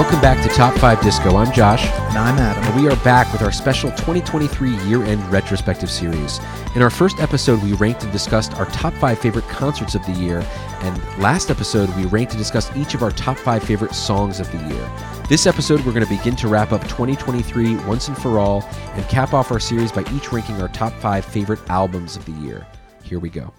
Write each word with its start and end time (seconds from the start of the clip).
Welcome 0.00 0.22
back 0.22 0.42
to 0.42 0.48
Top 0.56 0.72
5 0.78 1.02
Disco. 1.02 1.36
I'm 1.36 1.52
Josh, 1.52 1.84
And 1.84 2.16
I'm 2.16 2.38
Adam. 2.38 2.64
and 2.64 2.82
we 2.82 2.88
are 2.88 2.96
back 3.04 3.30
with 3.34 3.42
our 3.42 3.52
special 3.52 3.90
2023 3.90 4.74
year 4.86 5.02
end 5.02 5.22
retrospective 5.30 5.90
series. 5.90 6.40
In 6.74 6.80
our 6.80 6.88
first 6.88 7.20
episode, 7.20 7.62
we 7.62 7.74
ranked 7.74 8.02
and 8.02 8.10
discussed 8.10 8.54
our 8.54 8.64
top 8.70 8.94
5 8.94 9.18
favorite 9.18 9.46
concerts 9.48 9.94
of 9.94 10.02
the 10.06 10.12
year, 10.12 10.42
and 10.80 11.18
last 11.18 11.50
episode, 11.50 11.94
we 11.98 12.06
ranked 12.06 12.32
and 12.32 12.38
discussed 12.38 12.74
each 12.78 12.94
of 12.94 13.02
our 13.02 13.10
top 13.10 13.36
5 13.36 13.62
favorite 13.62 13.94
songs 13.94 14.40
of 14.40 14.50
the 14.52 14.74
year. 14.74 14.90
This 15.28 15.46
episode, 15.46 15.84
we're 15.84 15.92
going 15.92 16.06
to 16.06 16.16
begin 16.16 16.34
to 16.36 16.48
wrap 16.48 16.72
up 16.72 16.80
2023 16.84 17.76
once 17.84 18.08
and 18.08 18.16
for 18.16 18.38
all 18.38 18.66
and 18.94 19.06
cap 19.10 19.34
off 19.34 19.52
our 19.52 19.60
series 19.60 19.92
by 19.92 20.02
each 20.14 20.32
ranking 20.32 20.62
our 20.62 20.68
top 20.68 20.94
5 20.94 21.26
favorite 21.26 21.60
albums 21.68 22.16
of 22.16 22.24
the 22.24 22.32
year. 22.42 22.66
Here 23.02 23.18
we 23.18 23.28
go. 23.28 23.52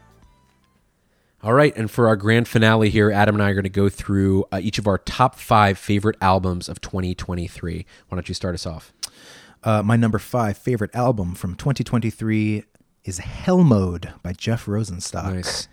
All 1.43 1.53
right, 1.53 1.75
and 1.75 1.89
for 1.89 2.07
our 2.07 2.15
grand 2.15 2.47
finale 2.47 2.91
here, 2.91 3.09
Adam 3.09 3.33
and 3.33 3.41
I 3.43 3.49
are 3.49 3.55
going 3.55 3.63
to 3.63 3.69
go 3.69 3.89
through 3.89 4.45
uh, 4.51 4.59
each 4.61 4.77
of 4.77 4.85
our 4.85 4.99
top 4.99 5.35
five 5.35 5.79
favorite 5.79 6.15
albums 6.21 6.69
of 6.69 6.81
2023. 6.81 7.85
Why 8.07 8.15
don't 8.15 8.29
you 8.29 8.35
start 8.35 8.53
us 8.53 8.67
off? 8.67 8.93
Uh, 9.63 9.81
my 9.81 9.95
number 9.95 10.19
five 10.19 10.55
favorite 10.55 10.93
album 10.93 11.33
from 11.33 11.55
2023 11.55 12.63
is 13.05 13.17
Hell 13.17 13.63
Mode 13.63 14.13
by 14.21 14.33
Jeff 14.33 14.67
Rosenstock. 14.67 15.33
Nice. 15.33 15.67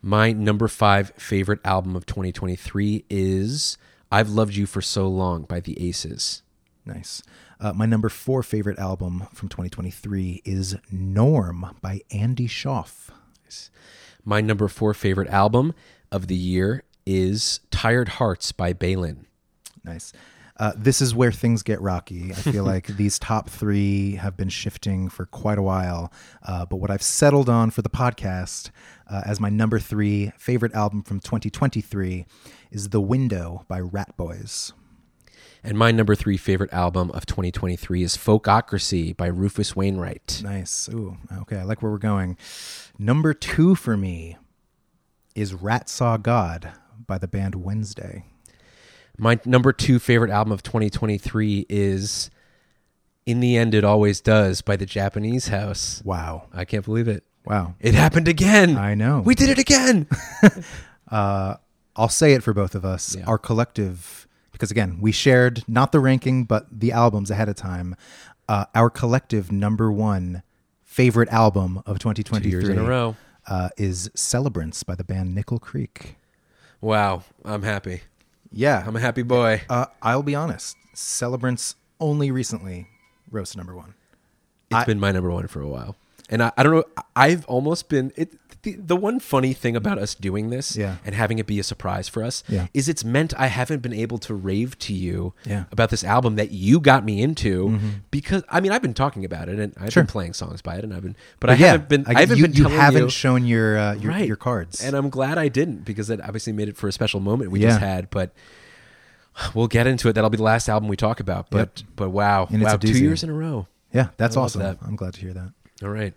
My 0.00 0.30
number 0.30 0.68
five 0.68 1.10
favorite 1.16 1.60
album 1.64 1.96
of 1.96 2.06
2023 2.06 3.04
is 3.10 3.76
I've 4.12 4.30
Loved 4.30 4.54
You 4.54 4.66
for 4.66 4.80
So 4.80 5.08
Long 5.08 5.42
by 5.42 5.58
the 5.58 5.88
Aces. 5.88 6.42
Nice. 6.86 7.20
Uh, 7.58 7.72
my 7.72 7.84
number 7.84 8.08
four 8.08 8.44
favorite 8.44 8.78
album 8.78 9.26
from 9.32 9.48
2023 9.48 10.42
is 10.44 10.76
Norm 10.92 11.76
by 11.82 12.02
Andy 12.12 12.46
Shauf. 12.46 13.10
My 14.30 14.40
number 14.40 14.68
four 14.68 14.94
favorite 14.94 15.28
album 15.30 15.74
of 16.12 16.28
the 16.28 16.36
year 16.36 16.84
is 17.04 17.58
Tired 17.72 18.10
Hearts 18.10 18.52
by 18.52 18.72
Bailen. 18.72 19.26
Nice. 19.82 20.12
Uh, 20.56 20.70
this 20.76 21.00
is 21.02 21.12
where 21.16 21.32
things 21.32 21.64
get 21.64 21.80
rocky. 21.80 22.30
I 22.30 22.36
feel 22.36 22.62
like 22.62 22.86
these 22.96 23.18
top 23.18 23.50
three 23.50 24.14
have 24.14 24.36
been 24.36 24.48
shifting 24.48 25.08
for 25.08 25.26
quite 25.26 25.58
a 25.58 25.62
while. 25.62 26.12
Uh, 26.46 26.64
but 26.64 26.76
what 26.76 26.92
I've 26.92 27.02
settled 27.02 27.48
on 27.48 27.72
for 27.72 27.82
the 27.82 27.90
podcast 27.90 28.70
uh, 29.08 29.22
as 29.26 29.40
my 29.40 29.48
number 29.48 29.80
three 29.80 30.30
favorite 30.38 30.74
album 30.74 31.02
from 31.02 31.18
2023 31.18 32.24
is 32.70 32.90
The 32.90 33.00
Window 33.00 33.64
by 33.66 33.80
Ratboys. 33.80 34.70
And 35.62 35.76
my 35.76 35.90
number 35.90 36.14
three 36.14 36.36
favorite 36.36 36.72
album 36.72 37.10
of 37.10 37.26
2023 37.26 38.02
is 38.02 38.16
Folkocracy 38.16 39.16
by 39.16 39.26
Rufus 39.26 39.76
Wainwright. 39.76 40.40
Nice. 40.42 40.88
Ooh, 40.88 41.18
okay. 41.42 41.58
I 41.58 41.64
like 41.64 41.82
where 41.82 41.92
we're 41.92 41.98
going. 41.98 42.36
Number 42.98 43.34
two 43.34 43.74
for 43.74 43.96
me 43.96 44.36
is 45.34 45.52
Rat 45.54 45.88
Saw 45.88 46.16
God 46.16 46.72
by 47.06 47.18
the 47.18 47.28
band 47.28 47.56
Wednesday. 47.56 48.24
My 49.18 49.38
number 49.44 49.72
two 49.72 49.98
favorite 49.98 50.30
album 50.30 50.52
of 50.52 50.62
2023 50.62 51.66
is 51.68 52.30
In 53.26 53.40
the 53.40 53.58
End 53.58 53.74
It 53.74 53.84
Always 53.84 54.20
Does 54.22 54.62
by 54.62 54.76
the 54.76 54.86
Japanese 54.86 55.48
House. 55.48 56.00
Wow. 56.04 56.48
I 56.54 56.64
can't 56.64 56.84
believe 56.84 57.06
it. 57.06 57.24
Wow. 57.44 57.74
It 57.80 57.94
happened 57.94 58.28
again. 58.28 58.76
I 58.78 58.94
know. 58.94 59.20
We 59.20 59.34
did 59.34 59.50
it 59.50 59.58
again. 59.58 60.06
Uh, 61.10 61.56
I'll 61.96 62.08
say 62.08 62.34
it 62.34 62.42
for 62.44 62.54
both 62.54 62.76
of 62.76 62.84
us. 62.84 63.16
Yeah. 63.16 63.24
Our 63.24 63.36
collective, 63.36 64.28
because 64.60 64.70
again, 64.70 64.98
we 65.00 65.10
shared 65.10 65.64
not 65.66 65.90
the 65.90 66.00
ranking, 66.00 66.44
but 66.44 66.66
the 66.70 66.92
albums 66.92 67.30
ahead 67.30 67.48
of 67.48 67.56
time. 67.56 67.96
Uh, 68.46 68.66
our 68.74 68.90
collective 68.90 69.50
number 69.50 69.90
one 69.90 70.42
favorite 70.84 71.30
album 71.30 71.78
of 71.86 71.98
2023 71.98 72.42
Two 72.42 72.48
years 72.50 72.68
in 72.68 72.76
a 72.78 72.86
row. 72.86 73.16
Uh, 73.48 73.70
is 73.78 74.10
Celebrants 74.14 74.82
by 74.82 74.94
the 74.94 75.02
band 75.02 75.34
Nickel 75.34 75.58
Creek. 75.58 76.16
Wow. 76.82 77.24
I'm 77.42 77.62
happy. 77.62 78.02
Yeah. 78.52 78.84
I'm 78.86 78.94
a 78.96 79.00
happy 79.00 79.22
boy. 79.22 79.62
uh, 79.70 79.86
I'll 80.02 80.22
be 80.22 80.34
honest. 80.34 80.76
Celebrants 80.92 81.76
only 81.98 82.30
recently 82.30 82.86
rose 83.30 83.52
to 83.52 83.56
number 83.56 83.74
one. 83.74 83.94
It's 84.70 84.80
I- 84.80 84.84
been 84.84 85.00
my 85.00 85.10
number 85.10 85.30
one 85.30 85.46
for 85.46 85.62
a 85.62 85.68
while. 85.68 85.96
And 86.30 86.42
I, 86.44 86.52
I 86.56 86.62
don't 86.62 86.72
know. 86.74 86.84
I've 87.14 87.44
almost 87.46 87.88
been 87.88 88.12
it. 88.16 88.32
The, 88.62 88.74
the 88.74 88.94
one 88.94 89.20
funny 89.20 89.54
thing 89.54 89.74
about 89.74 89.96
us 89.96 90.14
doing 90.14 90.50
this 90.50 90.76
Yeah. 90.76 90.96
and 91.02 91.14
having 91.14 91.38
it 91.38 91.46
be 91.46 91.58
a 91.58 91.62
surprise 91.62 92.08
for 92.10 92.22
us 92.22 92.44
Yeah. 92.46 92.66
is 92.74 92.90
it's 92.90 93.02
meant 93.02 93.32
I 93.38 93.46
haven't 93.46 93.80
been 93.80 93.94
able 93.94 94.18
to 94.18 94.34
rave 94.34 94.78
to 94.80 94.92
you 94.92 95.32
Yeah. 95.46 95.64
about 95.72 95.88
this 95.88 96.04
album 96.04 96.36
that 96.36 96.50
you 96.50 96.78
got 96.78 97.02
me 97.02 97.22
into 97.22 97.78
because 98.10 98.42
I 98.50 98.60
mean 98.60 98.70
I've 98.70 98.82
been 98.82 98.92
talking 98.92 99.24
about 99.24 99.48
it 99.48 99.58
and 99.58 99.72
I've 99.80 99.94
Sure. 99.94 100.02
been 100.02 100.08
playing 100.12 100.34
songs 100.34 100.60
by 100.60 100.76
it 100.76 100.84
and 100.84 100.92
I've 100.92 101.00
been 101.02 101.16
but, 101.40 101.48
I 101.48 101.54
But 101.54 101.58
yeah, 101.60 101.66
haven't 101.68 101.88
been 101.88 102.04
I, 102.06 102.20
haven't 102.20 102.36
you, 102.36 102.48
been 102.48 102.52
you 102.54 102.68
haven't 102.68 103.02
you, 103.04 103.08
shown 103.08 103.46
your, 103.46 103.78
uh, 103.78 103.94
your 103.94 104.10
right 104.12 104.26
your 104.26 104.36
cards. 104.36 104.84
and 104.84 104.94
I'm 104.94 105.08
glad 105.08 105.38
I 105.38 105.48
didn't 105.48 105.86
because 105.86 106.10
it 106.10 106.20
obviously 106.20 106.52
made 106.52 106.68
it 106.68 106.76
for 106.76 106.86
a 106.86 106.92
special 106.92 107.20
moment 107.20 107.50
we 107.52 107.60
just 107.60 107.80
had 107.80 108.10
but 108.10 108.34
we'll 109.54 109.68
get 109.68 109.86
into 109.86 110.08
it 110.10 110.12
that'll 110.12 110.28
be 110.28 110.36
the 110.36 110.42
last 110.42 110.68
album 110.68 110.86
we 110.90 110.96
talk 110.96 111.18
about 111.18 111.48
but 111.48 111.82
but 111.96 112.10
wow 112.10 112.46
And 112.50 112.62
wow 112.62 112.76
two 112.76 112.92
years 112.92 113.22
in 113.24 113.30
a 113.30 113.34
row 113.34 113.68
yeah, 113.92 114.08
that's 114.18 114.36
I 114.36 114.42
awesome. 114.42 114.60
that. 114.60 114.76
I'm 114.82 114.94
glad 114.96 115.14
to 115.14 115.20
hear 115.22 115.32
that. 115.32 115.52
All 115.82 115.90
right 115.90 116.14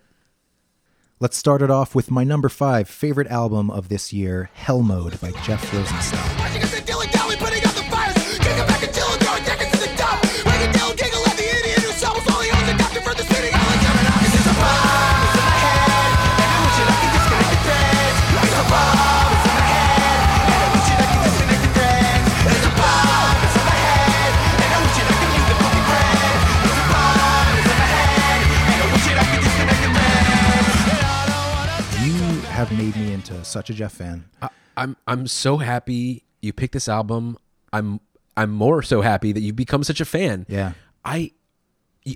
Let's 1.19 1.37
start 1.37 1.61
it 1.61 1.71
off 1.71 1.95
with 1.95 2.11
my 2.11 2.25
number 2.25 2.49
five 2.49 2.89
favorite 2.89 3.29
album 3.29 3.71
of 3.71 3.87
this 3.87 4.11
year, 4.11 4.49
Hell 4.55 4.81
Mode 4.81 5.21
by 5.21 5.31
Jeff 5.45 5.71
Rosenstock. 5.71 6.92
Have 32.63 32.77
made 32.77 32.95
me 32.95 33.13
into 33.13 33.43
such 33.43 33.69
a 33.69 33.73
Jeff 33.73 33.93
fan. 33.93 34.25
I, 34.41 34.49
I'm 34.77 34.95
I'm 35.07 35.27
so 35.27 35.57
happy 35.57 36.23
you 36.41 36.53
picked 36.53 36.73
this 36.73 36.87
album. 36.87 37.37
I'm 37.71 37.99
I'm 38.37 38.51
more 38.51 38.81
so 38.81 39.01
happy 39.01 39.31
that 39.31 39.41
you've 39.41 39.55
become 39.55 39.83
such 39.83 39.99
a 39.99 40.05
fan. 40.05 40.45
Yeah. 40.47 40.73
I 41.03 41.31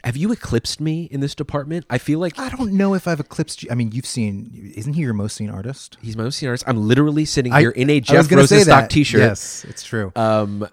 have 0.03 0.17
you 0.17 0.31
eclipsed 0.31 0.81
me 0.81 1.03
in 1.03 1.19
this 1.19 1.35
department. 1.35 1.85
I 1.89 1.97
feel 1.97 2.19
like 2.19 2.39
I 2.39 2.49
don't 2.49 2.73
know 2.73 2.93
if 2.93 3.07
I've 3.07 3.19
eclipsed 3.19 3.63
you. 3.63 3.69
I 3.71 3.75
mean, 3.75 3.91
you've 3.91 4.05
seen, 4.05 4.71
isn't 4.75 4.93
he 4.93 5.01
your 5.01 5.13
most 5.13 5.35
seen 5.35 5.49
artist? 5.49 5.97
he's 6.01 6.17
my 6.17 6.23
most 6.23 6.37
seen 6.37 6.49
artist. 6.49 6.65
I'm 6.67 6.87
literally 6.87 7.25
sitting 7.25 7.53
I- 7.53 7.59
here 7.61 7.71
in 7.71 7.89
a 7.89 7.99
Jeff 7.99 8.27
Rosenstock. 8.27 8.89
T-shirt. 8.89 9.19
Yes, 9.19 9.65
it's 9.67 9.83
true. 9.83 10.11
Um, 10.15 10.67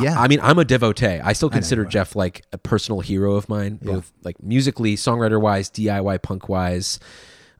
yeah. 0.00 0.18
I 0.18 0.28
mean, 0.28 0.40
I'm 0.42 0.58
a 0.58 0.64
devotee. 0.64 1.20
I 1.20 1.34
still 1.34 1.50
consider 1.50 1.82
are. 1.82 1.86
Jeff 1.86 2.16
like 2.16 2.44
a 2.52 2.58
personal 2.58 3.00
hero 3.00 3.34
of 3.34 3.48
mine, 3.50 3.78
both 3.82 4.10
like 4.24 4.42
musically, 4.42 4.96
songwriter 4.96 5.38
wise, 5.40 5.70
DIY 5.70 6.22
punk 6.22 6.48
wise. 6.48 6.98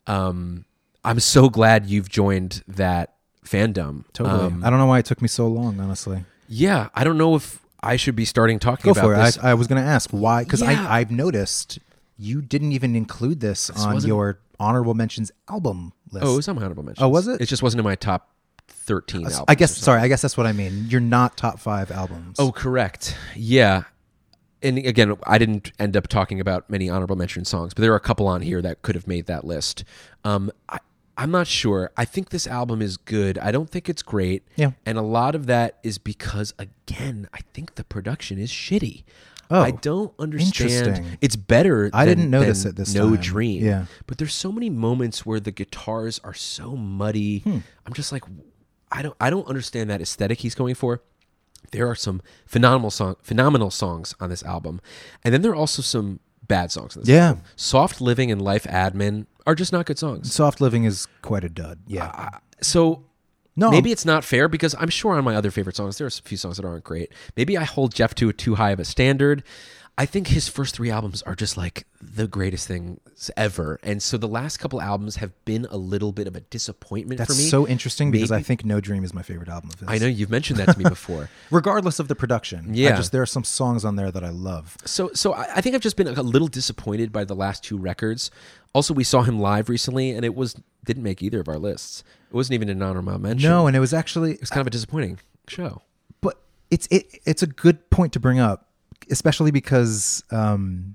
Um, 0.06 0.64
I'm 1.04 1.20
so 1.20 1.48
glad 1.48 1.86
you've 1.86 2.08
joined 2.08 2.62
that 2.68 3.14
fandom. 3.44 4.04
totally. 4.12 4.46
Um, 4.46 4.64
I 4.64 4.70
don't 4.70 4.78
know 4.78 4.86
why 4.86 4.98
it 5.00 5.04
took 5.06 5.20
me 5.20 5.28
so 5.28 5.46
long, 5.48 5.80
honestly. 5.80 6.24
yeah, 6.48 6.88
I 6.94 7.04
don't 7.04 7.18
know 7.18 7.34
if 7.34 7.60
I 7.82 7.96
should 7.96 8.14
be 8.14 8.24
starting 8.24 8.58
talking 8.58 8.84
Go 8.84 8.92
about 8.92 9.02
for 9.04 9.14
it. 9.14 9.18
this. 9.18 9.38
I, 9.38 9.50
I 9.50 9.54
was 9.54 9.66
going 9.66 9.82
to 9.82 9.88
ask 9.88 10.10
why, 10.10 10.44
because 10.44 10.60
Yeah. 10.62 10.86
I've 10.88 11.10
noticed 11.10 11.78
you 12.18 12.40
didn't 12.40 12.72
even 12.72 12.94
include 12.94 13.40
this, 13.40 13.68
on 13.70 13.94
wasn't- 13.94 14.08
your 14.08 14.38
honorable 14.60 14.94
mentions 14.94 15.32
album 15.50 15.92
list. 16.12 16.24
Oh, 16.24 16.34
it 16.34 16.36
was 16.36 16.48
on 16.48 16.54
my 16.56 16.62
honorable 16.62 16.84
mentions. 16.84 17.02
Oh, 17.02 17.08
was 17.08 17.26
it? 17.26 17.40
It 17.40 17.46
just 17.46 17.62
wasn't 17.64 17.80
in 17.80 17.84
my 17.84 17.96
top 17.96 18.28
thirteen 18.68 19.22
albums. 19.26 19.44
I 19.48 19.54
guess, 19.56 19.76
sorry, 19.76 20.00
I 20.00 20.06
guess 20.08 20.22
that's 20.22 20.36
what 20.36 20.46
I 20.46 20.52
mean. 20.52 20.86
You're 20.88 21.00
not 21.00 21.36
top 21.36 21.58
five 21.58 21.90
albums. 21.90 22.36
Oh, 22.38 22.52
correct. 22.52 23.16
Yeah. 23.34 23.84
And 24.62 24.78
again, 24.78 25.16
I 25.26 25.38
didn't 25.38 25.72
end 25.80 25.96
up 25.96 26.06
talking 26.06 26.38
about 26.38 26.70
many 26.70 26.88
honorable 26.88 27.16
mention 27.16 27.44
songs, 27.44 27.74
but 27.74 27.82
there 27.82 27.92
are 27.92 27.96
a 27.96 28.00
couple 28.00 28.28
on 28.28 28.42
here 28.42 28.62
that 28.62 28.82
could 28.82 28.94
have 28.94 29.08
made 29.08 29.26
that 29.26 29.44
list. 29.44 29.82
Um, 30.22 30.52
I, 30.68 30.78
I'm 31.16 31.30
not 31.30 31.46
sure. 31.46 31.90
I 31.96 32.04
think 32.04 32.30
this 32.30 32.46
album 32.46 32.80
is 32.80 32.96
good. 32.96 33.36
I 33.38 33.52
don't 33.52 33.68
think 33.70 33.88
it's 33.88 34.02
great. 34.02 34.44
Yeah. 34.56 34.72
And 34.86 34.96
a 34.98 35.02
lot 35.02 35.34
of 35.34 35.46
that 35.46 35.78
is 35.82 35.98
because, 35.98 36.54
again, 36.58 37.28
I 37.34 37.40
think 37.52 37.74
the 37.74 37.84
production 37.84 38.38
is 38.38 38.50
shitty. 38.50 39.04
Oh, 39.50 39.60
I 39.60 39.72
don't 39.72 40.14
understand. 40.18 41.18
It's 41.20 41.36
better. 41.36 41.90
I 41.92 42.06
than- 42.06 42.16
didn't 42.16 42.30
notice 42.30 42.64
it 42.64 42.76
this 42.76 42.94
No 42.94 43.10
time. 43.10 43.20
Dream. 43.22 43.62
Yeah. 43.62 43.84
But 44.06 44.16
there's 44.16 44.32
so 44.34 44.50
many 44.50 44.70
moments 44.70 45.26
where 45.26 45.40
the 45.40 45.50
guitars 45.50 46.18
are 46.24 46.32
so 46.32 46.74
muddy. 46.76 47.40
Hmm. 47.40 47.58
I'm 47.86 47.92
just 47.92 48.12
like, 48.12 48.24
I 48.90 49.02
don't. 49.02 49.16
I 49.20 49.28
don't 49.28 49.46
understand 49.46 49.90
that 49.90 50.00
aesthetic 50.00 50.38
he's 50.40 50.54
going 50.54 50.74
for. 50.74 51.02
There 51.72 51.86
are 51.86 51.94
some 51.94 52.22
phenomenal 52.46 52.90
song, 52.90 53.16
phenomenal 53.22 53.70
songs 53.70 54.14
on 54.20 54.30
this 54.30 54.42
album, 54.42 54.80
and 55.22 55.32
then 55.34 55.42
there 55.42 55.52
are 55.52 55.56
also 55.56 55.82
some 55.82 56.20
bad 56.48 56.70
songs. 56.72 56.96
On 56.96 57.02
this 57.02 57.08
Yeah. 57.10 57.28
album. 57.28 57.44
"Soft 57.56 58.00
Living" 58.00 58.30
and 58.30 58.40
"Life 58.40 58.64
Admin" 58.64 59.26
are 59.46 59.54
just 59.54 59.72
not 59.72 59.86
good 59.86 59.98
songs. 59.98 60.32
Soft 60.32 60.60
Living 60.60 60.84
is 60.84 61.08
quite 61.22 61.44
a 61.44 61.48
dud. 61.48 61.78
Yeah. 61.86 62.10
Uh, 62.14 62.38
so 62.60 63.04
no, 63.56 63.70
maybe 63.70 63.92
it's 63.92 64.04
not 64.04 64.24
fair 64.24 64.48
because 64.48 64.74
I'm 64.78 64.88
sure 64.88 65.14
on 65.14 65.24
my 65.24 65.34
other 65.36 65.50
favorite 65.50 65.76
songs 65.76 65.98
there 65.98 66.06
are 66.06 66.08
a 66.08 66.10
few 66.10 66.36
songs 66.36 66.56
that 66.56 66.64
aren't 66.64 66.84
great. 66.84 67.12
Maybe 67.36 67.58
I 67.58 67.64
hold 67.64 67.94
Jeff 67.94 68.14
to 68.16 68.28
a 68.28 68.32
too 68.32 68.54
high 68.54 68.70
of 68.70 68.80
a 68.80 68.84
standard. 68.84 69.42
I 69.98 70.06
think 70.06 70.28
his 70.28 70.48
first 70.48 70.74
three 70.74 70.90
albums 70.90 71.20
are 71.22 71.34
just 71.34 71.56
like 71.58 71.86
the 72.00 72.26
greatest 72.26 72.66
things 72.66 73.30
ever, 73.36 73.78
and 73.82 74.02
so 74.02 74.16
the 74.16 74.26
last 74.26 74.56
couple 74.56 74.80
albums 74.80 75.16
have 75.16 75.32
been 75.44 75.66
a 75.70 75.76
little 75.76 76.12
bit 76.12 76.26
of 76.26 76.34
a 76.34 76.40
disappointment 76.40 77.18
That's 77.18 77.34
for 77.34 77.38
me. 77.40 77.48
so 77.48 77.68
interesting 77.68 78.10
because 78.10 78.32
I 78.32 78.40
think 78.40 78.64
No 78.64 78.80
Dream 78.80 79.04
is 79.04 79.12
my 79.12 79.20
favorite 79.22 79.50
album 79.50 79.70
of 79.74 79.80
his. 79.80 79.88
I 79.90 79.98
know 79.98 80.06
you've 80.06 80.30
mentioned 80.30 80.58
that 80.60 80.70
to 80.72 80.78
me 80.78 80.84
before. 80.84 81.28
regardless 81.50 81.98
of 81.98 82.08
the 82.08 82.14
production. 82.14 82.70
I 82.70 82.74
Yeah. 82.74 82.96
just 82.96 83.12
there 83.12 83.20
are 83.20 83.26
some 83.26 83.44
songs 83.44 83.84
on 83.84 83.96
there 83.96 84.10
that 84.10 84.24
I 84.24 84.30
love. 84.30 84.78
So, 84.86 85.10
so 85.12 85.34
I 85.34 85.56
I 85.56 85.60
think 85.60 85.74
I've 85.74 85.82
just 85.82 85.96
been 85.96 86.08
a 86.08 86.22
little 86.22 86.48
disappointed 86.48 87.12
by 87.12 87.24
the 87.24 87.34
last 87.34 87.62
two 87.62 87.76
records. 87.76 88.30
Also, 88.74 88.94
we 88.94 89.04
saw 89.04 89.22
him 89.22 89.38
live 89.40 89.68
recently, 89.68 90.10
and 90.12 90.24
it 90.24 90.34
was 90.34 90.56
didn't 90.84 91.02
make 91.02 91.22
either 91.22 91.40
of 91.40 91.48
our 91.48 91.58
lists. 91.58 92.02
It 92.30 92.34
wasn't 92.34 92.54
even 92.54 92.70
an 92.70 92.80
honorable 92.82 93.18
mention. 93.18 93.48
No, 93.50 93.66
and 93.66 93.76
it 93.76 93.80
was 93.80 93.92
actually 93.92 94.32
it 94.32 94.40
was 94.40 94.48
kind 94.48 94.62
of 94.62 94.66
a 94.66 94.70
disappointing 94.70 95.18
show. 95.48 95.82
but 96.22 96.40
it's 96.70 96.88
it 96.90 97.20
it's 97.26 97.42
a 97.42 97.46
good 97.46 97.90
point 97.90 98.14
to 98.14 98.20
bring 98.20 98.38
up, 98.38 98.70
especially 99.10 99.50
because 99.50 100.22
um, 100.30 100.94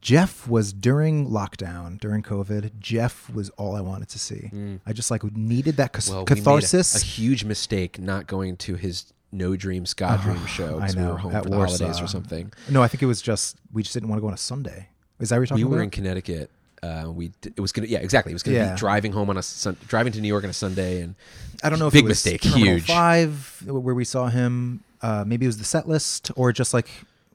Jeff 0.00 0.48
was 0.48 0.72
during 0.72 1.28
lockdown 1.30 2.00
during 2.00 2.22
COVID. 2.22 2.78
Jeff 2.80 3.30
was 3.30 3.50
all 3.50 3.76
I 3.76 3.80
wanted 3.80 4.08
to 4.10 4.18
see. 4.18 4.50
I 4.86 4.92
just 4.92 5.10
like 5.10 5.22
needed 5.36 5.76
that 5.76 5.92
Mm. 5.92 6.10
Well, 6.10 6.18
we 6.20 6.24
made 6.24 6.32
a- 6.32 6.34
catharsis. 6.36 7.02
a, 7.02 7.04
huge 7.04 7.44
mistake 7.44 7.98
not 8.00 8.26
going 8.26 8.56
to 8.58 8.74
his 8.74 9.12
No 9.30 9.54
Dream 9.56 9.86
Ska 9.86 10.18
Dream 10.24 10.44
show 10.46 10.76
I 10.78 10.80
because 10.86 10.96
we 10.96 11.02
were 11.04 11.16
home 11.18 11.34
at 11.34 11.44
for 11.44 11.50
the 11.50 11.56
Warsaw. 11.56 11.78
holidays 11.84 12.02
or 12.02 12.06
something. 12.08 12.52
No, 12.70 12.82
I 12.82 12.88
think 12.88 13.02
it 13.02 13.06
was 13.06 13.22
just 13.22 13.56
we 13.72 13.82
just 13.82 13.94
didn't 13.94 14.08
want 14.08 14.18
to 14.18 14.22
go 14.22 14.28
on 14.28 14.34
a 14.34 14.38
Sunday. 14.38 14.88
Is 15.20 15.28
that 15.28 15.36
what 15.36 15.40
you're 15.40 15.46
talking 15.46 15.64
We 15.64 15.70
were 15.70 15.76
about? 15.76 15.84
in 15.84 15.90
Connecticut. 15.90 16.50
Uh, 16.82 17.12
we 17.14 17.28
d- 17.40 17.52
it 17.56 17.60
was 17.60 17.70
gonna 17.70 17.86
yeah 17.86 17.98
exactly 18.00 18.32
it 18.32 18.34
was 18.34 18.42
gonna 18.42 18.56
Yeah. 18.56 18.72
be 18.72 18.76
driving 18.78 19.12
home 19.12 19.30
on 19.30 19.36
a 19.36 19.42
sun, 19.42 19.76
driving 19.86 20.12
to 20.14 20.20
New 20.20 20.26
York 20.26 20.42
on 20.42 20.50
a 20.50 20.52
Sunday 20.52 21.00
and 21.02 21.14
I 21.62 21.70
don't 21.70 21.78
know 21.78 21.86
if 21.86 21.92
big 21.92 22.04
it 22.06 22.08
was 22.08 22.24
mistake 22.26 22.40
Terminal 22.42 22.66
huge 22.66 22.86
Five 22.88 23.62
where 23.66 23.94
we 23.94 24.04
saw 24.04 24.26
him. 24.26 24.82
Uh, 25.00 25.22
maybe 25.24 25.46
it 25.46 25.48
was 25.48 25.58
the 25.58 25.64
set 25.64 25.86
list, 25.88 26.30
or 26.34 26.52
just 26.52 26.74
like 26.74 26.88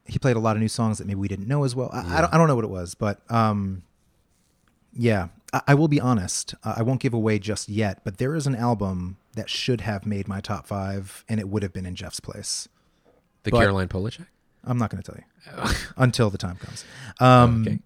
he 0.07 0.19
played 0.19 0.35
a 0.35 0.39
lot 0.39 0.55
of 0.55 0.61
new 0.61 0.67
songs 0.67 0.97
that 0.97 1.07
maybe 1.07 1.19
we 1.19 1.27
didn't 1.27 1.47
know 1.47 1.63
as 1.63 1.75
well. 1.75 1.89
I, 1.93 2.17
I, 2.17 2.21
don't, 2.21 2.33
I 2.33 2.37
don't 2.37 2.47
know 2.47 2.55
what 2.55 2.65
it 2.65 2.69
was, 2.69 2.95
but 2.95 3.19
um, 3.31 3.83
yeah, 4.93 5.27
I, 5.53 5.61
I 5.69 5.73
will 5.75 5.87
be 5.87 5.99
honest. 5.99 6.55
Uh, 6.63 6.75
I 6.77 6.83
won't 6.83 6.99
give 7.01 7.13
away 7.13 7.39
just 7.39 7.69
yet, 7.69 8.03
but 8.03 8.17
there 8.17 8.35
is 8.35 8.47
an 8.47 8.55
album 8.55 9.17
that 9.35 9.49
should 9.49 9.81
have 9.81 10.05
made 10.05 10.27
my 10.27 10.39
top 10.41 10.67
five, 10.67 11.23
and 11.29 11.39
it 11.39 11.47
would 11.49 11.63
have 11.63 11.73
been 11.73 11.85
in 11.85 11.95
Jeff's 11.95 12.19
place. 12.19 12.67
the 13.43 13.51
But- 13.51 13.59
Caroline 13.59 13.87
Polachek. 13.87 14.27
I'm 14.63 14.77
not 14.77 14.89
going 14.89 15.01
to 15.01 15.11
tell 15.11 15.21
you 15.63 15.73
until 15.97 16.29
the 16.29 16.37
time 16.37 16.57
comes. 16.57 16.83
Um, 17.21 17.61
okay. 17.61 17.79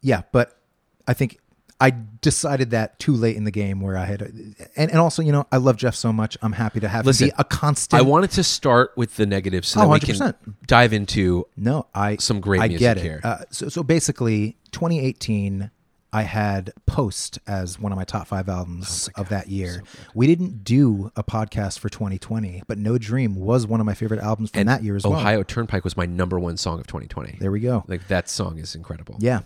yeah, 0.00 0.22
but 0.32 0.58
I 1.06 1.12
think 1.12 1.38
I 1.80 1.92
decided 2.20 2.70
that 2.70 2.98
too 2.98 3.14
late 3.14 3.36
in 3.36 3.44
the 3.44 3.52
game 3.52 3.80
where 3.80 3.96
I 3.96 4.04
had, 4.04 4.20
and, 4.22 4.56
and 4.90 4.96
also, 4.96 5.22
you 5.22 5.30
know, 5.30 5.46
I 5.52 5.58
love 5.58 5.76
Jeff 5.76 5.94
so 5.94 6.12
much. 6.12 6.36
I'm 6.42 6.52
happy 6.52 6.80
to 6.80 6.88
have 6.88 7.02
him 7.04 7.06
Listen, 7.06 7.28
be 7.28 7.34
a 7.38 7.44
constant. 7.44 8.00
I 8.00 8.02
wanted 8.04 8.32
to 8.32 8.42
start 8.42 8.92
with 8.96 9.14
the 9.14 9.26
negatives 9.26 9.68
so 9.68 9.80
that 9.80 9.86
Oh, 9.86 9.90
we 9.90 10.00
100%. 10.00 10.18
can 10.42 10.56
dive 10.66 10.92
into 10.92 11.46
No, 11.56 11.86
I 11.94 12.16
some 12.16 12.40
great 12.40 12.60
I 12.62 12.66
music 12.68 12.80
get 12.80 12.96
it. 12.98 13.02
here. 13.04 13.20
Uh, 13.22 13.44
so, 13.50 13.68
so 13.68 13.84
basically, 13.84 14.56
2018, 14.72 15.70
I 16.12 16.22
had 16.22 16.72
Post 16.86 17.38
as 17.46 17.78
one 17.78 17.92
of 17.92 17.96
my 17.96 18.04
top 18.04 18.26
five 18.26 18.48
albums 18.48 19.10
of 19.16 19.28
that 19.28 19.48
year. 19.48 19.82
we 20.14 20.26
didn't 20.26 20.64
do 20.64 21.12
a 21.16 21.22
podcast 21.22 21.78
for 21.78 21.88
2020, 21.88 22.62
but 22.66 22.78
No 22.78 22.96
Dream 22.96 23.34
was 23.34 23.66
one 23.66 23.80
of 23.80 23.86
my 23.86 23.94
favorite 23.94 24.20
albums 24.20 24.50
from 24.50 24.64
that 24.66 24.82
year 24.82 24.96
as 24.96 25.04
well. 25.04 25.14
Ohio 25.14 25.42
Turnpike 25.42 25.84
was 25.84 25.96
my 25.96 26.06
number 26.06 26.38
one 26.40 26.56
song 26.56 26.80
of 26.80 26.86
2020. 26.86 27.36
There 27.40 27.50
we 27.50 27.60
go. 27.60 27.84
Like 27.86 28.08
that 28.08 28.28
song 28.28 28.58
is 28.58 28.74
incredible. 28.74 29.16
Yeah, 29.18 29.40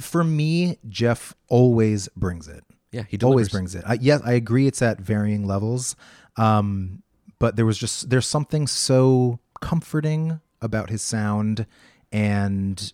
for 0.00 0.24
me, 0.24 0.78
Jeff 0.88 1.34
always 1.48 2.08
brings 2.16 2.48
it. 2.48 2.64
Yeah, 2.92 3.04
he 3.08 3.18
always 3.22 3.50
brings 3.50 3.74
it. 3.74 3.84
I, 3.86 3.94
yes, 3.94 4.20
I 4.24 4.32
agree. 4.32 4.66
It's 4.66 4.82
at 4.82 5.00
varying 5.00 5.46
levels, 5.46 5.94
um, 6.36 7.02
but 7.38 7.56
there 7.56 7.66
was 7.66 7.78
just 7.78 8.10
there's 8.10 8.26
something 8.26 8.66
so 8.66 9.38
comforting 9.60 10.40
about 10.60 10.90
his 10.90 11.02
sound 11.02 11.66
and 12.10 12.92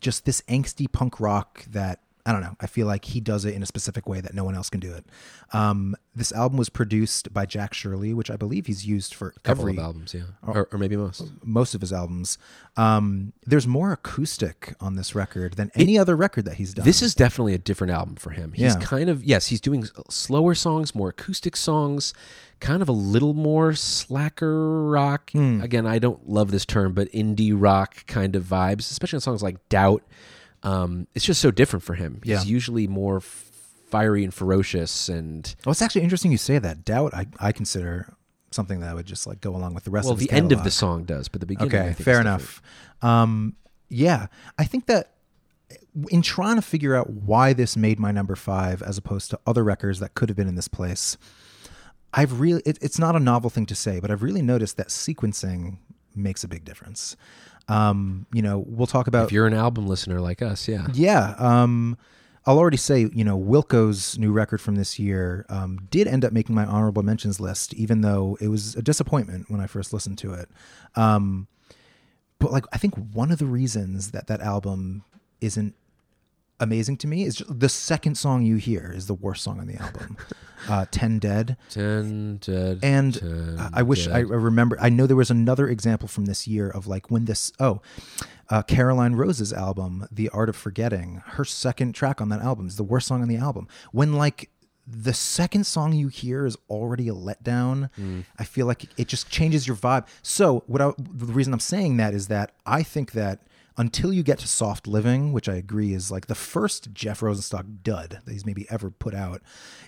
just 0.00 0.26
this 0.26 0.42
angsty 0.42 0.90
punk 0.90 1.18
rock 1.18 1.64
that 1.70 2.00
I 2.28 2.32
don't 2.32 2.42
know. 2.42 2.56
I 2.60 2.66
feel 2.66 2.86
like 2.86 3.06
he 3.06 3.20
does 3.20 3.46
it 3.46 3.54
in 3.54 3.62
a 3.62 3.66
specific 3.66 4.06
way 4.06 4.20
that 4.20 4.34
no 4.34 4.44
one 4.44 4.54
else 4.54 4.68
can 4.68 4.80
do 4.80 4.92
it. 4.92 5.06
Um, 5.54 5.96
this 6.14 6.30
album 6.32 6.58
was 6.58 6.68
produced 6.68 7.32
by 7.32 7.46
Jack 7.46 7.72
Shirley, 7.72 8.12
which 8.12 8.30
I 8.30 8.36
believe 8.36 8.66
he's 8.66 8.84
used 8.86 9.14
for 9.14 9.30
couple 9.44 9.62
every 9.62 9.72
of 9.72 9.78
albums, 9.78 10.12
yeah, 10.12 10.22
Oh. 10.46 10.52
or, 10.52 10.68
or 10.72 10.78
maybe 10.78 10.94
most. 10.96 11.22
most 11.42 11.74
of 11.74 11.80
his 11.80 11.92
albums. 11.92 12.36
Um, 12.76 13.32
there's 13.46 13.66
more 13.66 13.92
acoustic 13.92 14.74
on 14.78 14.96
this 14.96 15.14
record 15.14 15.54
than 15.54 15.70
any 15.74 15.98
other 15.98 16.16
record 16.16 16.44
that 16.44 16.56
he's 16.56 16.74
done. 16.74 16.84
This 16.84 17.00
is 17.00 17.14
definitely 17.14 17.54
a 17.54 17.58
different 17.58 17.92
album 17.94 18.16
for 18.16 18.30
him. 18.30 18.52
He's 18.52 18.74
Yeah. 18.74 18.80
kind 18.80 19.08
of 19.08 19.24
yes, 19.24 19.46
he's 19.46 19.60
doing 19.62 19.86
slower 20.10 20.54
songs, 20.54 20.94
more 20.94 21.08
acoustic 21.08 21.56
songs, 21.56 22.12
kind 22.60 22.82
of 22.82 22.88
a 22.90 22.92
little 22.92 23.32
more 23.32 23.72
slacker 23.74 24.82
rock. 24.84 25.30
Hmm. 25.30 25.60
Again, 25.62 25.86
I 25.86 25.98
don't 25.98 26.28
love 26.28 26.50
this 26.50 26.66
term, 26.66 26.92
but 26.92 27.10
indie 27.12 27.52
rock 27.54 28.06
kind 28.06 28.36
of 28.36 28.44
vibes, 28.44 28.90
especially 28.90 29.16
on 29.16 29.20
songs 29.22 29.42
like 29.42 29.66
Doubt. 29.70 30.02
Um, 30.62 31.06
it's 31.14 31.24
just 31.24 31.40
so 31.40 31.50
different 31.50 31.82
for 31.84 31.94
him. 31.94 32.20
He's 32.24 32.30
Yeah. 32.30 32.42
usually 32.42 32.86
more 32.86 33.20
fiery 33.20 34.24
and 34.24 34.34
ferocious 34.34 35.08
and 35.08 35.54
Well, 35.64 35.70
it's 35.72 35.82
actually 35.82 36.02
interesting 36.02 36.32
you 36.32 36.38
say 36.38 36.58
that. 36.58 36.84
Doubt, 36.84 37.14
I, 37.14 37.26
I 37.38 37.52
consider 37.52 38.14
something 38.50 38.80
that 38.80 38.94
would 38.94 39.06
just 39.06 39.26
like 39.26 39.40
go 39.40 39.54
along 39.54 39.74
with 39.74 39.84
the 39.84 39.90
rest 39.90 40.06
well, 40.06 40.14
of 40.14 40.18
the 40.18 40.30
end 40.30 40.52
of 40.52 40.64
the 40.64 40.70
song 40.70 41.04
does, 41.04 41.28
but 41.28 41.40
the 41.40 41.46
beginning. 41.46 41.74
I 41.74 41.90
Okay, 41.90 42.02
fair 42.02 42.20
enough. 42.20 42.62
Um, 43.02 43.56
yeah, 43.88 44.26
I 44.58 44.64
think 44.64 44.86
that 44.86 45.14
in 46.10 46.22
trying 46.22 46.56
to 46.56 46.62
figure 46.62 46.94
out 46.94 47.10
why 47.10 47.52
this 47.52 47.76
made 47.76 47.98
my 47.98 48.12
number 48.12 48.36
five 48.36 48.82
as 48.82 48.98
opposed 48.98 49.30
to 49.30 49.40
other 49.46 49.64
records 49.64 50.00
that 50.00 50.14
could 50.14 50.28
have 50.28 50.36
been 50.36 50.48
in 50.48 50.54
this 50.54 50.68
place, 50.68 51.16
I've 52.14 52.40
really, 52.40 52.62
it, 52.64 52.78
it's 52.80 52.98
not 52.98 53.16
a 53.16 53.20
novel 53.20 53.50
thing 53.50 53.66
to 53.66 53.74
say, 53.74 54.00
but 54.00 54.10
I've 54.10 54.22
really 54.22 54.42
noticed 54.42 54.76
that 54.76 54.88
sequencing 54.88 55.78
makes 56.14 56.42
a 56.42 56.48
big 56.48 56.64
difference. 56.64 57.16
Um, 57.68 58.26
you 58.32 58.42
know, 58.42 58.64
we'll 58.66 58.86
talk 58.86 59.06
about 59.06 59.26
If 59.26 59.32
you're 59.32 59.46
an 59.46 59.54
album 59.54 59.86
listener 59.86 60.20
like 60.20 60.42
us, 60.42 60.66
yeah, 60.68 60.86
yeah. 60.94 61.34
Um, 61.38 61.98
I'll 62.46 62.58
already 62.58 62.78
say, 62.78 63.10
you 63.12 63.24
know, 63.24 63.36
Wilco's 63.36 64.18
new 64.18 64.32
record 64.32 64.60
from 64.62 64.76
this 64.76 64.98
year 64.98 65.44
um, 65.50 65.86
did 65.90 66.08
end 66.08 66.24
up 66.24 66.32
making 66.32 66.54
my 66.54 66.64
honorable 66.64 67.02
mentions 67.02 67.40
list, 67.40 67.74
even 67.74 68.00
though 68.00 68.38
it 68.40 68.48
was 68.48 68.74
a 68.74 68.80
disappointment 68.80 69.50
when 69.50 69.60
I 69.60 69.66
first 69.66 69.92
listened 69.92 70.16
to 70.18 70.32
it. 70.32 70.48
Um, 70.96 71.46
but 72.38 72.50
like, 72.50 72.64
I 72.72 72.78
think 72.78 72.94
one 72.94 73.30
of 73.30 73.38
the 73.38 73.44
reasons 73.44 74.12
that 74.12 74.28
that 74.28 74.40
album 74.40 75.04
isn't 75.42 75.74
amazing 76.60 76.96
to 76.98 77.06
me 77.06 77.24
is 77.24 77.36
just 77.36 77.60
the 77.60 77.68
second 77.68 78.16
song 78.16 78.42
you 78.42 78.56
hear 78.56 78.92
is 78.94 79.06
the 79.06 79.14
worst 79.14 79.42
song 79.44 79.60
on 79.60 79.66
the 79.66 79.76
album, 79.76 80.16
uh, 80.68 80.86
"Ten 80.90 81.18
Dead." 81.18 81.56
Ten, 81.70 82.36
dead, 82.38 82.80
And 82.82 83.14
ten, 83.14 83.70
I 83.72 83.82
wish 83.82 84.08
I 84.08 84.20
dead. 84.22 84.30
remember. 84.30 84.76
I 84.80 84.88
know 84.88 85.06
there 85.06 85.16
was 85.16 85.30
another 85.30 85.68
example 85.68 86.08
from 86.08 86.24
this 86.26 86.46
year 86.48 86.68
of 86.70 86.86
like 86.86 87.10
when 87.10 87.24
this. 87.26 87.52
Oh, 87.60 87.80
uh, 88.50 88.62
Caroline 88.62 89.14
Rose's 89.14 89.52
album, 89.52 90.06
"The 90.10 90.28
Art 90.30 90.48
of 90.48 90.56
Forgetting." 90.56 91.22
Her 91.26 91.44
second 91.44 91.94
track 91.94 92.20
on 92.20 92.28
that 92.30 92.40
album 92.40 92.66
is 92.66 92.76
the 92.76 92.84
worst 92.84 93.06
song 93.06 93.22
on 93.22 93.28
the 93.28 93.36
album. 93.36 93.68
When 93.92 94.14
like 94.14 94.50
the 94.90 95.12
second 95.12 95.66
song 95.66 95.92
you 95.92 96.08
hear 96.08 96.46
is 96.46 96.56
already 96.70 97.08
a 97.08 97.12
letdown, 97.12 97.90
I 98.38 98.44
feel 98.44 98.66
like 98.66 98.86
it 98.96 99.06
just 99.06 99.28
changes 99.28 99.66
your 99.66 99.76
vibe. 99.76 100.06
So 100.22 100.64
what? 100.66 100.80
I, 100.80 100.92
the 100.98 101.26
reason 101.26 101.52
I'm 101.52 101.60
saying 101.60 101.98
that 101.98 102.14
is 102.14 102.28
that 102.28 102.52
I 102.64 102.82
think 102.82 103.12
that 103.12 103.40
until 103.78 104.12
you 104.12 104.22
get 104.24 104.38
to 104.40 104.48
Soft 104.48 104.86
Living, 104.86 105.32
which 105.32 105.48
I 105.48 105.54
agree 105.54 105.94
is 105.94 106.10
like 106.10 106.26
the 106.26 106.34
first 106.34 106.92
Jeff 106.92 107.20
Rosenstock 107.20 107.64
dud 107.82 108.20
that 108.24 108.30
he's 108.32 108.44
maybe 108.44 108.66
ever 108.68 108.90
put 108.90 109.14
out, 109.14 109.40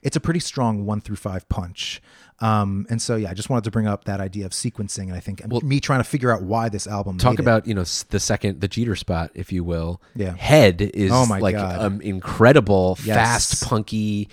it's 0.02 0.16
a 0.16 0.20
pretty 0.20 0.40
strong 0.40 0.86
one 0.86 1.00
through 1.00 1.16
five 1.16 1.48
punch. 1.48 2.00
Um, 2.38 2.86
and 2.88 3.02
so, 3.02 3.16
yeah, 3.16 3.30
I 3.30 3.34
just 3.34 3.50
wanted 3.50 3.64
to 3.64 3.70
bring 3.70 3.86
up 3.86 4.04
that 4.04 4.20
idea 4.20 4.46
of 4.46 4.52
sequencing. 4.52 5.04
And 5.08 5.12
I 5.14 5.20
think 5.20 5.44
me 5.62 5.80
trying 5.80 6.00
to 6.00 6.04
figure 6.04 6.32
out 6.32 6.42
why 6.42 6.68
this 6.70 6.86
album 6.86 7.18
talk 7.18 7.32
made 7.32 7.40
it. 7.40 7.42
about 7.42 7.66
you 7.66 7.74
know 7.74 7.82
the 7.82 8.20
second 8.20 8.60
the 8.62 8.68
Jeter 8.68 8.96
spot, 8.96 9.30
if 9.34 9.52
you 9.52 9.62
will. 9.64 10.00
Yeah. 10.14 10.34
Head 10.36 10.80
is 10.80 11.10
Oh 11.12 11.26
my 11.26 11.40
like 11.40 11.56
God. 11.56 11.80
um, 11.80 12.00
incredible, 12.00 12.96
Yes. 13.04 13.16
fast, 13.16 13.64
punky, 13.68 14.28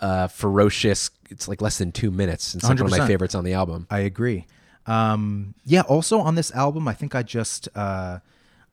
uh, 0.00 0.28
ferocious. 0.28 1.10
It's 1.30 1.48
like 1.48 1.60
less 1.62 1.78
than 1.78 1.92
two 1.92 2.10
minutes. 2.10 2.54
It's 2.54 2.62
like 2.64 2.78
one 2.78 2.92
of 2.92 2.98
my 2.98 3.06
favorites 3.06 3.34
on 3.34 3.42
the 3.44 3.54
album. 3.54 3.86
I 3.90 4.00
agree. 4.00 4.46
Um, 4.86 5.54
yeah. 5.64 5.80
Also 5.82 6.18
on 6.20 6.34
this 6.34 6.50
album, 6.52 6.86
I 6.88 6.92
think 6.94 7.14
I 7.14 7.22
just 7.22 7.68
uh, 7.74 8.18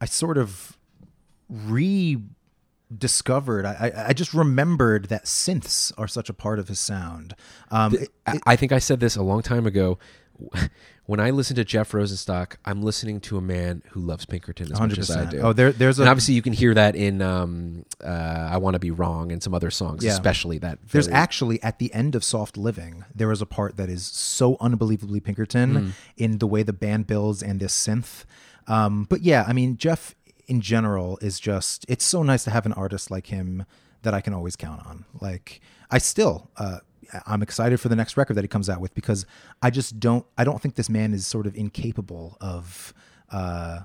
I 0.02 0.06
sort 0.06 0.38
of 0.38 0.78
rediscovered. 1.50 3.66
I, 3.66 3.92
I 3.96 4.06
I 4.10 4.14
just 4.14 4.34
remembered 4.34 5.06
that 5.06 5.26
synths 5.26 5.92
are 5.98 6.08
such 6.08 6.30
a 6.30 6.34
part 6.34 6.60
of 6.60 6.68
his 6.68 6.80
sound. 6.80 7.36
Um, 7.72 7.96
it- 7.96 8.10
I, 8.26 8.40
I 8.46 8.56
think 8.56 8.72
I 8.72 8.80
said 8.80 9.00
this 9.00 9.16
a 9.16 9.24
long 9.24 9.42
time 9.42 9.66
ago. 9.66 9.98
When 11.10 11.20
I 11.20 11.32
listen 11.32 11.56
to 11.56 11.66
Jeff 11.66 11.92
Rosenstock, 11.94 12.58
I'm 12.66 12.84
listening 12.84 13.20
to 13.22 13.38
a 13.38 13.42
man 13.42 13.82
who 13.90 14.00
loves 14.00 14.28
Pinkerton 14.28 14.72
as 14.72 14.80
much 14.80 14.96
as 15.00 15.10
I 15.10 15.26
do. 15.26 15.40
Oh, 15.40 15.54
there- 15.54 15.72
there's 15.72 15.98
and 15.98 16.08
obviously 16.08 16.36
you 16.36 16.44
can 16.44 16.54
hear 16.54 16.72
that 16.76 16.96
in 16.96 17.20
um, 17.24 17.84
uh, 18.06 18.50
"I 18.52 18.58
Want 18.58 18.76
to 18.76 18.80
Be 18.80 18.92
Wrong" 18.92 19.32
and 19.32 19.42
some 19.42 19.56
other 19.56 19.72
songs, 19.72 20.04
Yeah. 20.06 20.12
especially 20.12 20.60
that. 20.60 20.78
There's 20.92 21.08
very- 21.08 21.18
actually 21.18 21.64
at 21.64 21.80
the 21.80 21.92
end 21.96 22.14
of 22.14 22.24
Soft 22.24 22.58
Living, 22.58 23.06
there 23.16 23.32
is 23.32 23.42
a 23.42 23.48
part 23.48 23.76
that 23.78 23.90
is 23.90 24.06
so 24.06 24.56
unbelievably 24.62 25.22
Pinkerton 25.22 25.76
Hmm. 25.76 25.90
in 26.16 26.38
the 26.38 26.46
way 26.46 26.62
the 26.62 26.74
band 26.74 27.08
builds 27.08 27.42
and 27.42 27.60
this 27.60 27.74
synth. 27.74 28.24
Um, 28.70 29.06
but 29.10 29.22
yeah, 29.22 29.44
I 29.48 29.54
mean, 29.54 29.76
Jeff 29.78 30.16
in 30.48 30.62
general 30.62 31.18
is 31.22 31.40
just, 31.40 31.86
it's 31.90 32.06
so 32.06 32.24
nice 32.24 32.44
to 32.46 32.52
have 32.52 32.66
an 32.66 32.74
artist 32.74 33.12
like 33.12 33.28
him 33.28 33.66
that 34.04 34.14
I 34.14 34.22
can 34.22 34.34
always 34.34 34.56
count 34.56 34.86
on. 34.86 35.04
Like, 35.20 35.60
I 35.92 35.98
still, 35.98 36.50
uh, 36.56 36.78
I'm 37.26 37.42
excited 37.42 37.80
for 37.82 37.90
the 37.90 37.96
next 37.96 38.16
record 38.16 38.36
that 38.36 38.44
he 38.44 38.48
comes 38.48 38.70
out 38.70 38.80
with 38.80 38.94
because 38.94 39.26
I 39.62 39.70
just 39.72 40.00
don't, 40.00 40.26
I 40.38 40.44
don't 40.44 40.62
think 40.62 40.76
this 40.76 40.90
man 40.90 41.14
is 41.14 41.26
sort 41.28 41.46
of 41.48 41.56
incapable 41.56 42.38
of, 42.40 42.94
uh, 43.32 43.80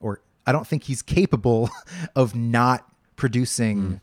or 0.00 0.22
I 0.46 0.52
don't 0.52 0.66
think 0.66 0.84
he's 0.84 1.02
capable 1.02 1.68
of 2.16 2.34
not 2.34 2.86
producing 3.16 3.78
Mm. 3.78 4.00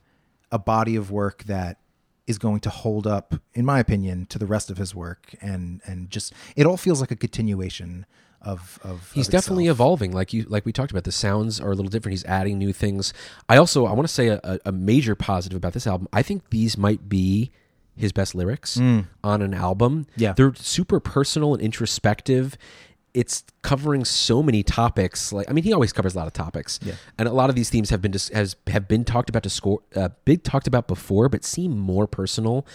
a 0.52 0.60
body 0.60 0.96
of 0.96 1.10
work 1.10 1.44
that 1.46 1.80
is 2.28 2.38
going 2.38 2.60
to 2.60 2.70
hold 2.70 3.08
up, 3.08 3.36
in 3.54 3.66
my 3.66 3.80
opinion, 3.80 4.26
to 4.28 4.38
the 4.40 4.46
rest 4.46 4.70
of 4.70 4.78
his 4.78 4.94
work, 4.96 5.34
and 5.42 5.82
and 5.86 6.10
just 6.10 6.34
it 6.56 6.66
all 6.66 6.76
feels 6.78 7.00
like 7.02 7.12
a 7.12 7.16
continuation 7.16 8.06
of 8.46 8.80
of. 8.84 9.12
He's 9.14 9.28
of 9.28 9.32
definitely 9.34 9.68
evolving, 9.68 10.12
like 10.14 10.32
you, 10.32 10.44
like 10.48 10.66
we 10.66 10.72
talked 10.72 10.92
about. 10.92 11.04
The 11.04 11.12
sounds 11.12 11.60
are 11.60 11.72
a 11.72 11.75
little 11.75 11.90
different. 11.90 12.14
He's 12.14 12.25
adding 12.25 12.58
new 12.58 12.72
things. 12.72 13.14
I 13.50 13.58
also 13.58 13.86
I 13.86 13.92
want 13.94 14.08
to 14.08 14.14
say 14.14 14.28
a, 14.30 14.60
a- 14.66 14.72
major 14.72 15.16
positive 15.16 15.58
about 15.58 15.74
this 15.74 15.88
album. 15.88 16.08
I 16.14 16.22
think 16.22 16.50
these 16.52 16.78
might 16.78 17.10
be 17.10 17.52
his 17.98 18.12
best 18.12 18.36
lyrics 18.36 18.78
on 18.78 19.08
an 19.42 19.54
album. 19.54 20.06
Mm. 20.06 20.08
Yeah. 20.18 20.34
they're 20.34 20.54
super 20.56 21.00
personal 21.00 21.54
and 21.54 21.62
introspective. 21.64 22.58
It's 23.14 23.46
covering 23.62 24.04
so 24.04 24.44
many 24.44 24.62
topics. 24.64 25.32
Like 25.32 25.50
I 25.50 25.54
mean, 25.54 25.64
he 25.64 25.72
always 25.72 25.94
covers 25.94 26.14
a 26.16 26.18
lot 26.18 26.28
of 26.28 26.34
topics. 26.34 26.80
Yeah. 26.84 26.96
and 27.18 27.28
a 27.30 27.32
lot 27.32 27.50
of 27.50 27.56
these 27.56 27.70
themes 27.70 27.90
have 27.90 28.02
been 28.02 28.12
dis- 28.12 28.28
has 28.30 28.58
have 28.68 28.88
been 28.90 29.06
talked 29.06 29.30
about 29.30 29.44
to 29.44 29.50
score, 29.50 29.80
uh, 29.96 30.10
been 30.25 30.42
talked 30.42 30.68
about 30.68 30.88
before, 30.90 31.30
but 31.30 31.46
seem 31.46 31.78
more 31.78 32.06
personal. 32.08 32.66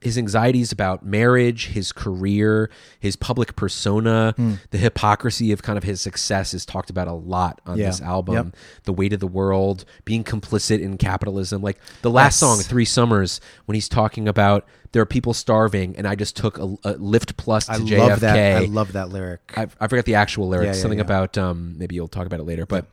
His 0.00 0.16
anxieties 0.16 0.72
about 0.72 1.04
marriage, 1.04 1.68
his 1.68 1.92
career, 1.92 2.70
his 2.98 3.16
public 3.16 3.54
persona, 3.54 4.32
Hmm. 4.36 4.54
the 4.70 4.78
hypocrisy 4.78 5.52
of 5.52 5.62
kind 5.62 5.76
of 5.76 5.84
his 5.84 6.00
success 6.00 6.54
is 6.54 6.64
talked 6.64 6.88
about 6.88 7.06
a 7.06 7.12
lot 7.12 7.60
on 7.66 7.76
Yeah. 7.78 7.86
this 7.88 8.00
album. 8.00 8.34
Yep. 8.34 8.46
The 8.84 8.92
weight 8.94 9.12
of 9.12 9.20
the 9.20 9.26
world, 9.26 9.84
being 10.06 10.24
complicit 10.24 10.80
in 10.80 10.96
capitalism. 10.96 11.60
Like 11.60 11.78
the 12.00 12.10
last 12.10 12.34
Yes. 12.34 12.36
song, 12.38 12.58
Three 12.60 12.86
Summers, 12.86 13.40
when 13.66 13.74
he's 13.74 13.88
talking 13.90 14.26
about 14.26 14.66
there 14.92 15.02
are 15.02 15.06
people 15.06 15.32
starving, 15.34 15.94
and 15.96 16.06
I 16.08 16.14
just 16.16 16.34
took 16.34 16.58
a, 16.58 16.64
a 16.82 16.94
Lyft 16.94 17.36
plus 17.36 17.66
to 17.66 17.72
I 17.74 17.78
JFK. 17.78 17.98
love 18.08 18.20
that. 18.20 18.36
I 18.62 18.64
love 18.64 18.92
that 18.94 19.10
lyric. 19.10 19.40
I, 19.56 19.68
I 19.80 19.86
forgot 19.86 20.04
the 20.04 20.16
actual 20.16 20.48
lyrics. 20.48 20.64
Yeah, 20.66 20.72
yeah, 20.74 20.80
something 20.82 21.00
about 21.00 21.38
um, 21.38 21.76
maybe 21.78 21.94
you'll 21.94 22.08
talk 22.08 22.26
about 22.26 22.40
it 22.40 22.44
later, 22.44 22.64
but. 22.66 22.86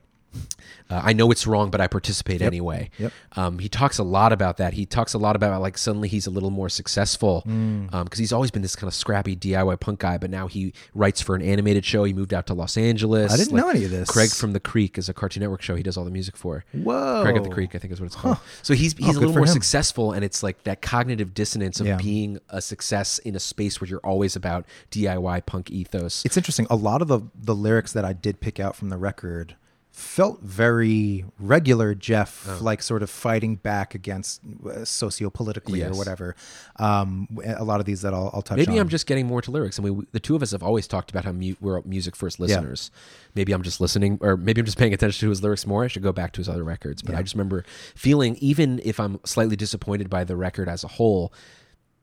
Uh, 0.89 1.01
I 1.03 1.13
know 1.13 1.31
it's 1.31 1.45
wrong, 1.45 1.69
but 1.69 1.81
I 1.81 1.87
participate 1.87 2.41
anyway. 2.41 2.89
Yep. 2.97 3.11
Um, 3.35 3.59
he 3.59 3.67
talks 3.67 3.97
a 3.97 4.03
lot 4.03 4.31
about 4.31 4.57
that. 4.57 4.73
He 4.73 4.85
talks 4.85 5.13
a 5.13 5.17
lot 5.17 5.35
about 5.35 5.61
like 5.61 5.77
suddenly 5.77 6.07
he's 6.07 6.27
a 6.27 6.31
little 6.31 6.49
more 6.49 6.69
successful 6.69 7.41
because 7.45 8.17
he's 8.19 8.31
always 8.31 8.51
been 8.51 8.61
this 8.61 8.75
kind 8.75 8.87
of 8.87 8.93
scrappy 8.93 9.35
DIY 9.35 9.79
punk 9.79 9.99
guy, 9.99 10.17
but 10.17 10.29
now 10.29 10.47
he 10.47 10.73
writes 10.93 11.21
for 11.21 11.35
an 11.35 11.41
animated 11.41 11.83
show. 11.85 12.03
He 12.05 12.13
moved 12.13 12.33
out 12.33 12.47
to 12.47 12.53
Los 12.53 12.77
Angeles. 12.77 13.33
I 13.33 13.37
didn't 13.37 13.53
know 13.55 13.69
any 13.69 13.83
of 13.85 13.91
this. 13.91 14.09
Craig 14.09 14.29
from 14.31 14.53
the 14.53 14.59
Creek 14.59 14.97
is 14.97 15.09
a 15.09 15.13
Cartoon 15.13 15.41
Network 15.41 15.61
show. 15.61 15.75
He 15.75 15.83
does 15.83 15.97
all 15.97 16.05
the 16.05 16.11
music 16.11 16.37
for. 16.37 16.63
Whoa. 16.73 17.21
Craig 17.23 17.35
of 17.37 17.43
the 17.43 17.49
Creek, 17.49 17.75
I 17.75 17.79
think 17.79 17.91
is 17.93 17.99
what 17.99 18.05
it's 18.07 18.15
called. 18.15 18.37
So 18.63 18.73
he's 18.73 18.93
he's 18.97 19.15
Oh, 19.15 19.19
a 19.19 19.19
little 19.19 19.33
more 19.35 19.41
him. 19.45 19.47
successful, 19.53 20.13
and 20.13 20.23
it's 20.23 20.41
like 20.43 20.63
that 20.63 20.81
cognitive 20.81 21.33
dissonance 21.33 21.79
of 21.81 21.87
Yeah. 21.87 21.97
being 21.97 22.39
a 22.49 22.61
success 22.61 23.19
in 23.19 23.35
a 23.35 23.39
space 23.39 23.81
where 23.81 23.87
you're 23.89 23.99
always 24.05 24.35
about 24.35 24.65
DIY 24.91 25.45
punk 25.45 25.69
ethos. 25.69 26.23
It's 26.25 26.37
interesting. 26.37 26.65
A 26.69 26.75
lot 26.75 27.01
of 27.01 27.07
the 27.09 27.21
the 27.35 27.55
lyrics 27.55 27.91
that 27.93 28.05
I 28.05 28.13
did 28.13 28.39
pick 28.39 28.59
out 28.59 28.75
from 28.75 28.89
the 28.89 28.97
record 28.97 29.55
felt 29.97 30.41
very 30.43 31.25
regular 31.39 31.95
Jeff, 31.95 32.45
Oh. 32.47 32.59
like 32.61 32.83
sort 32.83 33.01
of 33.01 33.09
fighting 33.09 33.55
back 33.55 33.95
against 33.95 34.41
uh, 34.69 34.85
socio-politically 34.85 35.79
Yes. 35.79 35.91
or 35.91 35.97
whatever. 35.97 36.35
Um, 36.75 37.27
a 37.43 37.63
lot 37.63 37.79
of 37.79 37.87
these 37.87 38.01
that 38.03 38.13
I'll, 38.13 38.29
I'll 38.31 38.43
touch 38.43 38.57
Maybe 38.57 38.73
on. 38.73 38.77
I'm 38.79 38.89
just 38.89 39.07
getting 39.07 39.25
more 39.25 39.41
to 39.41 39.49
lyrics. 39.49 39.79
I 39.79 39.83
mean, 39.83 39.97
we, 39.97 40.05
the 40.11 40.19
two 40.19 40.35
of 40.35 40.43
us 40.43 40.51
have 40.51 40.61
always 40.61 40.87
talked 40.87 41.09
about 41.09 41.25
how 41.25 41.31
mu- 41.31 41.55
we're 41.59 41.81
music 41.81 42.15
first 42.15 42.39
listeners. 42.39 42.91
Yeah. 42.93 42.99
Maybe 43.35 43.53
I'm 43.53 43.63
just 43.63 43.81
listening, 43.81 44.19
or 44.21 44.37
maybe 44.37 44.61
I'm 44.61 44.65
just 44.65 44.77
paying 44.77 44.93
attention 44.93 45.25
to 45.25 45.29
his 45.29 45.41
lyrics 45.41 45.65
more. 45.65 45.83
I 45.83 45.87
should 45.87 46.03
go 46.03 46.11
back 46.13 46.31
to 46.33 46.37
his 46.41 46.47
other 46.49 46.63
records. 46.63 47.01
But 47.01 47.15
I 47.15 47.23
just 47.23 47.33
remember 47.33 47.65
feeling, 47.95 48.35
even 48.39 48.79
if 48.85 48.99
I'm 48.99 49.19
slightly 49.25 49.55
disappointed 49.55 50.11
by 50.11 50.23
the 50.23 50.35
record 50.35 50.69
as 50.69 50.83
a 50.83 50.87
whole, 50.89 51.33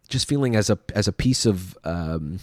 just 0.08 0.28
feeling 0.28 0.56
as 0.56 0.68
a 0.68 0.78
as 0.96 1.06
a 1.06 1.12
piece 1.12 1.46
of 1.46 1.78
um, 1.84 2.40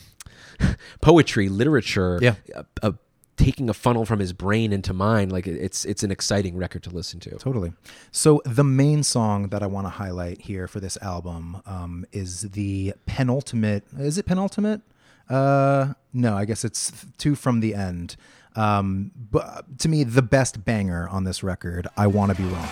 poetry, 1.02 1.50
literature, 1.50 2.20
Yeah. 2.22 2.36
a, 2.56 2.66
a, 2.84 2.94
taking 3.42 3.70
a 3.70 3.74
funnel 3.74 4.06
from 4.06 4.20
his 4.20 4.34
brain 4.34 4.72
into 4.72 4.94
mine, 4.94 5.30
like 5.30 5.48
it's 5.48 5.84
it's 5.86 6.04
an 6.04 6.12
exciting 6.12 6.56
record 6.58 6.84
to 6.84 6.90
listen 6.90 7.20
to. 7.22 7.32
Totally. 7.32 7.74
So 8.12 8.42
the 8.46 8.64
main 8.64 9.04
song 9.04 9.50
that 9.50 9.64
I 9.64 9.68
want 9.68 9.86
to 9.86 9.90
highlight 9.90 10.42
here 10.42 10.68
for 10.68 10.80
this 10.80 10.98
album 11.02 11.62
um, 11.66 12.06
is 12.12 12.42
the 12.52 12.94
penultimate. 13.06 13.84
Is 13.98 14.18
it 14.18 14.26
penultimate? 14.26 14.82
Uh, 15.30 15.94
no, 16.14 16.36
I 16.36 16.46
guess 16.46 16.64
it's 16.64 17.06
two 17.18 17.36
from 17.36 17.62
the 17.62 17.74
end. 17.74 18.16
Um, 18.56 19.12
but 19.16 19.80
to 19.80 19.90
me, 19.90 20.04
the 20.04 20.22
best 20.22 20.64
banger 20.66 21.08
on 21.10 21.24
this 21.24 21.42
record. 21.42 21.88
I 21.98 22.08
want 22.08 22.36
to 22.36 22.42
be 22.42 22.48
wrong. 22.48 22.68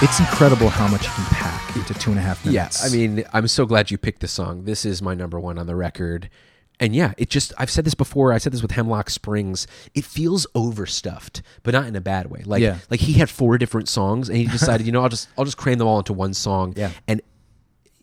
It's 0.00 0.20
incredible 0.20 0.68
how 0.68 0.86
much 0.86 1.06
you 1.06 1.12
can 1.12 1.24
pack 1.24 1.74
into 1.74 1.92
two 1.92 2.10
and 2.10 2.20
a 2.20 2.22
half 2.22 2.44
minutes. 2.46 2.80
Yeah. 2.82 2.88
I 2.88 2.92
mean, 2.92 3.24
I'm 3.32 3.48
so 3.48 3.66
glad 3.66 3.90
you 3.90 3.98
picked 3.98 4.20
this 4.20 4.30
song. 4.30 4.62
This 4.64 4.84
is 4.84 5.02
my 5.02 5.12
number 5.14 5.40
one 5.40 5.58
on 5.58 5.66
the 5.66 5.74
record. 5.74 6.30
And 6.78 6.94
yeah, 6.94 7.14
it 7.18 7.30
just, 7.30 7.52
I've 7.58 7.68
said 7.70 7.84
this 7.84 7.94
before. 7.94 8.32
I 8.32 8.38
said 8.38 8.52
this 8.52 8.62
with 8.62 8.70
Hemlock 8.70 9.10
Springs. 9.10 9.66
It 9.96 10.04
feels 10.04 10.46
overstuffed, 10.54 11.42
but 11.64 11.74
not 11.74 11.86
in 11.86 11.96
a 11.96 12.00
bad 12.00 12.30
way. 12.30 12.42
Like, 12.46 12.62
Yeah. 12.62 12.78
like 12.90 13.00
he 13.00 13.14
had 13.14 13.28
four 13.28 13.58
different 13.58 13.88
songs 13.88 14.28
and 14.28 14.38
he 14.38 14.46
decided, 14.46 14.86
you 14.86 14.92
know, 14.92 15.02
I'll 15.02 15.08
just, 15.08 15.28
I'll 15.36 15.44
just 15.44 15.56
cram 15.56 15.78
them 15.78 15.88
all 15.88 15.98
into 15.98 16.12
one 16.12 16.32
song. 16.32 16.74
Yeah. 16.76 16.92
And 17.08 17.20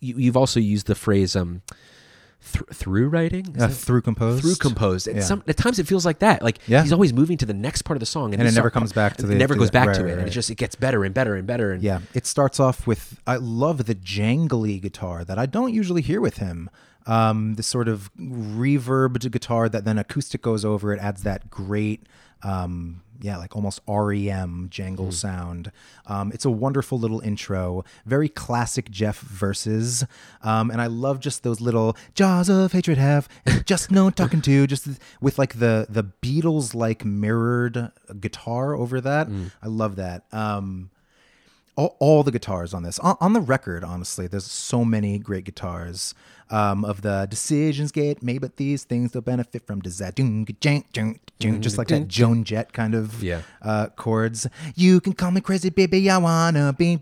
you, 0.02 0.18
you've 0.18 0.36
also 0.38 0.60
used 0.60 0.88
the 0.88 0.96
phrase, 0.96 1.34
um, 1.34 1.62
th- 2.52 2.66
through 2.74 3.10
writing? 3.10 3.56
Uh, 3.60 3.68
through 3.68 4.02
composed. 4.02 4.42
through 4.44 4.56
composed. 4.56 5.08
And 5.08 5.18
Yeah. 5.18 5.24
some 5.24 5.44
at 5.48 5.58
times 5.58 5.80
it 5.80 5.88
feels 5.88 6.06
like 6.06 6.20
that. 6.20 6.42
Like 6.42 6.60
Yeah. 6.68 6.82
he's 6.84 6.94
always 6.94 7.14
moving 7.14 7.38
to 7.38 7.46
the 7.46 7.54
next 7.54 7.82
part 7.84 7.96
of 7.98 8.00
the 8.00 8.06
song, 8.06 8.34
and, 8.34 8.42
And 8.42 8.50
it 8.50 8.56
never 8.56 8.70
comes 8.70 8.94
back 8.94 9.18
to 9.18 9.25
the- 9.25 9.34
It 9.34 9.38
never 9.38 9.54
to 9.56 9.60
goes 9.60 9.70
the- 9.70 9.74
back 9.74 9.88
right, 9.88 9.96
to 9.96 10.02
right, 10.04 10.10
it, 10.10 10.14
and 10.14 10.22
right. 10.22 10.28
it 10.28 10.32
just 10.32 10.50
it 10.50 10.56
gets 10.56 10.75
better 10.75 11.04
and 11.04 11.14
better 11.14 11.36
and 11.36 11.46
better. 11.48 11.72
And 11.72 11.82
Yeah, 11.84 12.00
it 12.14 12.25
starts 12.25 12.60
off 12.60 12.86
with 12.88 13.20
I 13.28 13.36
love 13.38 13.86
the 13.86 13.96
jangly 13.96 14.82
guitar 14.82 15.24
that 15.25 15.38
I 15.40 15.46
don't 15.46 15.74
usually 15.74 16.02
hear 16.02 16.22
with 16.22 16.38
him. 16.38 16.70
Um, 17.08 17.54
this 17.54 17.68
sort 17.68 17.88
of 17.88 18.10
reverbed 18.20 19.30
guitar 19.32 19.70
that 19.70 19.86
then 19.86 19.98
acoustic 19.98 20.42
goes 20.42 20.66
over 20.66 20.94
it 20.94 21.00
adds 21.00 21.24
that 21.24 21.50
great, 21.50 22.04
um, 22.44 23.01
yeah, 23.22 23.38
like 23.38 23.56
almost 23.56 23.80
REM 23.88 24.68
jangle 24.70 25.12
sound. 25.12 25.72
Um, 26.06 26.32
it's 26.34 26.46
a 26.46 26.50
wonderful 26.50 27.00
little 27.00 27.22
intro, 27.22 27.84
very 28.06 28.27
classic 28.30 28.92
Jeff 28.92 29.20
verses, 29.20 30.04
um, 30.44 30.70
and 30.70 30.82
I 30.82 30.88
love 30.88 31.20
just 31.22 31.44
those 31.44 31.62
little 31.62 31.96
jaws 32.13 32.50
of 32.50 32.74
hatred 32.74 32.98
have 32.98 33.27
just 33.65 33.89
no 33.89 34.10
talking 34.10 34.42
to, 34.42 34.68
just 34.68 34.88
with 35.22 35.39
like 35.39 35.60
the 35.60 35.88
the 35.89 36.04
Beatles 36.04 36.75
like 36.75 37.06
mirrored 37.06 37.92
guitar 38.20 38.75
over 38.75 39.00
that. 39.01 39.27
I 39.63 39.68
love 39.68 39.96
that. 39.96 40.25
Um, 40.34 40.89
all, 41.77 41.98
all 42.00 42.24
the 42.24 42.32
guitars 42.32 42.74
on 42.74 42.84
this 42.84 43.00
on, 43.00 43.18
on 43.20 43.34
the 43.34 43.42
record 43.42 43.84
honestly 43.84 44.27
there's 44.27 44.46
so 44.46 44.86
many 44.86 45.20
great 45.20 45.44
guitars 45.44 46.15
um, 46.50 46.86
of 46.86 47.02
the 47.02 47.25
decisions 47.30 47.92
get 47.92 48.22
made 48.22 48.42
but 48.42 48.58
these 48.58 48.84
things 48.84 49.12
they'll 49.12 49.22
benefit 49.22 49.66
from 49.66 49.80
desire 49.82 50.12
Doom, 50.12 50.46
ga-jang, 50.46 50.86
jung, 50.96 51.20
jung, 51.40 51.62
just 51.62 51.78
like 51.78 51.88
that 51.88 52.08
joan 52.08 52.44
jett 52.44 52.72
kind 52.74 52.94
of 52.96 53.24
Yeah. 53.24 53.42
uh, 53.62 53.88
chords 53.96 54.48
you 54.75 55.02
can 55.02 55.14
call 55.14 55.32
me 55.32 55.42
crazy 55.42 55.70
baby 55.70 56.10
i 56.10 56.18
wanna 56.18 56.74
be 56.74 56.98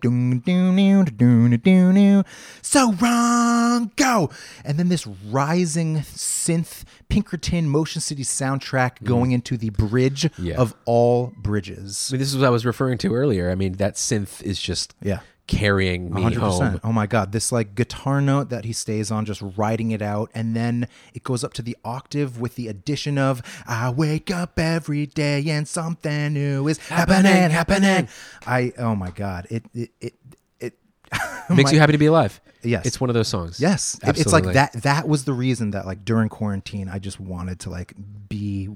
so 2.61 2.93
wrong 2.93 3.91
go 3.95 4.29
and 4.63 4.77
then 4.79 4.89
this 4.89 5.05
rising 5.29 5.97
synth 5.99 6.83
pinkerton 7.09 7.67
motion 7.67 8.01
city 8.01 8.23
soundtrack 8.23 9.03
going 9.03 9.31
into 9.31 9.57
the 9.57 9.69
bridge 9.69 10.29
Yeah. 10.37 10.55
of 10.55 10.73
all 10.85 11.33
bridges 11.37 12.09
I 12.11 12.13
mean, 12.13 12.19
this 12.19 12.29
is 12.29 12.37
what 12.37 12.45
I 12.45 12.49
was 12.49 12.65
referring 12.65 12.97
to 12.99 13.13
earlier. 13.13 13.49
I 13.51 13.55
mean, 13.55 13.73
that 13.73 13.95
synth 13.95 14.41
is 14.41 14.59
just 14.59 14.93
Yeah. 15.01 15.19
Carrying 15.47 16.13
me 16.13 16.33
home. 16.33 16.79
Oh 16.83 16.91
my 16.91 17.05
god, 17.07 17.31
this 17.31 17.51
like 17.51 17.75
guitar 17.75 18.21
note 18.21 18.49
that 18.49 18.65
he 18.65 18.73
stays 18.73 19.11
on, 19.11 19.25
just 19.25 19.41
writing 19.57 19.91
it 19.91 20.01
out, 20.01 20.29
and 20.33 20.55
then 20.55 20.87
it 21.13 21.23
goes 21.23 21.43
up 21.43 21.53
to 21.53 21.61
the 21.61 21.75
octave 21.83 22.39
with 22.39 22.55
the 22.55 22.67
addition 22.67 23.17
of 23.17 23.41
"I 23.67 23.89
wake 23.89 24.31
up 24.31 24.57
every 24.57 25.05
day 25.05 25.43
and 25.49 25.67
something 25.67 26.33
new 26.33 26.67
is 26.67 26.77
happening, 26.79 27.49
happening." 27.51 28.07
I 28.47 28.73
oh 28.77 28.95
my 28.95 29.11
god, 29.11 29.47
it 29.49 29.65
it 29.73 29.91
it 29.99 30.13
it 30.59 30.73
oh 31.13 31.45
Makes 31.55 31.71
my- 31.71 31.73
you 31.75 31.79
happy 31.79 31.91
to 31.93 31.97
be 31.97 32.05
alive. 32.07 32.39
Yes. 32.65 32.85
it's 32.85 33.01
one 33.01 33.09
of 33.09 33.13
those 33.13 33.27
songs. 33.27 33.59
Yes, 33.59 33.99
It- 34.07 34.17
it's 34.19 34.31
like 34.31 34.45
that. 34.53 34.71
That 34.83 35.05
was 35.05 35.25
the 35.25 35.33
reason 35.33 35.71
that 35.71 35.85
like 35.85 36.05
during 36.05 36.29
quarantine, 36.29 36.87
I 36.87 36.97
just 36.99 37.19
wanted 37.19 37.59
to 37.61 37.69
like 37.69 37.93
be 38.29 38.69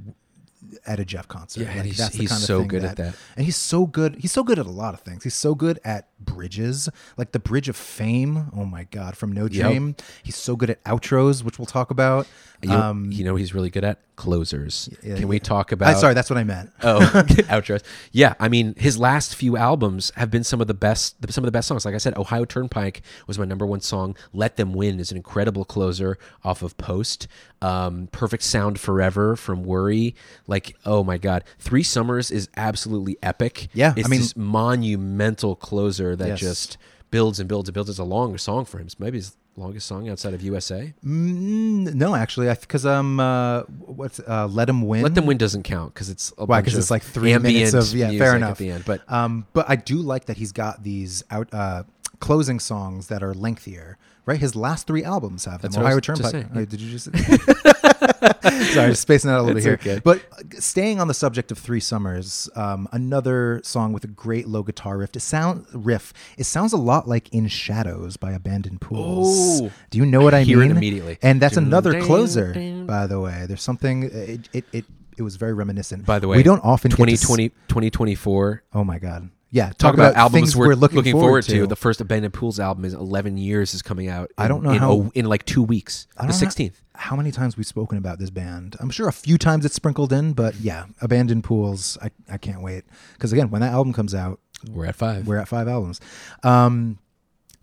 at 0.85 0.99
a 0.99 1.05
Jeff 1.05 1.29
concert. 1.29 1.61
Yeah, 1.61 1.67
and 1.69 1.77
like, 1.77 1.85
he's- 1.85 1.97
that's 1.97 2.11
the 2.15 2.19
he's 2.23 2.29
kind 2.29 2.41
of 2.41 2.45
so 2.45 2.65
good 2.65 2.83
at 2.83 2.97
that. 2.97 3.15
and 3.37 3.45
he's 3.45 3.55
so 3.55 3.85
good. 3.85 4.17
He's 4.17 4.33
so 4.33 4.43
good 4.43 4.59
at 4.59 4.65
a 4.65 4.71
lot 4.71 4.93
of 4.93 4.99
things. 4.99 5.23
He's 5.23 5.35
so 5.35 5.55
good 5.55 5.79
at 5.85 6.09
bridges, 6.19 6.89
like 7.17 7.31
the 7.31 7.39
Bridge 7.39 7.69
of 7.69 7.75
Fame. 7.75 8.49
Oh 8.55 8.65
my 8.65 8.85
God, 8.85 9.15
from 9.17 9.31
No 9.31 9.47
Shame. 9.47 9.95
He's 10.23 10.35
so 10.35 10.55
good 10.55 10.69
at 10.69 10.83
outros, 10.83 11.43
which 11.43 11.59
we'll 11.59 11.65
talk 11.65 11.91
about. 11.91 12.27
You 12.63 12.69
know, 12.69 12.81
Um, 12.81 13.11
you 13.11 13.23
know 13.23 13.35
he's 13.35 13.53
really 13.53 13.69
good 13.69 13.83
at 13.83 13.99
closers. 14.15 14.89
yeah, 15.03 15.15
Can 15.17 15.27
we 15.27 15.35
yeah. 15.35 15.43
talk 15.43 15.67
I- 15.71 15.75
about? 15.75 15.97
sorry, 15.99 16.15
that's 16.15 16.27
what 16.29 16.37
I 16.39 16.43
meant. 16.43 16.71
Oh, 16.81 16.99
outros. 17.49 17.83
Yeah, 18.11 18.33
I 18.39 18.49
mean, 18.49 18.73
his 18.77 18.97
last 18.97 19.35
few 19.35 19.57
albums 19.57 20.11
have 20.15 20.31
been 20.31 20.43
some 20.43 20.59
of 20.59 20.65
the 20.67 20.73
best. 20.73 21.15
Some 21.29 21.43
of 21.43 21.47
the 21.47 21.51
best 21.51 21.67
songs. 21.67 21.85
Like 21.85 21.93
I 21.93 21.99
said, 21.99 22.17
Ohio 22.17 22.45
Turnpike 22.45 23.03
was 23.27 23.37
my 23.37 23.45
number 23.45 23.65
one 23.67 23.81
song. 23.81 24.15
Let 24.33 24.55
Them 24.57 24.73
Win 24.73 24.99
is 24.99 25.11
an 25.11 25.17
incredible 25.17 25.65
closer 25.65 26.17
off 26.43 26.63
of 26.63 26.75
Post. 26.77 27.27
Um, 27.61 28.07
Perfect 28.11 28.43
Sound 28.43 28.79
Forever 28.79 29.35
from 29.35 29.63
Worry. 29.63 30.15
Like, 30.47 30.75
oh 30.85 31.03
my 31.03 31.17
God, 31.19 31.43
Three 31.59 31.83
Summers 31.83 32.31
is 32.31 32.49
absolutely 32.57 33.17
epic. 33.21 33.67
Yeah, 33.73 33.93
it's 33.95 34.07
I 34.07 34.09
mean- 34.09 34.21
this 34.21 34.35
monumental 34.35 35.55
closer 35.55 36.06
that 36.15 36.27
Yes. 36.29 36.39
just 36.39 36.77
builds 37.11 37.39
and 37.39 37.47
builds 37.49 37.69
and 37.69 37.73
builds. 37.73 37.89
It's 37.89 37.99
a 37.99 38.03
long 38.03 38.37
song 38.37 38.65
for 38.65 38.79
him. 38.79 38.85
It's 38.87 38.99
maybe 38.99 39.17
his 39.17 39.35
longest 39.55 39.87
song 39.87 40.07
outside 40.09 40.33
of 40.33 40.41
USA. 40.41 40.93
Mm, 41.05 41.93
no, 41.95 42.15
actually, 42.15 42.47
because 42.53 42.85
um, 42.85 43.19
uh, 43.19 43.61
what's 43.63 44.19
uh, 44.19 44.47
Let 44.47 44.69
Him 44.69 44.81
Win? 44.83 45.01
Let 45.03 45.15
Them 45.15 45.25
Win 45.25 45.37
doesn't 45.37 45.63
count 45.63 45.93
because 45.93 46.09
it's 46.09 46.31
a 46.37 46.45
Why? 46.45 46.61
Because 46.61 46.77
it's 46.77 46.91
like 46.91 47.03
three 47.03 47.35
minutes 47.37 47.73
of 47.73 47.93
yeah, 47.95 48.09
fair 48.17 48.31
at 48.31 48.37
enough. 48.37 48.57
the 48.57 48.69
end. 48.71 48.85
But 48.85 49.09
um, 49.11 49.47
but 49.53 49.65
I 49.69 49.75
do 49.75 49.97
like 49.97 50.25
that 50.25 50.37
he's 50.37 50.51
got 50.51 50.83
these 50.83 51.23
out 51.31 51.51
uh, 51.53 51.83
closing 52.19 52.59
songs 52.59 53.07
that 53.07 53.23
are 53.23 53.33
lengthier. 53.33 53.97
Right, 54.27 54.41
his 54.41 54.57
last 54.57 54.87
three 54.87 55.05
albums 55.05 55.45
have 55.45 55.61
them. 55.61 55.71
That's 55.71 55.77
I 55.77 55.83
Ohio 55.83 55.99
Turnpike. 56.01 56.47
Oh. 56.53 56.65
Did 56.65 56.81
you 56.81 56.91
just? 56.91 57.05
Sorry, 58.73 58.89
just 58.89 59.01
spacing 59.01 59.31
out 59.31 59.39
a 59.39 59.43
little 59.43 59.53
bit 59.53 59.63
here. 59.63 59.73
okay. 59.75 60.01
But 60.03 60.21
uh, 60.33 60.59
staying 60.59 60.99
on 60.99 61.07
the 61.07 61.13
subject 61.13 61.49
of 61.49 61.57
Three 61.57 61.79
Summers, 61.79 62.49
um, 62.53 62.89
another 62.91 63.61
song 63.63 63.93
with 63.93 64.03
a 64.03 64.07
great 64.07 64.45
low 64.45 64.63
guitar 64.63 64.97
riff. 64.97 65.15
It 65.15 65.21
sound 65.21 65.65
riff. 65.71 66.13
It 66.37 66.43
sounds 66.43 66.73
a 66.73 66.77
lot 66.77 67.07
like 67.07 67.33
"In 67.33 67.47
Shadows" 67.47 68.17
by 68.17 68.33
Abandoned 68.33 68.81
Pools. 68.81 69.61
Oh. 69.61 69.71
Do 69.91 69.97
you 69.97 70.05
know 70.05 70.19
what 70.19 70.33
I, 70.33 70.43
hear 70.43 70.57
it 70.61 70.67
mean? 70.67 70.71
immediately. 70.75 71.17
And 71.21 71.41
that's 71.41 71.55
another 71.55 72.01
closer, 72.01 72.53
by 72.85 73.07
the 73.07 73.21
way. 73.21 73.45
There's 73.47 73.63
something. 73.63 74.03
It 74.03 74.49
it 74.51 74.65
it, 74.73 74.85
it 75.17 75.21
was 75.21 75.37
very 75.37 75.53
reminiscent. 75.53 76.05
By 76.05 76.19
the 76.19 76.27
way, 76.27 76.35
we 76.35 76.43
don't 76.43 76.63
often 76.65 76.89
get 76.89 76.97
2020, 76.97 77.49
2024. 77.69 78.63
Oh 78.73 78.83
my 78.83 78.99
god. 78.99 79.29
Yeah, 79.49 79.71
Talk, 79.77 79.93
about, 79.93 80.15
albums 80.15 80.33
things 80.51 80.55
we're, 80.57 80.75
looking, 80.75 81.03
forward, 81.13 81.45
to. 81.45 81.67
The 81.67 81.75
first 81.77 82.01
Abandoned 82.01 82.33
Pools 82.33 82.59
album 82.59 82.83
is 82.83 82.93
11 82.93 83.37
years 83.37 83.73
is 83.73 83.81
coming 83.81 84.09
out. 84.09 84.29
I 84.37 84.49
don't 84.49 84.61
know 84.61 84.71
in, 84.71 84.79
how- 84.79 84.91
oh, 84.91 85.11
in 85.15 85.25
like 85.25 85.45
two 85.45 85.63
weeks. 85.63 86.05
The 86.17 86.23
don't 86.27 86.41
know 86.41 86.47
16th. 86.47 86.73
How 86.95 87.15
many 87.15 87.31
times 87.31 87.55
we've 87.55 87.65
spoken 87.65 87.97
about 87.97 88.19
this 88.19 88.29
band? 88.29 88.75
I'm 88.79 88.89
sure 88.89 89.07
a 89.07 89.13
few 89.13 89.37
times 89.37 89.65
it's 89.65 89.75
sprinkled 89.75 90.11
in, 90.11 90.33
but 90.33 90.55
yeah, 90.55 90.85
Abandoned 90.99 91.43
Pools. 91.43 91.97
I, 92.01 92.09
I 92.29 92.37
can't 92.37 92.61
wait 92.61 92.83
because 93.13 93.31
again, 93.31 93.49
when 93.49 93.61
that 93.61 93.71
album 93.71 93.93
comes 93.93 94.13
out, 94.13 94.39
We're 94.69 94.87
at 94.87 94.95
five. 94.95 95.27
we're 95.27 95.37
at 95.37 95.47
five 95.47 95.67
albums. 95.67 96.01
Um, 96.43 96.97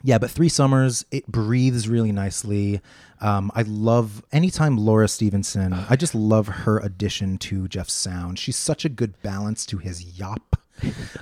yeah, 0.03 0.19
but 0.19 0.31
Three 0.31 0.49
Summers, 0.50 1.05
it 1.11 1.26
breathes 1.26 1.88
really 1.88 2.12
nicely. 2.12 2.81
Um, 3.21 3.50
I 3.55 3.62
love 3.62 4.23
anytime 4.33 4.76
Laura 4.76 5.09
Stevenson. 5.09 5.73
I 5.73 5.97
just 5.97 6.14
love 6.14 6.47
her 6.47 6.79
addition 6.79 7.38
to 7.38 7.67
Jeff's 7.69 7.95
sound. 7.95 8.38
She's 8.38 8.57
such 8.57 8.85
a 8.85 8.88
good 8.91 9.21
balance 9.23 9.64
to 9.67 9.79
his 9.79 10.19
yop. 10.19 10.57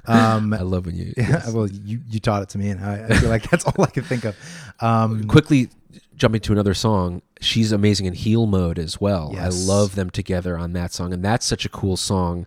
Um, 0.07 0.53
I 0.55 0.61
love 0.63 0.87
when 0.87 0.97
you 0.97 1.13
yeah, 1.19 1.49
well, 1.51 1.69
you 1.69 2.01
you 2.09 2.21
taught 2.21 2.43
it 2.43 2.49
to 2.51 2.59
me, 2.59 2.71
and 2.71 2.85
I, 2.85 3.07
I 3.09 3.19
feel 3.19 3.29
like 3.29 3.43
that's 3.51 3.65
all 3.65 3.83
I 3.85 3.91
can 3.91 4.05
think 4.05 4.25
of. 4.25 4.37
Um, 4.81 5.27
quickly 5.29 5.69
jumping 6.17 6.41
to 6.43 6.53
another 6.53 6.75
song. 6.75 7.23
She's 7.41 7.73
amazing 7.73 8.07
in 8.07 8.15
Heal 8.15 8.47
Mode 8.47 8.79
as 8.79 9.01
well. 9.01 9.31
Yes. 9.35 9.45
I 9.65 9.73
love 9.73 9.95
them 9.95 10.11
together 10.11 10.57
on 10.57 10.73
that 10.75 10.93
song, 10.93 11.13
and 11.13 11.25
that's 11.25 11.47
such 11.47 11.65
a 11.65 11.69
cool 11.69 11.97
song. 11.97 12.47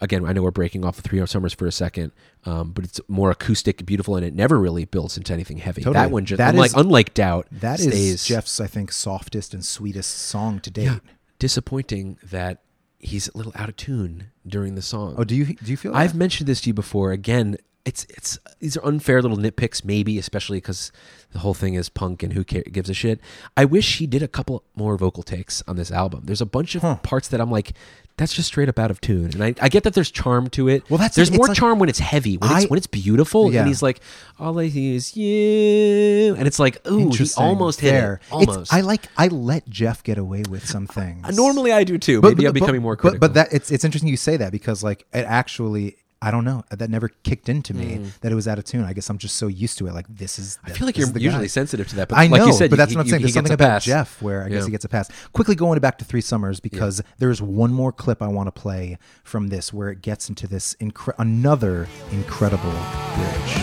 Again, 0.00 0.24
I 0.26 0.32
know 0.32 0.42
we're 0.42 0.50
breaking 0.50 0.84
off 0.84 0.96
the 0.96 1.02
Three 1.02 1.24
Summers 1.26 1.52
for 1.54 1.64
a 1.66 1.70
second, 1.72 2.10
um, 2.44 2.72
but 2.72 2.84
it's 2.84 3.00
more 3.06 3.30
acoustic, 3.30 3.86
beautiful, 3.86 4.16
and 4.16 4.26
it 4.26 4.34
never 4.34 4.58
really 4.58 4.84
builds 4.84 5.16
into 5.16 5.32
anything 5.32 5.58
heavy. 5.58 5.82
Totally. 5.82 5.94
That 5.94 6.10
one 6.10 6.24
just 6.24 6.38
That 6.38 6.54
unlike 6.54 6.70
is- 6.72 6.76
unlike 6.76 7.14
Doubt 7.14 7.46
That 7.52 7.78
is 7.78 7.86
stays 7.86 8.24
Jeff's, 8.24 8.58
I 8.60 8.66
think, 8.66 8.90
softest 8.90 9.54
and 9.54 9.64
sweetest 9.64 10.10
song 10.18 10.58
to 10.60 10.70
date. 10.70 10.84
Yeah. 10.86 10.98
disappointing 11.38 12.18
that 12.24 12.62
he's 13.02 13.28
a 13.28 13.36
little 13.36 13.52
out 13.54 13.68
of 13.68 13.76
tune 13.76 14.30
during 14.46 14.76
the 14.76 14.82
song. 14.82 15.16
Oh, 15.18 15.24
do 15.24 15.34
you 15.34 15.44
do 15.44 15.70
you 15.70 15.76
feel? 15.76 15.94
I've 15.94 16.14
mentioned 16.14 16.48
this 16.48 16.62
to 16.62 16.70
you 16.70 16.74
before. 16.74 17.12
Again, 17.12 17.58
it's 17.84 18.06
it's 18.08 18.38
these 18.60 18.76
are 18.76 18.84
unfair 18.86 19.20
little 19.20 19.36
nitpicks, 19.36 19.84
maybe, 19.84 20.18
especially 20.18 20.58
because 20.58 20.92
the 21.32 21.40
whole 21.40 21.54
thing 21.54 21.74
is 21.74 21.88
punk 21.88 22.22
and 22.22 22.32
who 22.32 22.44
care, 22.44 22.62
gives 22.62 22.88
a 22.88 22.94
shit. 22.94 23.20
I 23.56 23.64
wish 23.64 23.98
he 23.98 24.06
did 24.06 24.22
a 24.22 24.28
couple 24.28 24.62
more 24.76 24.96
vocal 24.96 25.22
takes 25.22 25.62
on 25.66 25.76
this 25.76 25.90
album. 25.90 26.22
There's 26.24 26.40
a 26.40 26.46
bunch 26.46 26.74
of 26.76 27.02
parts 27.02 27.28
that 27.28 27.40
I'm 27.40 27.50
like, 27.50 27.72
that's 28.16 28.32
just 28.34 28.48
straight 28.48 28.68
up 28.68 28.78
out 28.78 28.90
of 28.90 29.00
tune. 29.00 29.30
And 29.32 29.42
I, 29.42 29.54
I 29.60 29.68
get 29.68 29.84
that 29.84 29.94
there's 29.94 30.10
charm 30.10 30.48
to 30.50 30.68
it. 30.68 30.82
Well, 30.90 30.98
that's- 30.98 31.14
there's 31.14 31.28
it's 31.28 31.36
more 31.36 31.48
like- 31.48 31.56
charm 31.56 31.78
when 31.78 31.88
it's 31.88 31.98
heavy, 31.98 32.36
when 32.36 32.50
it's 32.56 32.70
when 32.70 32.76
it's 32.76 32.86
beautiful, 32.86 33.52
Yeah. 33.52 33.60
and 33.60 33.68
he's 33.68 33.82
like, 33.82 34.00
all 34.38 34.58
I 34.58 34.68
see 34.68 34.94
is 34.94 35.16
you, 35.16 36.34
and 36.36 36.46
it's 36.46 36.58
like, 36.58 36.86
ooh, 36.90 37.10
he 37.10 37.26
almost 37.36 37.80
hit 37.80 37.90
Fair. 37.90 38.14
it, 38.14 38.16
It's- 38.42 38.48
almost. 38.48 38.72
I 38.74 38.80
like. 38.82 39.06
I 39.16 39.28
let 39.28 39.68
Jeff 39.68 40.02
get 40.02 40.18
away 40.18 40.42
with 40.48 40.66
some 40.66 40.86
uh, 40.90 40.92
things. 40.92 41.36
Normally, 41.36 41.72
I 41.72 41.84
do 41.84 41.98
too. 41.98 42.20
Maybe 42.20 42.46
I'm 42.46 42.52
becoming 42.52 42.82
more 42.82 42.96
critical. 42.96 43.20
But, 43.20 43.28
but 43.28 43.34
that 43.34 43.52
it's 43.52 43.70
it's 43.70 43.84
interesting 43.84 44.08
you 44.10 44.16
say 44.16 44.36
that 44.36 44.52
because 44.52 44.82
like 44.82 45.06
it 45.12 45.24
actually. 45.26 45.96
I 46.24 46.30
don't 46.30 46.44
know. 46.44 46.62
That 46.70 46.88
never 46.88 47.08
kicked 47.08 47.48
into 47.48 47.74
me 47.74 48.00
that 48.20 48.30
it 48.30 48.34
was 48.36 48.46
out 48.46 48.56
of 48.56 48.64
tune. 48.64 48.84
I 48.84 48.92
guess 48.92 49.10
I'm 49.10 49.18
just 49.18 49.34
so 49.36 49.48
used 49.48 49.76
to 49.78 49.88
it. 49.88 49.92
Like 49.92 50.06
this 50.08 50.38
is. 50.38 50.58
Mm. 50.64 50.70
I 50.70 50.72
feel 50.74 50.86
like 50.86 50.96
you're 50.96 51.08
usually 51.08 51.44
guy. 51.44 51.46
sensitive 51.48 51.88
to 51.88 51.96
that. 51.96 52.08
But 52.08 52.18
I 52.18 52.28
know, 52.28 52.36
like 52.36 52.46
you 52.46 52.52
said, 52.52 52.70
but 52.70 52.76
that's 52.76 52.92
he- 52.92 52.96
what 52.96 53.02
I'm 53.02 53.08
saying. 53.08 53.20
he 53.20 53.24
There's 53.24 53.34
something 53.34 53.52
about 53.52 53.68
pass. 53.68 53.84
Jeff 53.84 54.22
where 54.22 54.44
I 54.44 54.48
guess 54.48 54.64
he 54.64 54.70
gets 54.70 54.84
a 54.84 54.88
pass. 54.88 55.10
Quickly 55.32 55.56
going 55.56 55.80
back 55.80 55.98
to 55.98 56.04
Three 56.04 56.20
Summers 56.20 56.60
because 56.60 57.02
there's 57.18 57.42
one 57.42 57.72
more 57.72 57.90
clip 57.90 58.22
I 58.22 58.28
want 58.28 58.46
to 58.46 58.52
play 58.52 58.98
from 59.24 59.48
this 59.48 59.72
where 59.72 59.90
it 59.90 60.00
gets 60.00 60.28
into 60.28 60.46
this 60.46 60.76
incre- 60.80 61.14
another 61.18 61.88
incredible 62.12 62.70
bridge. 63.16 63.62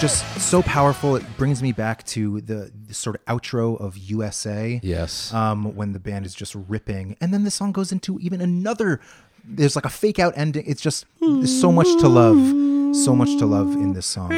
Just 0.00 0.24
so 0.40 0.62
powerful. 0.62 1.14
It 1.14 1.24
brings 1.36 1.62
me 1.62 1.72
back 1.72 2.04
to 2.06 2.40
the, 2.40 2.72
the 2.86 2.94
sort 2.94 3.16
of 3.16 3.24
outro 3.26 3.78
of 3.78 3.98
USA. 3.98 4.80
Yes. 4.82 5.32
Um, 5.34 5.76
when 5.76 5.92
the 5.92 6.00
band 6.00 6.24
is 6.24 6.34
just 6.34 6.54
ripping, 6.54 7.16
and 7.20 7.34
then 7.34 7.44
the 7.44 7.50
song 7.50 7.72
goes 7.72 7.92
into 7.92 8.18
even 8.20 8.40
another. 8.40 9.00
There's 9.44 9.76
like 9.76 9.84
a 9.84 9.90
fake 9.90 10.18
out 10.18 10.32
ending. 10.36 10.64
It's 10.66 10.80
just 10.80 11.04
there's 11.20 11.60
so 11.60 11.70
much 11.70 11.86
to 12.00 12.08
love, 12.08 12.96
so 12.96 13.14
much 13.14 13.38
to 13.38 13.46
love 13.46 13.72
in 13.74 13.92
this 13.92 14.06
song. 14.06 14.30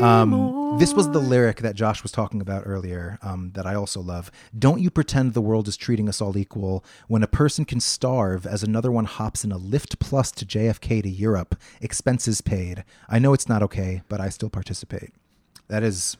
Um, 0.00 0.78
this 0.78 0.94
was 0.94 1.10
the 1.10 1.18
lyric 1.18 1.58
that 1.58 1.74
Josh 1.74 2.02
was 2.02 2.12
talking 2.12 2.40
about 2.40 2.62
earlier. 2.66 3.18
Um, 3.22 3.52
that 3.54 3.66
I 3.66 3.74
also 3.74 4.00
love. 4.00 4.30
Don't 4.58 4.80
you 4.80 4.90
pretend 4.90 5.34
the 5.34 5.40
world 5.40 5.68
is 5.68 5.76
treating 5.76 6.08
us 6.08 6.20
all 6.20 6.36
equal 6.36 6.84
when 7.08 7.22
a 7.22 7.26
person 7.26 7.64
can 7.64 7.80
starve 7.80 8.46
as 8.46 8.62
another 8.62 8.90
one 8.90 9.04
hops 9.04 9.44
in 9.44 9.52
a 9.52 9.58
Lyft 9.58 9.98
plus 9.98 10.30
to 10.32 10.46
JFK 10.46 11.02
to 11.02 11.08
Europe, 11.08 11.56
expenses 11.80 12.40
paid. 12.40 12.84
I 13.08 13.18
know 13.18 13.32
it's 13.32 13.48
not 13.48 13.62
okay, 13.62 14.02
but 14.08 14.20
I 14.20 14.28
still 14.28 14.50
participate. 14.50 15.12
That 15.68 15.82
is 15.82 16.16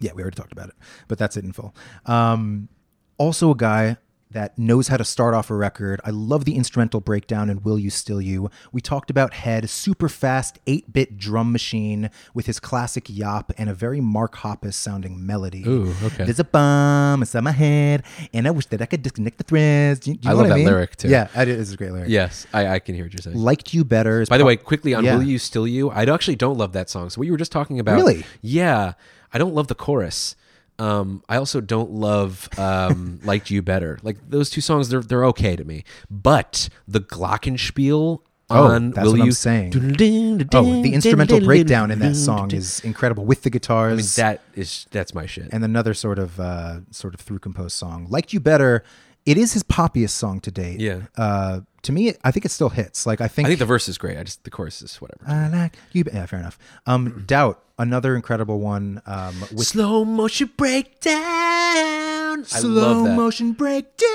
yeah, 0.00 0.12
we 0.12 0.22
already 0.22 0.36
talked 0.36 0.52
about 0.52 0.68
it, 0.68 0.74
but 1.08 1.18
that's 1.18 1.36
it 1.36 1.44
in 1.44 1.52
full. 1.52 1.74
Um, 2.06 2.68
also, 3.16 3.50
a 3.50 3.56
guy 3.56 3.96
that 4.34 4.58
knows 4.58 4.88
how 4.88 4.96
to 4.98 5.04
start 5.04 5.32
off 5.32 5.48
a 5.48 5.54
record. 5.54 6.00
I 6.04 6.10
love 6.10 6.44
the 6.44 6.56
instrumental 6.56 7.00
breakdown 7.00 7.48
in 7.48 7.62
Will 7.62 7.78
You 7.78 7.88
Still 7.88 8.20
You. 8.20 8.50
We 8.72 8.80
talked 8.80 9.08
about 9.08 9.32
Head, 9.34 9.70
super 9.70 10.08
fast 10.08 10.58
8 10.66 10.92
bit 10.92 11.16
drum 11.16 11.50
machine 11.52 12.10
with 12.34 12.46
his 12.46 12.60
classic 12.60 13.06
yop 13.08 13.52
and 13.56 13.70
a 13.70 13.74
very 13.74 14.00
Mark 14.00 14.34
Hoppus 14.36 14.74
sounding 14.74 15.24
melody. 15.24 15.64
Ooh, 15.66 15.94
okay. 16.02 16.24
There's 16.24 16.40
a 16.40 16.44
bomb 16.44 17.22
inside 17.22 17.40
my 17.40 17.52
head, 17.52 18.02
and 18.34 18.46
I 18.46 18.50
wish 18.50 18.66
that 18.66 18.82
I 18.82 18.86
could 18.86 19.02
disconnect 19.02 19.38
the 19.38 19.44
threads. 19.44 20.00
Do 20.00 20.10
you, 20.10 20.16
do 20.18 20.28
you 20.28 20.30
I 20.30 20.34
love 20.36 20.42
what 20.42 20.46
I 20.46 20.48
that 20.50 20.56
mean? 20.56 20.66
lyric, 20.66 20.96
too. 20.96 21.08
Yeah, 21.08 21.28
it 21.40 21.48
is 21.48 21.72
a 21.72 21.76
great 21.76 21.92
lyric. 21.92 22.10
yes, 22.10 22.46
I, 22.52 22.66
I 22.66 22.78
can 22.80 22.94
hear 22.94 23.04
what 23.04 23.12
you're 23.12 23.22
saying. 23.22 23.36
Liked 23.36 23.72
You 23.72 23.84
Better. 23.84 24.20
Is 24.20 24.28
By 24.28 24.38
the 24.38 24.44
way, 24.44 24.56
quickly 24.56 24.94
on 24.94 25.04
Yeah. 25.04 25.16
"Will 25.16 25.22
You 25.24 25.38
Still 25.38 25.66
You," 25.66 25.90
I 25.90 26.02
actually 26.04 26.36
don't 26.36 26.58
love 26.58 26.72
that 26.72 26.90
song. 26.90 27.08
So 27.10 27.18
what 27.20 27.26
you 27.26 27.32
were 27.32 27.38
just 27.38 27.52
talking 27.52 27.78
about, 27.78 27.96
Really? 27.96 28.24
Yeah, 28.42 28.94
I 29.32 29.38
don't 29.38 29.54
love 29.54 29.68
the 29.68 29.74
chorus. 29.74 30.34
Um, 30.78 31.22
I 31.28 31.36
also 31.36 31.60
don't 31.60 31.90
love 31.92 32.48
um, 32.58 33.20
"Liked 33.24 33.50
You 33.50 33.62
Better." 33.62 33.98
Like 34.02 34.16
those 34.28 34.50
two 34.50 34.60
songs, 34.60 34.88
they're 34.88 35.02
they're 35.02 35.24
okay 35.26 35.56
to 35.56 35.64
me. 35.64 35.84
But 36.10 36.68
the 36.88 37.00
Glockenspiel 37.00 38.20
Oh, 38.50 38.64
on 38.66 38.90
that's 38.90 39.04
"Will 39.06 39.12
what 39.12 39.18
You," 39.18 39.24
I'm 39.24 39.32
saying. 39.32 39.72
Oh, 40.52 40.82
the 40.82 40.92
instrumental 40.92 41.40
breakdown 41.40 41.90
in 41.90 41.98
that 42.00 42.14
song 42.14 42.52
is 42.52 42.80
incredible 42.80 43.24
with 43.24 43.42
the 43.42 43.48
guitars. 43.50 43.92
I 43.92 43.96
mean, 43.96 44.36
that 44.36 44.42
is 44.54 44.86
that's 44.90 45.14
my 45.14 45.24
shit. 45.24 45.48
and 45.50 45.64
another 45.64 45.94
sort 45.94 46.18
of 46.18 46.38
uh, 46.38 46.80
sort 46.90 47.14
of 47.14 47.20
through 47.20 47.38
composed 47.38 47.76
song. 47.76 48.06
Liked 48.10 48.32
You 48.34 48.40
Better. 48.40 48.84
It 49.26 49.38
is 49.38 49.52
his 49.54 49.62
poppiest 49.62 50.10
song 50.10 50.40
to 50.40 50.50
date. 50.50 50.80
Yeah. 50.80 51.02
Uh, 51.16 51.60
to 51.82 51.92
me, 51.92 52.12
I 52.24 52.30
think 52.30 52.44
it 52.44 52.50
still 52.50 52.68
hits. 52.68 53.06
Like 53.06 53.20
I 53.20 53.28
think. 53.28 53.46
I 53.46 53.48
think 53.50 53.58
the 53.58 53.64
verse 53.66 53.88
is 53.88 53.96
great. 53.98 54.18
I 54.18 54.22
just 54.22 54.44
the 54.44 54.50
chorus 54.50 54.82
is 54.82 54.96
whatever. 55.00 55.24
I 55.26 55.48
like 55.48 55.76
you. 55.92 56.04
Yeah, 56.12 56.26
fair 56.26 56.40
enough. 56.40 56.58
Um, 56.86 57.24
Doubt, 57.26 57.62
another 57.78 58.14
incredible 58.16 58.60
one. 58.60 59.00
Um, 59.06 59.34
with 59.52 59.66
Slow 59.66 60.04
motion 60.04 60.50
breakdown. 60.56 61.14
I 61.14 62.42
Slow 62.46 62.70
love 62.70 63.04
that. 63.06 63.16
motion 63.16 63.52
breakdown. 63.52 64.08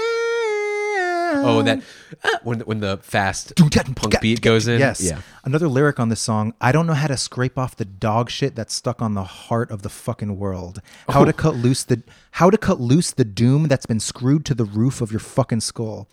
Oh, 1.31 1.61
that 1.63 1.81
when 2.43 2.59
when 2.61 2.79
the 2.79 2.97
fast 2.97 3.53
punk 3.55 4.19
beat 4.21 4.41
goes 4.41 4.67
in. 4.67 4.79
Yes. 4.79 5.01
Yeah. 5.01 5.21
Another 5.43 5.67
lyric 5.67 5.99
on 5.99 6.09
this 6.09 6.21
song. 6.21 6.53
I 6.59 6.71
don't 6.71 6.87
know 6.87 6.93
how 6.93 7.07
to 7.07 7.17
scrape 7.17 7.57
off 7.57 7.75
the 7.75 7.85
dog 7.85 8.29
shit 8.29 8.55
that's 8.55 8.73
stuck 8.73 9.01
on 9.01 9.13
the 9.13 9.23
heart 9.23 9.71
of 9.71 9.81
the 9.81 9.89
fucking 9.89 10.37
world. 10.37 10.81
How 11.09 11.21
Oh. 11.21 11.25
to 11.25 11.33
cut 11.33 11.55
loose 11.55 11.83
the 11.83 12.01
how 12.31 12.49
to 12.49 12.57
cut 12.57 12.79
loose 12.79 13.11
the 13.11 13.25
doom 13.25 13.67
that's 13.67 13.85
been 13.85 13.99
screwed 13.99 14.45
to 14.45 14.53
the 14.53 14.65
roof 14.65 15.01
of 15.01 15.11
your 15.11 15.19
fucking 15.19 15.61
skull. 15.61 16.07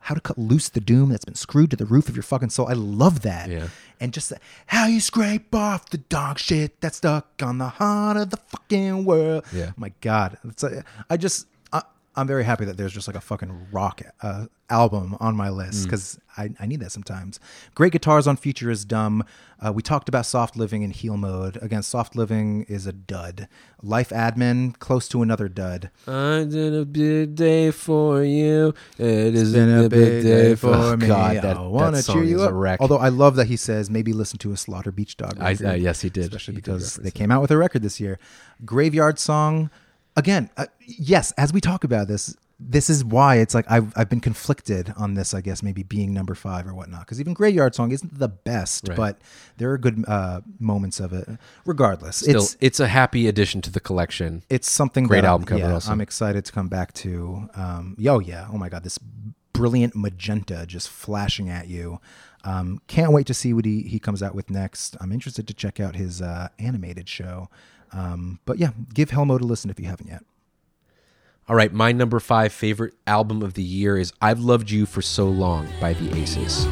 How 0.00 0.14
to 0.14 0.20
cut 0.20 0.36
loose 0.36 0.68
the 0.68 0.80
doom 0.80 1.08
that's 1.08 1.24
been 1.24 1.34
screwed 1.34 1.70
to 1.70 1.76
the 1.76 1.86
roof 1.86 2.10
of 2.10 2.14
your 2.16 2.22
fucking 2.22 2.50
soul. 2.50 2.68
I 2.68 2.74
love 2.74 3.22
that. 3.22 3.48
Yeah. 3.48 3.68
And 4.00 4.12
just 4.12 4.28
the- 4.28 4.38
how 4.66 4.86
you 4.86 5.00
scrape 5.00 5.54
off 5.54 5.88
the 5.88 5.96
dog 5.96 6.38
shit 6.38 6.78
that's 6.82 6.98
stuck 6.98 7.42
on 7.42 7.56
the 7.56 7.68
heart 7.70 8.18
of 8.18 8.28
the 8.28 8.36
fucking 8.36 9.06
world. 9.06 9.44
Yeah. 9.50 9.68
Oh 9.70 9.74
my 9.78 9.92
God. 10.02 10.36
It's 10.44 10.62
a, 10.62 10.84
I 11.08 11.16
just, 11.16 11.46
I'm 12.16 12.26
very 12.26 12.44
happy 12.44 12.64
that 12.64 12.76
there's 12.76 12.92
just 12.92 13.08
like 13.08 13.16
a 13.16 13.20
fucking 13.20 13.68
rock 13.72 14.02
uh, 14.22 14.46
album 14.70 15.16
on 15.20 15.34
my 15.36 15.48
Mm. 15.48 15.56
list 15.56 15.84
because 15.84 16.18
I, 16.36 16.50
I 16.60 16.66
need 16.66 16.80
that 16.80 16.92
sometimes. 16.92 17.40
Great 17.74 17.92
guitars 17.92 18.26
on 18.26 18.36
Future 18.36 18.70
is 18.70 18.84
Dumb. 18.84 19.24
Uh, 19.64 19.72
we 19.72 19.82
talked 19.82 20.08
about 20.08 20.26
Soft 20.26 20.56
Living 20.56 20.84
and 20.84 20.92
Heal 20.92 21.16
Mode. 21.16 21.58
Again, 21.62 21.82
Soft 21.82 22.14
Living 22.16 22.64
is 22.68 22.86
a 22.86 22.92
dud. 22.92 23.48
Life 23.82 24.10
Admin, 24.10 24.78
close 24.78 25.08
to 25.08 25.22
another 25.22 25.48
dud. 25.48 25.90
I 26.06 26.44
did 26.48 26.74
a 26.74 26.84
big 26.84 27.34
day 27.34 27.70
for 27.70 28.22
you. 28.22 28.74
It 28.98 29.34
is 29.34 29.52
Been 29.52 29.84
a 29.84 29.88
big 29.88 30.22
day 30.22 30.54
for 30.54 30.96
me. 30.96 31.06
God, 31.06 31.36
that, 31.36 31.56
I 31.56 31.90
that 31.90 32.02
song 32.04 32.16
cheer 32.16 32.24
you 32.24 32.42
up. 32.42 32.80
Although 32.80 32.98
I 32.98 33.08
love 33.08 33.36
that 33.36 33.46
he 33.46 33.56
says 33.56 33.90
maybe 33.90 34.12
listen 34.12 34.38
to 34.40 34.52
a 34.52 34.56
Slaughter 34.56 34.92
Beach 34.92 35.16
Dog. 35.16 35.38
I- 35.40 35.54
uh, 35.54 35.72
yes, 35.74 36.00
he 36.00 36.10
did. 36.10 36.24
especially 36.26 36.54
He 36.54 36.60
because 36.60 36.96
reference 36.98 37.12
they 37.12 37.18
came 37.18 37.30
out 37.30 37.40
with 37.42 37.50
a 37.50 37.56
record 37.56 37.82
this 37.82 37.98
year. 38.00 38.18
Graveyard 38.64 39.18
Song. 39.18 39.70
Again, 40.16 40.50
uh, 40.56 40.66
yes. 40.80 41.32
As 41.32 41.52
we 41.52 41.60
talk 41.60 41.84
about 41.84 42.06
this, 42.08 42.36
this 42.60 42.88
is 42.88 43.04
why 43.04 43.36
it's 43.36 43.52
like 43.54 43.66
I've 43.68 43.92
I've 43.96 44.08
been 44.08 44.20
conflicted 44.20 44.94
on 44.96 45.14
this. 45.14 45.34
I 45.34 45.40
guess 45.40 45.62
maybe 45.62 45.82
being 45.82 46.14
number 46.14 46.34
five 46.36 46.66
or 46.68 46.74
whatnot. 46.74 47.00
Because 47.00 47.20
even 47.20 47.34
Graveyard 47.34 47.74
Song 47.74 47.90
isn't 47.90 48.16
the 48.18 48.28
best, 48.28 48.88
Right. 48.88 48.96
but 48.96 49.18
there 49.56 49.70
are 49.72 49.78
good 49.78 50.04
uh, 50.06 50.40
moments 50.60 51.00
of 51.00 51.12
it. 51.12 51.28
Regardless, 51.66 52.18
Still, 52.18 52.42
it's 52.42 52.56
it's 52.60 52.80
a 52.80 52.86
happy 52.88 53.26
addition 53.26 53.60
to 53.62 53.70
the 53.70 53.80
collection. 53.80 54.44
it's 54.48 54.70
something 54.70 55.04
Great 55.04 55.24
album 55.24 55.46
cover 55.46 55.60
yeah, 55.60 55.72
also. 55.74 55.90
I'm 55.90 56.00
excited 56.00 56.44
to 56.44 56.52
come 56.52 56.68
back 56.68 56.92
to. 56.94 57.48
Um, 57.54 57.96
yo, 57.98 58.20
yeah, 58.20 58.46
oh 58.52 58.56
my 58.56 58.68
god, 58.68 58.84
this 58.84 58.98
brilliant 59.52 59.94
magenta 59.96 60.64
just 60.66 60.88
flashing 60.88 61.48
at 61.48 61.66
you. 61.68 62.00
Um, 62.44 62.80
can't 62.88 63.12
wait 63.12 63.26
to 63.26 63.34
see 63.34 63.52
what 63.52 63.64
he 63.64 63.82
he 63.82 63.98
comes 63.98 64.22
out 64.22 64.34
with 64.34 64.48
next. 64.48 64.96
I'm 65.00 65.10
interested 65.10 65.48
to 65.48 65.54
check 65.54 65.80
out 65.80 65.96
his 65.96 66.22
uh, 66.22 66.48
animated 66.60 67.08
show. 67.08 67.48
Um, 67.94 68.40
but 68.44 68.58
yeah, 68.58 68.70
give 68.92 69.10
Hell 69.10 69.24
Mode 69.24 69.40
a 69.40 69.44
listen 69.44 69.70
if 69.70 69.78
you 69.78 69.86
haven't 69.86 70.08
yet. 70.08 70.24
All 71.48 71.54
right, 71.54 71.72
my 71.72 71.92
number 71.92 72.20
five 72.20 72.52
favorite 72.52 72.94
album 73.06 73.42
of 73.42 73.54
the 73.54 73.62
year 73.62 73.96
is 73.96 74.12
"I've 74.20 74.40
Loved 74.40 74.70
You 74.70 74.86
for 74.86 75.02
So 75.02 75.28
Long" 75.28 75.68
by 75.80 75.92
the 75.92 76.16
Aces. 76.16 76.66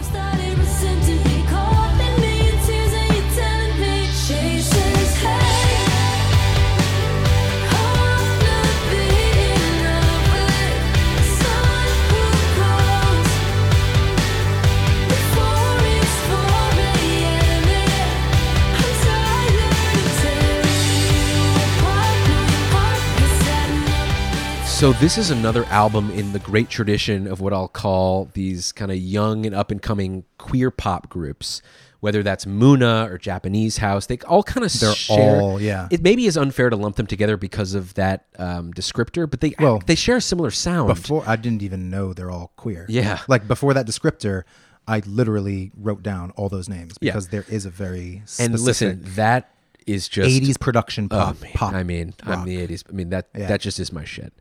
So 24.83 24.93
this 24.95 25.17
is 25.17 25.31
another 25.31 25.65
album 25.67 26.11
in 26.11 26.33
the 26.33 26.41
great 26.41 26.69
tradition 26.69 27.29
of 27.29 27.41
what 27.41 27.53
I'll 27.53 27.69
call 27.69 28.29
these 28.33 28.73
kind 28.73 28.91
of 28.91 28.97
young 28.97 29.47
and 29.47 29.55
up 29.55 29.71
and 29.71 29.81
coming 29.81 30.25
queer 30.39 30.73
pop 30.73 31.09
groups. 31.09 31.63
Whether 32.01 32.25
that's 32.25 32.47
Muna 32.47 33.09
or 33.09 33.17
Japanese 33.17 33.77
House, 33.77 34.07
they 34.07 34.19
all 34.27 34.43
kind 34.43 34.67
of 34.67 34.73
They're 34.73 34.93
share. 34.93 35.41
all- 35.41 35.61
yeah. 35.63 35.87
It 35.93 36.03
maybe 36.03 36.27
is 36.27 36.37
unfair 36.37 36.69
to 36.69 36.75
lump 36.75 36.97
them 36.97 37.07
together 37.07 37.37
because 37.37 37.75
of 37.75 37.95
that 37.95 38.25
um, 38.41 38.73
descriptor, 38.73 39.31
but 39.31 39.41
they 39.41 39.55
Well, 39.57 39.81
they 39.87 39.95
share 39.95 40.17
a 40.17 40.21
similar 40.21 40.51
sound. 40.51 40.89
Before 40.89 41.23
I 41.29 41.37
didn't 41.37 41.63
even 41.63 41.89
know 41.89 42.13
they're 42.13 42.33
all 42.33 42.51
queer. 42.57 42.85
Yeah. 42.89 43.21
like 43.29 43.47
before 43.47 43.75
that 43.75 43.87
descriptor, 43.87 44.43
I 44.89 44.99
literally 45.07 45.71
wrote 45.77 46.03
down 46.03 46.33
all 46.33 46.49
those 46.49 46.69
names 46.69 46.97
Yeah. 47.01 47.13
because 47.13 47.29
there 47.29 47.45
is 47.49 47.67
a 47.67 47.71
very 47.71 48.25
and 48.41 48.59
listen, 48.59 49.03
that 49.15 49.49
is 49.87 50.09
just 50.09 50.29
80s 50.29 50.59
production 50.59 51.07
Oh, 51.11 51.19
pop. 51.19 51.41
man. 51.41 51.51
pop 51.55 51.73
I 51.73 51.83
mean, 51.85 52.15
I'm 52.25 52.31
rock. 52.39 52.47
the 52.47 52.57
'80s. 52.57 52.85
I 52.89 52.93
mean 52.93 53.11
that 53.11 53.29
Yeah. 53.37 53.47
that 53.47 53.61
just 53.61 53.79
is 53.81 53.93
my 53.93 54.05
shit. 54.05 54.33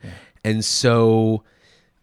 And 0.44 0.64
so, 0.66 1.44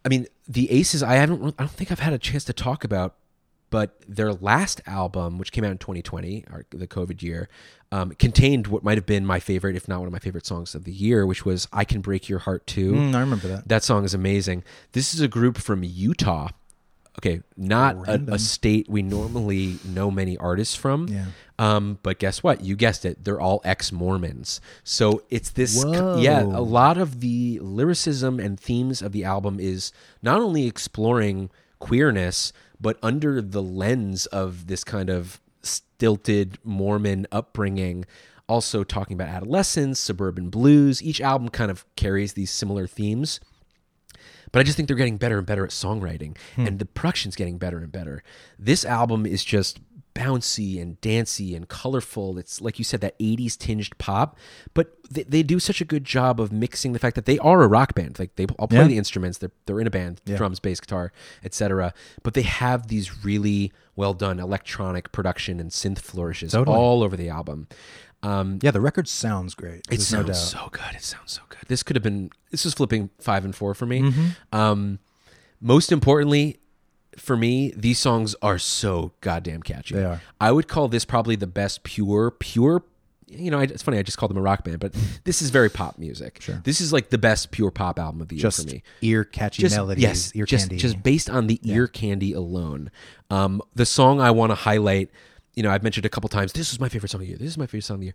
I 0.05 0.09
mean, 0.09 0.27
the 0.47 0.71
Aces. 0.71 1.03
I 1.03 1.15
haven't. 1.15 1.55
I 1.59 1.63
don't 1.63 1.71
think 1.71 1.91
I've 1.91 2.01
had 2.01 2.13
a 2.13 2.19
chance 2.19 2.45
to 2.45 2.53
talk 2.53 2.85
about, 2.85 3.17
but 3.71 4.01
their 4.09 4.33
last 4.33 4.81
album, 4.87 5.39
which 5.39 5.53
came 5.53 5.65
out 5.65 5.71
in 5.71 5.79
2020, 5.79 6.45
or 6.51 6.65
the 6.71 6.87
COVID 6.87 7.23
year, 7.23 7.49
um, 7.93 8.11
contained 8.13 8.69
what 8.69 8.83
might 8.83 8.97
have 8.97 9.07
been 9.07 9.27
my 9.27 9.41
favorite, 9.41 9.77
if 9.77 9.89
not 9.89 9.99
one 9.99 10.07
of 10.07 10.13
my 10.13 10.19
favorite 10.19 10.47
songs 10.47 10.75
of 10.75 10.85
the 10.85 10.93
year, 10.93 11.27
which 11.27 11.45
was 11.45 11.69
"I 11.73 11.85
Can 11.85 12.01
Break 12.01 12.29
Your 12.29 12.39
Heart 12.41 12.67
Too." 12.67 12.93
Mm, 12.93 13.15
I 13.15 13.21
remember 13.21 13.49
that. 13.49 13.69
That 13.69 13.83
song 13.83 14.05
is 14.05 14.15
amazing. 14.15 14.65
This 14.93 15.13
is 15.13 15.21
a 15.21 15.29
group 15.29 15.59
from 15.59 15.83
Utah. 15.83 16.49
Okay, 17.19 17.43
not 17.57 17.97
a, 18.09 18.35
a 18.35 18.39
state 18.39 18.89
we 18.89 19.03
normally 19.03 19.79
know 19.85 20.09
many 20.09 20.37
artists 20.37 20.77
from. 20.77 21.09
Yeah. 21.09 21.27
Um, 21.59 21.99
but 22.05 22.21
guess 22.21 22.45
what? 22.45 22.63
You 22.63 22.77
guessed 22.77 23.05
it. 23.05 23.25
They're 23.25 23.41
all 23.41 23.61
ex 23.65 23.91
Mormons. 23.91 24.61
So 24.85 25.25
it's 25.29 25.51
this. 25.51 25.83
Whoa. 25.83 26.19
Yeah, 26.19 26.43
a 26.43 26.63
lot 26.63 26.97
of 26.97 27.19
the 27.19 27.59
lyricism 27.61 28.39
and 28.39 28.59
themes 28.59 29.03
of 29.03 29.11
the 29.11 29.25
album 29.25 29.59
is 29.59 29.91
not 30.23 30.41
only 30.41 30.69
exploring 30.69 31.51
queerness, 31.81 32.53
but 32.81 32.99
under 33.03 33.43
the 33.43 33.63
lens 33.63 34.27
of 34.27 34.69
this 34.69 34.85
kind 34.85 35.11
of 35.11 35.41
stilted 35.63 36.59
Mormon 36.63 37.27
upbringing. 37.33 38.05
Also 38.49 38.85
talking 38.85 39.15
about 39.15 39.29
adolescence, 39.29 39.99
suburban 39.99 40.51
blues. 40.51 41.03
Each 41.03 41.21
album 41.21 41.49
kind 41.49 41.71
of 41.71 41.85
carries 41.97 42.35
these 42.35 42.53
similar 42.53 42.87
themes 42.87 43.41
but 44.53 44.61
I 44.61 44.63
just 44.63 44.77
think 44.77 44.89
they're 44.89 44.97
getting 44.97 45.17
better 45.19 45.39
and 45.39 45.47
better 45.47 45.65
at 45.65 45.71
songwriting, 45.71 46.37
and 46.57 46.79
the 46.79 46.87
production's 46.87 47.37
getting 47.37 47.59
better 47.59 47.79
and 47.79 47.91
better. 47.93 48.23
This 48.59 48.85
album 48.85 49.27
is 49.27 49.45
just 49.45 49.81
bouncy 50.15 50.83
and 50.83 51.01
dancey 51.01 51.55
and 51.55 51.69
colorful. 51.69 52.39
It's 52.39 52.61
like 52.61 52.79
you 52.81 52.85
said, 52.85 53.01
that 53.03 53.17
80s 53.21 53.57
tinged 53.57 53.97
pop, 53.99 54.37
but 54.75 54.97
they, 55.09 55.23
they 55.23 55.43
do 55.45 55.61
such 55.61 55.81
a 55.81 55.85
good 55.85 56.05
job 56.05 56.41
of 56.41 56.51
mixing 56.51 56.93
the 56.93 56.99
fact 56.99 57.15
that 57.15 57.25
they 57.25 57.39
are 57.39 57.63
a 57.63 57.69
rock 57.69 57.95
band. 57.95 58.19
Like 58.19 58.35
they 58.35 58.47
all 58.59 58.67
play 58.67 58.79
Yeah. 58.81 58.89
the 58.89 58.99
instruments, 58.99 59.39
they're, 59.39 59.53
they're 59.67 59.79
in 59.81 59.87
a 59.87 59.91
band, 59.91 60.21
Yeah. 60.27 60.37
drums, 60.37 60.59
bass, 60.59 60.81
guitar, 60.81 61.13
etc. 61.45 61.95
But 62.25 62.35
they 62.35 62.43
have 62.43 62.89
these 62.89 63.25
really 63.25 63.73
well 63.95 64.13
done 64.13 64.41
electronic 64.41 65.13
production 65.13 65.61
and 65.61 65.71
synth 65.71 66.01
flourishes 66.01 66.51
Totally. 66.53 66.77
all 66.77 67.05
over 67.05 67.17
the 67.17 67.29
album. 67.29 67.69
Um, 68.25 68.59
Yeah, 68.61 68.73
the 68.73 68.81
record 68.81 69.07
sounds 69.07 69.55
great. 69.55 69.81
it 69.83 69.89
There's 69.91 70.13
no 70.13 70.33
so 70.33 70.69
good. 70.73 70.95
It 70.97 71.03
sounds 71.05 71.31
so 71.33 71.43
This 71.67 71.83
could 71.83 71.97
have 71.97 72.03
been. 72.03 72.31
This 72.51 72.65
is 72.65 72.75
flipping 72.75 73.11
five 73.21 73.45
and 73.45 73.55
four 73.55 73.75
for 73.75 73.87
me. 73.87 74.03
Mm-hmm. 74.03 74.57
Um, 74.57 74.99
most 75.61 75.91
importantly, 75.91 76.59
for 77.17 77.37
me, 77.37 77.73
these 77.77 77.99
songs 77.99 78.35
are 78.43 78.59
so 78.59 79.13
goddamn 79.21 79.63
catchy. 79.63 79.95
They 79.95 80.05
are. 80.05 80.21
I 80.41 80.53
would 80.53 80.69
call 80.69 80.89
this 80.89 81.05
probably 81.05 81.37
the 81.37 81.47
best 81.47 81.83
pure, 81.83 82.31
pure. 82.31 82.85
You 83.27 83.51
know, 83.51 83.59
I, 83.59 83.65
it's 83.65 83.83
funny. 83.83 83.99
I 83.99 84.03
just 84.03 84.17
called 84.17 84.31
them 84.31 84.39
a 84.39 84.43
rock 84.43 84.65
band, 84.65 84.81
but 84.81 84.95
this 85.25 85.43
is 85.43 85.51
very 85.51 85.69
pop 85.69 85.99
music. 85.99 86.41
Sure. 86.41 86.61
This 86.65 86.81
is 86.81 86.93
like 86.93 87.11
the 87.11 87.19
best 87.19 87.51
pure 87.51 87.71
pop 87.71 87.99
album 87.99 88.23
of 88.23 88.29
the 88.29 88.37
year 88.37 88.43
just 88.43 88.69
for 88.69 88.75
me 88.75 88.83
ear 89.03 89.25
catchy 89.25 89.63
just 89.63 89.77
melodies, 89.77 90.03
yes, 90.03 90.33
ear 90.35 90.47
just, 90.47 90.69
candy. 90.69 90.81
just 90.81 91.03
based 91.03 91.29
on 91.29 91.47
the 91.47 91.61
ear 91.65 91.87
candy 91.87 92.33
alone. 92.33 92.91
Um, 93.31 93.61
the 93.75 93.85
song 93.85 94.21
I 94.21 94.31
want 94.31 94.51
to 94.51 94.55
highlight, 94.55 95.11
you 95.55 95.63
know, 95.63 95.71
I've 95.71 95.83
mentioned 95.83 96.07
a 96.07 96.09
couple 96.09 96.29
times. 96.29 96.53
This 96.53 96.73
is 96.73 96.81
my 96.81 96.89
favorite 96.89 97.11
song 97.11 97.21
of 97.21 97.27
the 97.27 97.29
year. 97.29 97.39
This 97.39 97.49
is 97.49 97.59
my 97.59 97.67
favorite 97.67 97.85
song 97.85 97.97
of 97.97 98.01
the 98.01 98.07
year. 98.07 98.15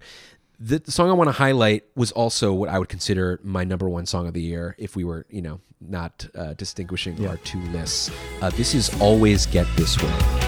The, 0.63 0.79
the 0.79 0.91
song 0.93 1.09
I 1.09 1.13
want 1.13 1.27
to 1.27 1.33
highlight 1.33 1.83
was 1.93 2.13
also 2.13 2.53
what 2.53 2.69
I 2.69 2.79
would 2.79 2.87
consider 2.87 3.37
my 3.43 3.65
number 3.65 3.89
one 3.89 4.05
song 4.05 4.27
of 4.27 4.33
the 4.33 4.41
year 4.41 4.77
if 4.79 4.95
we 4.95 5.03
were, 5.03 5.25
you 5.29 5.41
know, 5.41 5.59
not 5.81 6.25
uh, 6.35 6.53
distinguishing 6.53 7.27
our 7.27 7.35
two 7.37 7.59
lists. 7.73 8.09
Uh, 8.41 8.49
this 8.51 8.73
is 8.73 8.89
"Always 9.01 9.45
Get 9.45 9.67
This 9.75 10.01
Way." 10.01 10.42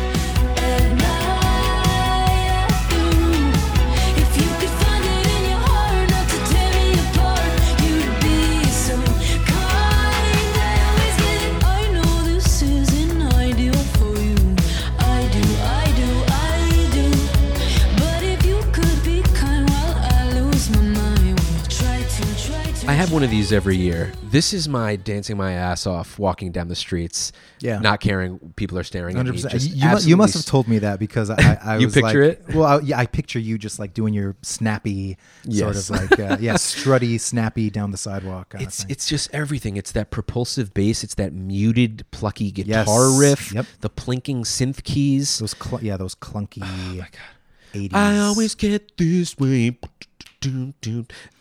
Have 22.96 23.12
one 23.12 23.24
of 23.24 23.30
these 23.30 23.52
every 23.54 23.78
year. 23.78 24.12
This 24.24 24.54
is 24.54 24.68
my 24.68 24.96
dancing 24.96 25.38
my 25.38 25.54
ass 25.54 25.86
off, 25.86 26.18
walking 26.20 26.52
down 26.52 26.68
the 26.68 26.76
streets, 26.76 27.32
Yeah. 27.60 27.80
not 27.80 28.00
caring 28.00 28.40
people 28.56 28.78
are 28.80 28.84
staring 28.84 29.18
at 29.18 29.26
me. 29.26 29.32
just 29.38 29.54
You, 29.54 29.76
mu- 29.76 29.76
you 29.76 29.86
absolutely 29.88 30.16
must 30.16 30.34
have 30.34 30.46
told 30.46 30.68
me 30.68 30.80
that 30.80 31.00
because 31.00 31.30
I, 31.30 31.60
I 31.64 31.78
You 31.78 31.88
was 31.88 31.94
picture 31.94 32.28
like- 32.28 32.48
it? 32.50 32.56
Well, 32.56 32.66
I, 32.66 32.80
yeah, 32.80 32.98
I 33.00 33.06
picture 33.06 33.40
you 33.40 33.58
just 33.58 33.78
like 33.80 33.94
doing 33.94 34.14
your 34.14 34.36
snappy 34.42 35.18
sort 35.50 35.76
Yes. 35.76 35.90
of 35.90 35.96
like 36.10 36.20
uh, 36.20 36.38
yeah, 36.40 36.54
strutty, 36.58 37.20
snappy 37.20 37.70
down 37.70 37.92
the 37.92 37.98
sidewalk. 37.98 38.50
Kind 38.50 38.64
It's 38.64 38.80
of 38.80 38.86
thing. 38.88 38.92
it's 38.92 39.08
just 39.08 39.30
everything. 39.34 39.78
It's 39.78 39.92
that 39.94 40.10
propulsive 40.12 40.74
bass. 40.74 41.04
It's 41.04 41.16
that 41.16 41.34
muted, 41.34 42.06
plucky 42.12 42.52
guitar 42.52 42.86
Yes. 43.10 43.18
riff. 43.20 43.52
Yep. 43.54 43.66
The 43.82 43.90
plinking 43.90 44.42
synth 44.42 44.84
keys. 44.84 45.40
those 45.40 45.56
cl- 45.62 45.84
yeah, 45.84 45.98
those 45.98 46.16
clunky. 46.16 46.60
Oh 46.64 46.94
my 46.96 46.98
god. 46.98 47.12
80s. 47.74 47.94
I 47.94 48.20
always 48.20 48.56
get 48.56 48.96
this 48.98 49.38
way 49.38 49.78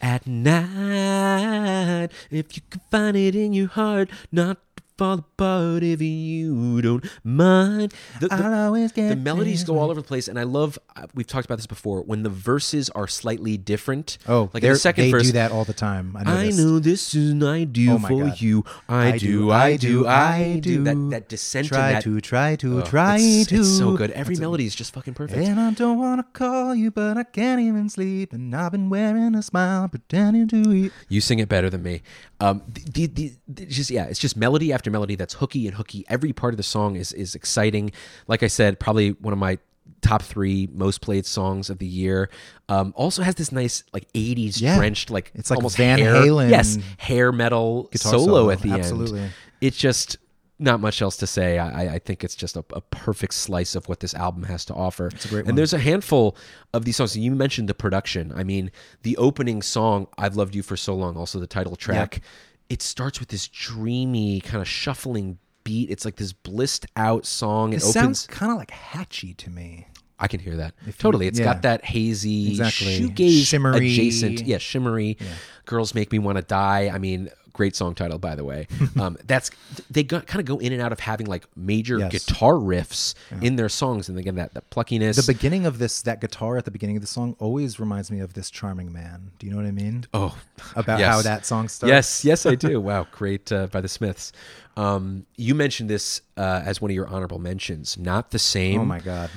at 0.00 0.26
night. 0.26 2.09
If 2.30 2.57
you 2.57 2.62
can 2.70 2.80
find 2.90 3.16
it 3.16 3.35
in 3.35 3.52
your 3.52 3.68
heart, 3.68 4.11
not 4.33 4.59
fall 4.96 5.18
apart 5.18 5.83
if 5.83 6.00
you 6.00 6.80
don't 6.83 7.04
mind. 7.24 7.92
The, 8.20 8.28
the- 8.28 8.35
I'll 8.35 8.66
always 8.66 8.92
get 8.92 9.09
the 9.09 9.16
melodies 9.16 9.64
go 9.64 9.78
all 9.78 9.90
over 9.90 10.00
the 10.00 10.07
place, 10.07 10.28
and 10.28 10.38
I 10.38 10.44
love. 10.44 10.78
uh, 10.96 11.07
We've 11.14 11.26
talked 11.26 11.44
about 11.46 11.57
this 11.57 11.66
before. 11.66 12.02
When 12.02 12.22
the 12.22 12.28
verses 12.30 12.90
are 12.90 13.07
slightly 13.09 13.57
different. 13.57 14.18
Oh, 14.28 14.50
like 14.54 14.62
in 14.62 14.70
the 14.72 14.76
second 14.78 15.04
they 15.07 15.11
verse, 15.11 15.24
do 15.24 15.33
that 15.33 15.52
all 15.52 15.64
the 15.64 15.72
time. 15.74 16.16
I, 16.16 16.46
I 16.46 16.50
know 16.50 16.78
this 16.78 17.14
is 17.14 17.35
I 17.42 17.64
do 17.64 17.92
Oh 17.94 17.98
for 17.98 18.24
God. 18.24 18.40
you. 18.40 18.64
I, 18.88 19.18
do, 19.18 19.50
I 19.50 19.76
do, 19.76 20.07
I 20.07 20.59
do. 20.61 20.85
That 20.85 21.11
that 21.11 21.28
descent 21.28 21.68
Try 21.68 21.92
that, 21.94 22.02
to, 22.04 22.20
try 22.20 22.57
to, 22.57 22.78
Oh, 22.80 22.83
try 22.83 23.18
it's, 23.18 23.48
to. 23.50 23.57
It's 23.61 23.78
so 23.78 23.96
good. 23.96 24.11
Every 24.12 24.37
melody 24.37 24.66
is 24.66 24.74
just 24.74 24.94
fucking 24.94 25.14
perfect. 25.14 25.38
And 25.46 25.59
I 25.61 25.72
don't 25.72 25.98
want 25.98 26.20
to 26.20 26.38
call 26.38 26.74
you, 26.74 26.90
but 26.90 27.16
I 27.16 27.24
can't 27.24 27.61
even 27.61 27.88
sleep. 27.88 28.33
And 28.33 28.54
I've 28.54 28.72
been 28.72 28.88
wearing 28.90 29.35
a 29.35 29.42
smile, 29.42 29.88
pretending 29.88 30.48
to 30.48 30.72
eat. 30.72 30.92
You 31.09 31.20
sing 31.20 31.38
it 31.38 31.48
better 31.48 31.68
than 31.70 31.83
me. 31.83 32.02
Um, 32.44 32.62
the, 32.66 33.07
the, 33.07 33.33
the, 33.48 33.66
just 33.66 33.90
yeah, 33.90 34.04
it's 34.04 34.18
just 34.18 34.37
melody 34.37 34.72
after 34.72 34.90
melody 34.90 35.14
that's 35.14 35.35
hooky 35.35 35.66
and 35.66 35.76
hooky. 35.76 36.04
Every 36.09 36.33
part 36.33 36.52
of 36.52 36.57
the 36.59 36.62
song 36.62 36.96
is 36.96 37.12
is 37.12 37.35
exciting. 37.35 37.92
Like 38.26 38.42
I 38.42 38.48
said, 38.48 38.78
probably 38.78 39.11
one 39.12 39.33
of 39.33 39.38
my 39.38 39.59
top 40.02 40.22
three 40.22 40.68
most 40.72 41.00
played 41.00 41.24
songs 41.24 41.70
of 41.70 41.78
the 41.78 41.87
year. 41.87 42.28
Um, 42.68 42.92
also 42.96 43.22
has 43.22 43.35
this 43.37 43.50
nice 43.52 43.85
like 43.92 44.11
'80s 44.12 44.61
Yeah. 44.61 44.76
drenched 44.76 45.11
like 45.11 45.33
It's 45.35 45.50
like 45.50 45.57
almost 45.59 45.76
Van 45.78 45.98
hair, 45.98 46.14
Halen 46.14 46.50
yes, 46.50 46.78
hair 46.98 47.33
metal 47.33 47.88
solo, 47.94 48.24
solo, 48.26 48.50
at 48.50 48.61
the 48.61 48.72
absolutely. 48.72 49.20
end. 49.20 49.33
It's 49.61 49.76
just 49.78 50.18
not 50.58 50.80
much 50.80 51.02
else 51.02 51.16
to 51.18 51.26
say. 51.26 51.58
I, 51.58 51.94
I- 51.94 51.98
think 51.98 52.22
it's 52.22 52.36
just 52.36 52.56
a, 52.56 52.64
a 52.72 52.80
perfect 52.80 53.34
slice 53.34 53.74
of 53.74 53.88
what 53.88 54.00
this 54.00 54.14
album 54.14 54.44
has 54.44 54.64
to 54.66 54.74
offer. 54.74 55.08
It's 55.08 55.24
a 55.24 55.28
great 55.28 55.46
and 55.46 55.56
there's 55.58 55.72
a 55.72 55.78
handful 55.78 56.36
of 56.72 56.84
these 56.84 56.96
songs. 56.96 57.16
You 57.16 57.30
mentioned 57.32 57.68
the 57.68 57.74
production. 57.74 58.32
I 58.36 58.44
mean, 58.44 58.70
the 59.02 59.16
opening 59.16 59.62
song, 59.62 60.06
"I've 60.18 60.36
Loved 60.36 60.54
You 60.54 60.62
for 60.62 60.76
So 60.76 60.94
Long," 60.94 61.16
also 61.16 61.38
the 61.40 61.46
title 61.46 61.76
track. 61.76 62.20
It 62.68 62.82
starts 62.82 63.20
with 63.20 63.28
this 63.28 63.48
dreamy 63.48 64.40
kind 64.40 64.62
of 64.62 64.68
shuffling 64.68 65.38
beat. 65.64 65.90
It's 65.90 66.04
like 66.04 66.16
this 66.16 66.32
blissed 66.32 66.86
out 66.96 67.26
song. 67.26 67.72
It 67.72 67.76
It 67.76 67.80
sounds 67.80 68.26
kind 68.26 68.52
of 68.52 68.58
like 68.58 68.70
Hatchie 68.70 69.34
to 69.38 69.50
me. 69.50 69.86
I 70.18 70.28
can 70.28 70.38
hear 70.40 70.56
that 70.56 70.74
you- 70.86 70.92
totally. 70.92 71.26
It's 71.26 71.38
yeah. 71.40 71.46
got 71.46 71.62
that 71.62 71.84
hazy, 71.84 72.50
Exactly. 72.50 73.00
shoegaze 73.00 73.46
Shimmery. 73.46 73.76
adjacent. 73.92 74.42
Yeah, 74.46 74.58
shimmery. 74.58 75.18
Girls 75.66 75.94
make 75.94 76.12
me 76.12 76.18
want 76.20 76.36
to 76.38 76.42
die. 76.42 76.90
I 76.94 76.98
mean, 76.98 77.30
great 77.54 77.74
song 77.74 77.94
title 77.94 78.18
by 78.18 78.34
the 78.34 78.44
way. 78.44 78.66
um, 79.00 79.16
that's 79.26 79.50
they 79.90 80.02
got, 80.02 80.26
kind 80.26 80.40
of 80.40 80.44
go 80.46 80.58
in 80.58 80.72
and 80.74 80.82
out 80.82 80.92
of 80.92 81.00
having 81.00 81.26
like 81.26 81.46
major 81.56 81.98
Yes. 81.98 82.12
guitar 82.12 82.52
riffs 82.54 83.14
in 83.40 83.56
their 83.56 83.70
songs, 83.70 84.08
and 84.10 84.18
again 84.18 84.34
that 84.34 84.52
that 84.52 84.68
pluckiness. 84.68 85.16
The 85.24 85.32
beginning 85.32 85.64
of 85.64 85.78
this, 85.78 86.02
that 86.02 86.20
guitar 86.20 86.58
at 86.58 86.66
the 86.66 86.70
beginning 86.70 86.96
of 86.96 87.00
the 87.00 87.06
song, 87.06 87.34
always 87.38 87.80
reminds 87.80 88.10
me 88.10 88.20
of 88.20 88.34
this 88.34 88.50
charming 88.50 88.92
man. 88.92 89.30
Do 89.38 89.46
you 89.46 89.52
know 89.52 89.58
what 89.58 89.66
I 89.66 89.70
mean? 89.70 90.04
oh, 90.12 90.36
About 90.76 90.98
yes. 90.98 91.08
how 91.08 91.22
that 91.22 91.46
song 91.46 91.68
starts. 91.68 91.88
Yes, 91.90 92.24
yes, 92.24 92.44
I 92.44 92.54
do. 92.56 92.80
wow, 92.88 93.06
great 93.12 93.50
uh, 93.50 93.68
by 93.68 93.80
the 93.80 93.88
Smiths. 93.88 94.32
Um, 94.76 95.24
you 95.36 95.54
mentioned 95.54 95.88
this 95.88 96.20
uh, 96.36 96.62
as 96.64 96.80
one 96.82 96.90
of 96.90 96.94
your 96.96 97.06
honorable 97.08 97.38
mentions. 97.38 97.96
Not 97.96 98.32
the 98.32 98.38
same. 98.40 98.80
Oh 98.80 98.84
my 98.84 98.98
god. 99.00 99.30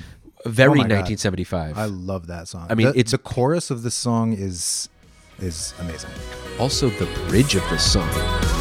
Very 0.46 0.80
Oh 0.80 0.84
my 0.84 0.88
God. 0.88 1.06
1975. 1.08 1.78
I 1.78 1.86
love 1.86 2.28
that 2.28 2.48
song. 2.48 2.68
I 2.70 2.76
mean, 2.76 2.88
the, 2.88 2.98
it's- 2.98 3.12
the 3.12 3.18
chorus 3.18 3.70
of 3.70 3.84
the 3.84 3.92
song 3.92 4.34
is 4.34 4.90
is 5.40 5.74
amazing. 5.80 6.12
also, 6.60 6.90
the 6.90 7.08
bridge 7.28 7.56
of 7.56 7.70
this 7.70 7.92
song. 7.92 8.57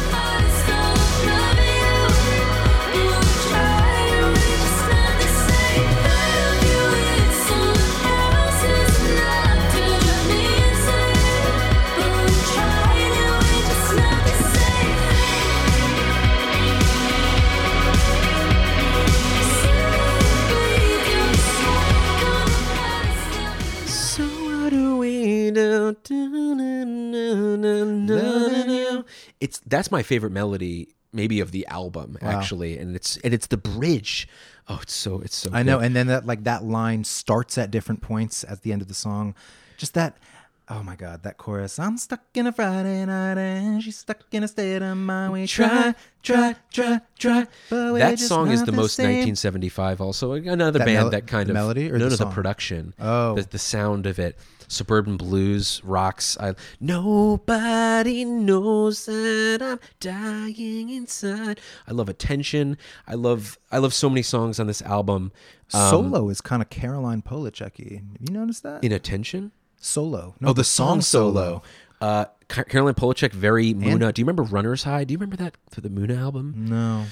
It's 29.39 29.59
that's 29.65 29.91
my 29.91 30.03
favorite 30.03 30.31
melody, 30.31 30.89
maybe 31.13 31.39
of 31.39 31.51
the 31.51 31.65
album, 31.67 32.17
actually, 32.21 32.77
and 32.77 32.95
it's 32.95 33.17
and 33.17 33.33
it's 33.33 33.47
the 33.47 33.57
bridge. 33.57 34.27
Oh, 34.67 34.79
it's 34.81 34.93
so 34.93 35.19
it's 35.21 35.35
so. 35.35 35.49
I 35.53 35.63
know, 35.63 35.79
and 35.79 35.95
then 35.95 36.07
that 36.07 36.25
like 36.25 36.43
that 36.43 36.63
line 36.63 37.03
starts 37.03 37.57
at 37.57 37.71
different 37.71 38.01
points 38.01 38.43
at 38.43 38.61
the 38.63 38.71
end 38.71 38.81
of 38.81 38.87
the 38.87 38.93
song. 38.93 39.35
Just 39.77 39.93
that. 39.93 40.17
Oh 40.69 40.83
my 40.83 40.97
god, 40.97 41.23
that 41.23 41.37
chorus. 41.37 41.79
I'm 41.79 41.97
stuck 41.97 42.21
in 42.33 42.45
a 42.45 42.51
Friday 42.51 43.05
night 43.05 43.37
and 43.37 43.81
she's 43.81 43.99
stuck 43.99 44.23
in 44.33 44.43
a 44.43 44.49
state 44.49 44.81
of 44.81 44.97
mind. 44.97 45.31
We 45.31 45.47
try, 45.47 45.95
try, 46.23 46.55
try, 46.73 46.99
try. 47.17 47.47
But 47.69 47.93
we're 47.93 47.99
that 47.99 48.19
song 48.19 48.51
is 48.51 48.65
the 48.65 48.73
most 48.73 48.95
same. 48.95 49.05
1975. 49.05 50.01
Also, 50.01 50.33
another 50.33 50.79
That 50.79 50.85
band 50.85 50.97
mel- 50.97 51.09
that 51.11 51.25
kind 51.25 51.47
the 51.47 51.51
of 51.51 51.55
melody 51.55 51.89
or 51.89 51.97
no, 51.97 52.09
the 52.09 52.09
no, 52.09 52.15
the 52.17 52.25
production. 52.25 52.93
Oh. 52.99 53.35
the, 53.35 53.43
the 53.43 53.59
sound 53.59 54.05
of 54.07 54.19
it. 54.19 54.37
Suburban 54.69 55.15
blues 55.15 55.81
rocks. 55.85 56.37
I 56.37 56.53
nobody 56.81 58.25
knows 58.25 59.05
that 59.05 59.59
I'm 59.61 59.79
dying 60.01 60.89
inside. 60.89 61.61
I 61.87 61.93
love 61.93 62.09
attention. 62.09 62.77
I 63.07 63.13
love 63.13 63.57
I 63.71 63.77
love 63.77 63.93
so 63.93 64.09
many 64.09 64.21
songs 64.21 64.59
on 64.59 64.67
this 64.67 64.81
album. 64.81 65.31
Um, 65.73 65.89
Solo 65.89 66.27
is 66.27 66.41
kind 66.41 66.61
of 66.61 66.69
Caroline 66.69 67.21
Polachek-y. 67.21 68.01
Have 68.19 68.29
you 68.29 68.33
noticed 68.37 68.63
that? 68.63 68.83
in 68.83 68.91
attention. 68.91 69.53
Solo. 69.79 70.35
No, 70.39 70.49
Oh, 70.49 70.53
the, 70.53 70.63
song 70.63 71.01
solo. 71.01 71.61
Uh, 72.01 72.25
Car- 72.47 72.63
Caroline 72.65 72.93
Polachek, 72.93 73.31
very 73.31 73.73
Muna. 73.73 74.13
Do 74.13 74.21
you 74.21 74.25
remember 74.25 74.43
Runner's 74.43 74.83
High? 74.83 75.03
Do 75.03 75.11
you 75.13 75.17
remember 75.17 75.37
that 75.37 75.55
for 75.71 75.81
the 75.81 75.89
Muna 75.89 76.17
album? 76.19 76.53
No. 76.69 77.05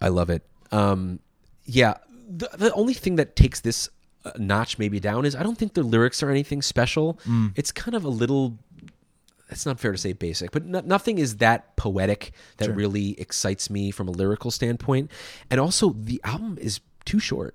I 0.00 0.08
love 0.08 0.28
it. 0.30 0.42
Um, 0.72 1.20
yeah, 1.64 1.94
the, 2.28 2.48
the 2.56 2.72
only 2.74 2.92
thing 2.94 3.16
that 3.16 3.36
takes 3.36 3.60
this 3.60 3.88
uh, 4.24 4.32
notch 4.36 4.78
maybe 4.78 5.00
down 5.00 5.24
is 5.24 5.34
I 5.36 5.42
don't 5.42 5.56
think 5.56 5.74
the 5.74 5.82
lyrics 5.82 6.22
are 6.22 6.30
anything 6.30 6.60
special. 6.62 7.18
It's 7.54 7.72
kind 7.72 7.94
of 7.94 8.04
a 8.04 8.08
little. 8.08 8.58
It's 9.48 9.64
not 9.64 9.78
fair 9.78 9.92
to 9.92 9.98
say 9.98 10.12
basic, 10.12 10.50
but 10.50 10.64
no, 10.64 10.80
nothing 10.80 11.18
is 11.18 11.36
that 11.36 11.76
poetic 11.76 12.32
that 12.56 12.74
really 12.74 13.18
excites 13.20 13.70
me 13.70 13.92
from 13.92 14.08
a 14.08 14.10
lyrical 14.10 14.50
standpoint. 14.50 15.08
And 15.50 15.60
also, 15.60 15.90
the 15.90 16.20
album 16.24 16.58
is 16.60 16.80
too 17.04 17.20
short. 17.20 17.54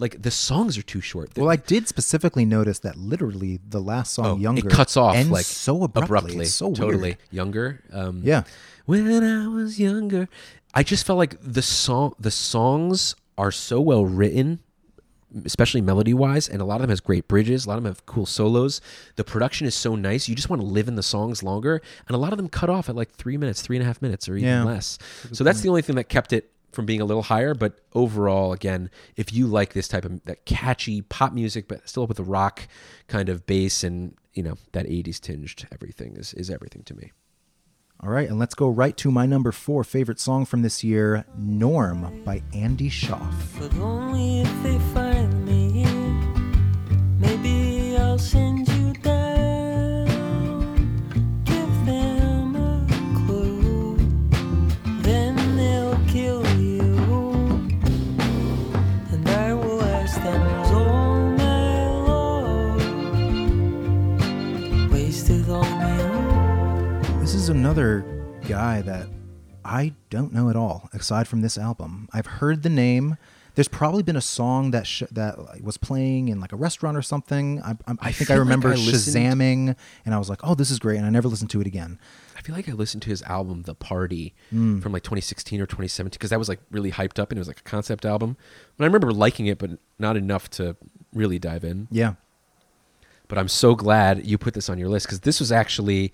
Like 0.00 0.22
the 0.22 0.30
songs 0.30 0.78
are 0.78 0.82
too 0.82 1.00
short. 1.00 1.36
Well, 1.36 1.50
I 1.50 1.56
did 1.56 1.88
specifically 1.88 2.44
notice 2.44 2.78
that 2.80 2.96
literally 2.96 3.58
the 3.68 3.80
last 3.80 4.14
song, 4.14 4.26
Oh, 4.26 4.36
"Younger," 4.36 4.68
it 4.68 4.72
cuts 4.72 4.96
off 4.96 5.16
ends 5.16 5.30
like 5.30 5.44
so 5.44 5.82
abruptly. 5.84 6.44
It's 6.46 6.54
so 6.54 6.72
totally 6.72 7.10
weird. 7.10 7.18
younger. 7.30 7.80
Um, 7.92 8.22
Yeah. 8.24 8.44
When 8.86 9.22
I 9.24 9.48
was 9.48 9.78
younger, 9.78 10.28
I 10.72 10.82
just 10.82 11.04
felt 11.04 11.18
like 11.18 11.36
the 11.42 11.62
song, 11.62 12.14
the 12.18 12.30
songs 12.30 13.14
are 13.36 13.50
so 13.52 13.80
well 13.80 14.04
written, 14.06 14.60
especially 15.44 15.80
melody 15.82 16.14
wise, 16.14 16.48
and 16.48 16.62
a 16.62 16.64
lot 16.64 16.76
of 16.76 16.82
them 16.82 16.90
has 16.90 17.00
great 17.00 17.28
bridges. 17.28 17.66
A 17.66 17.68
lot 17.68 17.76
of 17.76 17.82
them 17.84 17.90
have 17.92 18.06
cool 18.06 18.24
solos. 18.24 18.80
The 19.16 19.24
production 19.24 19.66
is 19.66 19.74
so 19.74 19.94
nice. 19.94 20.28
You 20.28 20.34
just 20.34 20.48
want 20.48 20.62
to 20.62 20.66
live 20.66 20.88
in 20.88 20.94
the 20.96 21.02
songs 21.02 21.42
longer, 21.42 21.82
and 22.06 22.14
a 22.14 22.18
lot 22.18 22.32
of 22.32 22.38
them 22.38 22.48
cut 22.48 22.70
off 22.70 22.88
at 22.88 22.96
like 22.96 23.10
three 23.10 23.36
minutes, 23.36 23.60
three 23.60 23.76
and 23.76 23.82
a 23.82 23.86
half 23.86 24.00
minutes, 24.00 24.28
or 24.28 24.36
even 24.36 24.48
Yeah. 24.48 24.64
less. 24.64 24.98
So 25.32 25.44
that's 25.44 25.60
the 25.60 25.68
only 25.68 25.82
thing 25.82 25.96
that 25.96 26.08
kept 26.08 26.32
it 26.32 26.50
from 26.72 26.86
being 26.86 27.00
a 27.00 27.04
little 27.04 27.24
higher. 27.24 27.54
But 27.54 27.80
overall, 27.94 28.52
again, 28.52 28.90
if 29.16 29.32
you 29.32 29.46
like 29.46 29.72
this 29.72 29.88
type 29.88 30.04
of 30.04 30.24
that 30.24 30.44
catchy 30.44 31.02
pop 31.02 31.32
music, 31.32 31.68
but 31.68 31.88
still 31.88 32.06
with 32.06 32.16
the 32.16 32.24
rock 32.24 32.68
kind 33.06 33.28
of 33.28 33.46
bass 33.46 33.82
and 33.84 34.14
you 34.34 34.42
know 34.42 34.54
that 34.72 34.86
'80s 34.86 35.20
tinged 35.20 35.66
everything 35.72 36.16
is 36.16 36.34
is 36.34 36.50
everything 36.50 36.82
to 36.84 36.94
me. 36.94 37.12
All 38.00 38.10
right, 38.10 38.28
and 38.28 38.38
let's 38.38 38.54
go 38.54 38.68
right 38.68 38.96
to 38.98 39.10
my 39.10 39.26
number 39.26 39.50
four 39.50 39.82
favorite 39.82 40.20
song 40.20 40.44
from 40.44 40.62
this 40.62 40.84
year, 40.84 41.24
"Norm" 41.36 42.22
by 42.24 42.42
Andy 42.52 42.88
Shauf. 42.88 43.34
But 43.58 43.74
only 43.78 44.42
if 44.42 44.62
they 44.62 44.78
find 44.94 45.44
me. 45.44 45.84
Maybe 47.18 47.96
I'll 47.96 48.18
send 48.18 48.67
is 67.48 67.54
another 67.56 68.04
guy 68.46 68.82
that 68.82 69.06
I 69.64 69.94
don't 70.10 70.34
know 70.34 70.50
at 70.50 70.56
all, 70.56 70.90
aside 70.92 71.26
from 71.26 71.40
this 71.40 71.56
album. 71.56 72.06
I've 72.12 72.26
heard 72.26 72.62
the 72.62 72.68
name. 72.68 73.16
There's 73.54 73.68
probably 73.68 74.02
been 74.02 74.16
a 74.16 74.20
song 74.20 74.70
that 74.72 74.86
sh- 74.86 75.04
that 75.12 75.62
was 75.62 75.78
playing 75.78 76.28
in 76.28 76.40
like 76.40 76.52
a 76.52 76.56
restaurant 76.56 76.94
or 76.94 77.00
something. 77.00 77.62
I, 77.62 77.70
I, 77.70 77.74
I, 77.92 77.96
I 78.02 78.12
think 78.12 78.28
I 78.30 78.34
like 78.34 78.40
remember 78.40 78.68
I 78.68 78.74
listened- 78.74 79.16
Shazamming, 79.24 79.76
and 80.04 80.14
I 80.14 80.18
was 80.18 80.28
like, 80.28 80.40
"Oh, 80.44 80.54
this 80.54 80.70
is 80.70 80.78
great," 80.78 80.98
and 80.98 81.06
I 81.06 81.10
never 81.10 81.26
listened 81.26 81.48
to 81.50 81.60
it 81.62 81.66
again. 81.66 81.98
I 82.36 82.42
feel 82.42 82.54
like 82.54 82.68
I 82.68 82.72
listened 82.72 83.02
to 83.04 83.08
his 83.08 83.22
album 83.22 83.62
The 83.62 83.74
Party 83.74 84.34
Hmm. 84.50 84.80
from 84.80 84.92
like 84.92 85.02
2016 85.02 85.58
or 85.60 85.66
2017 85.66 86.10
because 86.18 86.28
that 86.30 86.38
was 86.38 86.50
like 86.50 86.60
really 86.70 86.92
hyped 86.92 87.18
up 87.18 87.30
and 87.30 87.38
it 87.38 87.40
was 87.40 87.48
like 87.48 87.60
a 87.60 87.64
concept 87.64 88.04
album. 88.04 88.36
But 88.76 88.84
I 88.84 88.86
remember 88.88 89.10
liking 89.10 89.46
it, 89.46 89.56
but 89.58 89.70
not 89.98 90.18
enough 90.18 90.50
to 90.50 90.76
really 91.14 91.38
dive 91.38 91.64
in. 91.64 91.88
Yeah, 91.90 92.14
But 93.26 93.38
I'm 93.38 93.48
so 93.48 93.74
glad 93.74 94.26
you 94.26 94.36
put 94.38 94.52
this 94.54 94.68
on 94.68 94.78
your 94.78 94.88
list 94.90 95.06
because 95.06 95.20
this 95.20 95.40
was 95.40 95.50
actually, 95.50 96.12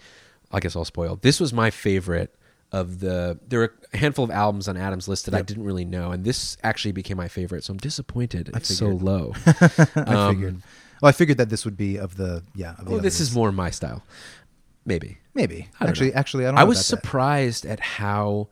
I 0.55 0.61
guess 0.61 0.77
I'll 0.77 0.85
spoil. 0.85 1.19
This 1.21 1.41
was 1.41 1.53
my 1.53 1.71
favorite 1.71 2.35
of 2.73 3.01
the. 3.01 3.39
There 3.49 3.59
were 3.61 3.75
a 3.93 3.97
handful 3.97 4.25
of 4.25 4.31
albums 4.31 4.69
on 4.69 4.77
Adam's 4.77 5.09
list 5.09 5.27
that 5.27 5.35
I 5.35 5.43
didn't 5.43 5.65
really 5.65 5.85
know, 5.85 6.13
and 6.13 6.25
this 6.25 6.57
actually 6.63 6.93
became 6.93 7.17
my 7.17 7.29
favorite. 7.29 7.65
So 7.65 7.73
I'm 7.73 7.79
disappointed 7.79 8.51
I 8.55 8.59
it's 8.59 8.75
so 8.77 8.89
low. 8.89 9.33
I 9.47 9.89
Um, 10.07 10.35
figured. 10.35 10.63
Well, 11.03 11.09
I 11.09 11.13
figured 11.13 11.39
that 11.39 11.51
this 11.51 11.65
would 11.65 11.77
be 11.77 11.97
of 11.99 12.17
the 12.17 12.43
yeah. 12.55 12.75
Of 12.79 12.87
the 12.87 12.93
Oh, 12.95 12.99
this 13.01 13.21
is 13.21 13.35
more 13.35 13.53
my 13.53 13.71
style. 13.71 14.03
Maybe. 14.87 15.19
maybe 15.35 15.69
actually. 15.81 16.09
know. 16.11 16.17
Actually, 16.17 16.45
I 16.47 16.51
don't. 16.51 16.59
I 16.59 16.65
was 16.65 16.79
about 16.79 16.97
that. 16.97 17.03
surprised 17.07 17.67
at 17.67 17.81
how 17.81 18.49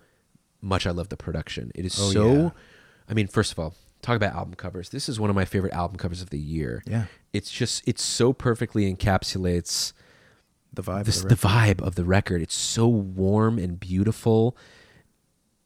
much 0.61 0.87
I 0.87 0.91
love 0.91 1.09
the 1.09 1.17
production. 1.17 1.71
It 1.75 1.85
is 1.85 1.99
Oh, 2.01 2.11
so. 2.11 2.33
yeah. 2.33 2.51
I 3.09 3.15
mean, 3.15 3.27
first 3.27 3.53
of 3.53 3.59
all, 3.59 3.75
talk 4.01 4.17
about 4.17 4.35
album 4.35 4.55
covers. 4.55 4.89
This 4.91 5.09
is 5.09 5.19
one 5.21 5.29
of 5.31 5.37
my 5.37 5.45
favorite 5.45 5.73
album 5.73 5.97
covers 5.99 6.23
of 6.23 6.31
the 6.31 6.39
year. 6.39 6.83
Yeah. 6.87 7.07
it's 7.33 7.51
just 7.51 7.87
it 7.87 7.99
so 7.99 8.33
perfectly 8.33 8.93
encapsulates 8.95 9.93
the 10.73 10.83
vibe. 10.83 11.05
this, 11.05 11.17
of 11.19 11.29
the 11.29 11.35
the 11.35 11.49
record. 11.49 11.79
vibe 11.79 11.87
of 11.87 11.95
the 11.95 12.05
record. 12.05 12.43
It's 12.43 12.55
so 12.55 12.87
warm 12.89 13.59
and 13.59 13.79
beautiful. 13.79 14.57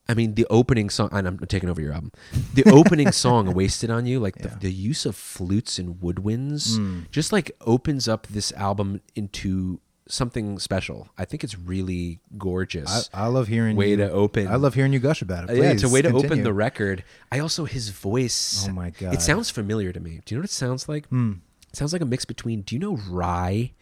I 0.09 0.15
mean, 0.15 0.35
the 0.37 0.47
opening 0.51 0.89
song, 0.89 1.09
and 1.13 1.27
I'm 1.27 1.39
taking 1.39 1.69
over 1.69 1.81
your 1.81 1.93
album. 1.93 2.13
The 2.55 2.65
opening 2.71 3.11
song, 3.11 3.53
Wasted 3.55 3.91
on 3.91 4.07
You, 4.07 4.21
like 4.21 4.37
Yeah. 4.39 4.49
the, 4.49 4.59
the 4.69 4.73
use 4.73 5.05
of 5.05 5.17
flutes 5.17 5.79
and 5.81 5.97
woodwinds, 5.97 6.77
Mm. 6.79 7.11
just 7.11 7.33
like 7.33 7.51
opens 7.63 8.07
up 8.07 8.27
this 8.29 8.53
album 8.53 9.01
into 9.17 9.81
something 10.09 10.61
special. 10.61 11.09
I 11.19 11.25
think 11.25 11.43
it's 11.43 11.59
really 11.59 12.21
gorgeous. 12.39 13.11
I, 13.13 13.25
I 13.25 13.27
love 13.27 13.49
hearing 13.49 13.77
way 13.77 13.91
you, 13.91 13.97
to 13.97 14.09
open. 14.13 14.47
I 14.47 14.55
love 14.55 14.75
hearing 14.75 14.93
you 14.93 15.01
gush 15.01 15.23
about 15.23 15.45
it. 15.45 15.51
Uh, 15.51 15.55
yeah, 15.55 15.73
it's 15.73 15.83
a 15.83 15.89
way 15.89 16.03
to 16.03 16.13
open 16.13 16.45
the 16.45 16.53
record. 16.53 17.03
I 17.33 17.41
also 17.41 17.65
his 17.65 17.89
voice. 17.89 18.65
Oh 18.69 18.73
my 18.73 18.91
God. 18.91 19.13
It 19.15 19.23
sounds 19.23 19.51
familiar 19.51 19.93
to 19.93 19.99
me. 19.99 20.21
Do 20.25 20.35
you 20.35 20.39
know 20.39 20.43
what 20.43 20.51
it 20.51 20.53
sounds 20.53 20.89
like? 20.89 21.09
Hmm. 21.09 21.33
It 21.71 21.75
sounds 21.77 21.93
like 21.93 22.03
a 22.03 22.07
mix 22.07 22.25
between. 22.25 22.61
Do 22.63 22.77
you 22.77 22.79
know 22.79 22.97
Rhye? 22.97 23.73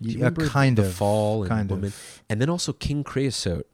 You 0.00 0.30
kind 0.30 0.76
the 0.76 0.86
of, 0.86 0.94
fall 0.94 1.42
and 1.42 1.48
kind 1.50 1.70
woman, 1.70 1.86
of. 1.86 2.22
and 2.28 2.40
then 2.40 2.50
also 2.50 2.72
King 2.72 3.04
Creosote. 3.04 3.66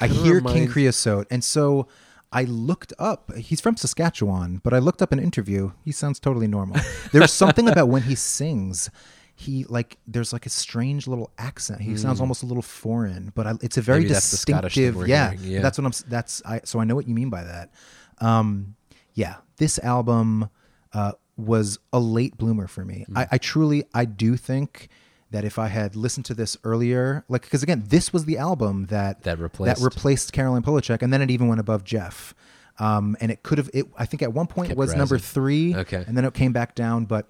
I 0.00 0.08
hear 0.08 0.40
King 0.40 0.66
Creosote, 0.68 1.26
and 1.30 1.44
so 1.44 1.86
I 2.32 2.42
looked 2.44 2.92
up. 2.98 3.32
He's 3.36 3.60
from 3.60 3.76
Saskatchewan, 3.76 4.60
but 4.64 4.74
I 4.74 4.78
looked 4.78 5.00
up 5.00 5.12
an 5.12 5.20
interview. 5.20 5.70
He 5.84 5.92
sounds 5.92 6.18
totally 6.18 6.48
normal. 6.48 6.80
There's 7.12 7.32
something 7.32 7.68
about 7.68 7.88
when 7.88 8.02
he 8.02 8.16
sings. 8.16 8.90
He 9.36 9.64
like 9.64 9.98
there's 10.06 10.32
like 10.32 10.46
a 10.46 10.50
strange 10.50 11.08
little 11.08 11.32
accent. 11.38 11.80
He 11.80 11.96
sounds 11.96 12.20
almost 12.20 12.44
a 12.44 12.46
little 12.46 12.62
foreign, 12.62 13.32
but 13.34 13.48
I, 13.48 13.54
it's 13.62 13.76
a 13.76 13.82
very 13.82 13.98
Hmm. 13.98 14.02
Maybe 14.02 14.12
that's 14.14 14.30
the 14.30 14.36
Scottish 14.36 14.74
thing 14.74 14.92
distinctive. 14.92 15.08
yeah, 15.08 15.32
yeah. 15.40 15.60
that's 15.60 15.76
what 15.76 15.86
I'm. 15.86 15.92
That's 16.08 16.40
I. 16.44 16.60
So 16.64 16.78
I 16.78 16.84
know 16.84 16.94
what 16.94 17.08
you 17.08 17.14
mean 17.14 17.30
by 17.30 17.42
that. 17.42 17.72
Um, 18.18 18.76
yeah, 19.14 19.36
this 19.56 19.80
album 19.80 20.50
uh, 20.92 21.12
was 21.36 21.78
a 21.92 21.98
late 21.98 22.36
bloomer 22.36 22.68
for 22.68 22.84
me. 22.84 23.06
Hmm. 23.08 23.18
I, 23.18 23.28
I 23.32 23.38
truly, 23.38 23.84
I 23.92 24.04
do 24.04 24.36
think 24.36 24.88
that 25.34 25.44
if 25.44 25.58
I 25.58 25.66
had 25.66 25.96
listened 25.96 26.24
to 26.26 26.34
this 26.34 26.56
earlier, 26.62 27.24
like 27.28 27.42
because 27.42 27.62
again, 27.64 27.82
this 27.88 28.12
was 28.12 28.24
the 28.24 28.38
album 28.38 28.86
that 28.86 29.22
That 29.24 29.38
replaced- 29.40 29.80
that 29.80 29.84
replaced 29.84 30.32
Caroline 30.32 30.62
Polachek, 30.62 31.02
and 31.02 31.12
then 31.12 31.20
it 31.20 31.30
even 31.30 31.48
went 31.48 31.60
above 31.60 31.82
Jeff. 31.82 32.34
Um, 32.78 33.16
and 33.20 33.30
it 33.30 33.42
could 33.42 33.58
have. 33.58 33.68
It 33.74 33.86
I 33.96 34.06
think 34.06 34.22
at 34.22 34.32
one 34.32 34.46
point 34.46 34.68
Kept 34.68 34.78
was 34.78 34.94
number 34.94 35.18
three. 35.18 35.74
Okay. 35.74 36.04
and 36.06 36.16
then 36.16 36.24
it 36.24 36.32
came 36.34 36.52
back 36.52 36.74
down, 36.74 37.04
but. 37.04 37.28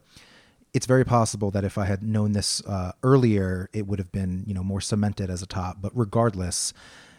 It's 0.76 0.86
very 0.86 1.04
possible 1.04 1.52
that 1.52 1.62
if 1.62 1.78
I 1.78 1.84
had 1.84 2.02
known 2.02 2.32
this 2.32 2.60
uh, 2.66 2.90
earlier, 3.04 3.70
it 3.72 3.86
would 3.86 4.00
have 4.00 4.10
been 4.10 4.42
you 4.44 4.54
know 4.54 4.64
more 4.64 4.80
cemented 4.80 5.30
as 5.30 5.40
a 5.40 5.46
top. 5.46 5.76
But 5.80 5.92
regardless, 5.94 6.72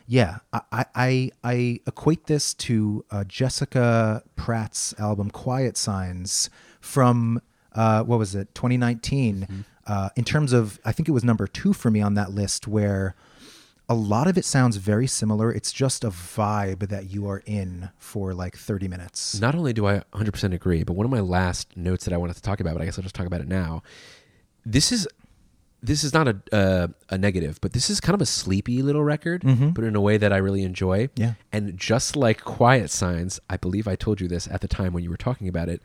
yeah, 0.08 0.40
I 0.52 0.86
I, 0.94 1.32
I, 1.42 1.80
equate 1.88 2.26
this 2.26 2.54
to 2.56 3.06
uh, 3.12 3.24
Jessica 3.24 4.24
Pratt's 4.36 4.94
album 5.00 5.32
"Quiet 5.32 5.78
Signs" 5.78 6.50
from 6.82 7.42
uh, 7.72 8.04
what 8.04 8.20
was 8.20 8.36
it, 8.36 8.54
2019. 8.56 9.64
Uh, 9.88 10.10
in 10.16 10.24
terms 10.24 10.54
of, 10.54 10.80
I 10.84 10.92
think 10.92 11.08
it 11.08 11.12
was 11.12 11.24
number 11.24 11.48
two 11.48 11.74
for 11.74 11.92
me 11.92 12.02
on 12.02 12.16
that 12.16 12.32
list, 12.32 12.68
where 12.68 13.16
a 13.88 13.94
lot 13.96 14.28
of 14.28 14.38
it 14.38 14.46
sounds 14.46 14.78
very 14.78 15.08
similar. 15.08 15.52
It's 15.52 15.72
just 15.72 16.04
a 16.04 16.10
vibe 16.10 16.90
that 16.90 17.12
you 17.12 17.28
are 17.30 17.44
in 17.46 17.90
for 17.98 18.34
like 18.34 18.58
30 18.58 18.88
minutes. 18.88 19.40
Not 19.40 19.54
only 19.56 19.74
do 19.74 19.86
I 19.86 20.02
100% 20.14 20.54
agree, 20.54 20.84
but 20.84 20.94
one 20.94 21.06
of 21.06 21.12
my 21.12 21.20
last 21.20 21.76
notes 21.78 22.06
that 22.06 22.14
I 22.14 22.18
wanted 22.18 22.36
to 22.36 22.42
talk 22.42 22.60
about, 22.60 22.74
but 22.74 22.82
I 22.82 22.86
guess 22.86 22.98
I'll 22.98 23.04
just 23.04 23.16
talk 23.16 23.28
about 23.28 23.42
it 23.42 23.48
now. 23.48 23.84
This 24.66 24.92
is 24.92 25.08
this 25.84 26.04
is 26.04 26.14
not 26.14 26.28
a 26.28 26.38
uh, 26.52 26.88
a 27.10 27.18
negative, 27.20 27.60
but 27.62 27.74
this 27.74 27.92
is 27.92 28.00
kind 28.00 28.16
of 28.16 28.22
a 28.22 28.26
sleepy 28.26 28.82
little 28.82 29.04
record, 29.04 29.44
but 29.76 29.84
in 29.84 29.96
a 29.96 30.02
way 30.02 30.18
that 30.18 30.34
I 30.34 30.38
really 30.38 30.64
enjoy. 30.64 31.10
Yeah. 31.16 31.34
And 31.52 31.78
just 31.78 32.16
like 32.16 32.44
Quiet 32.44 32.90
Signs, 32.90 33.40
I 33.52 33.58
believe 33.58 33.88
I 33.88 33.96
told 33.96 34.20
you 34.20 34.28
this 34.28 34.48
at 34.48 34.62
the 34.62 34.68
time 34.68 34.94
when 34.94 35.04
you 35.04 35.12
were 35.12 35.18
talking 35.18 35.48
about 35.48 35.70
it. 35.70 35.84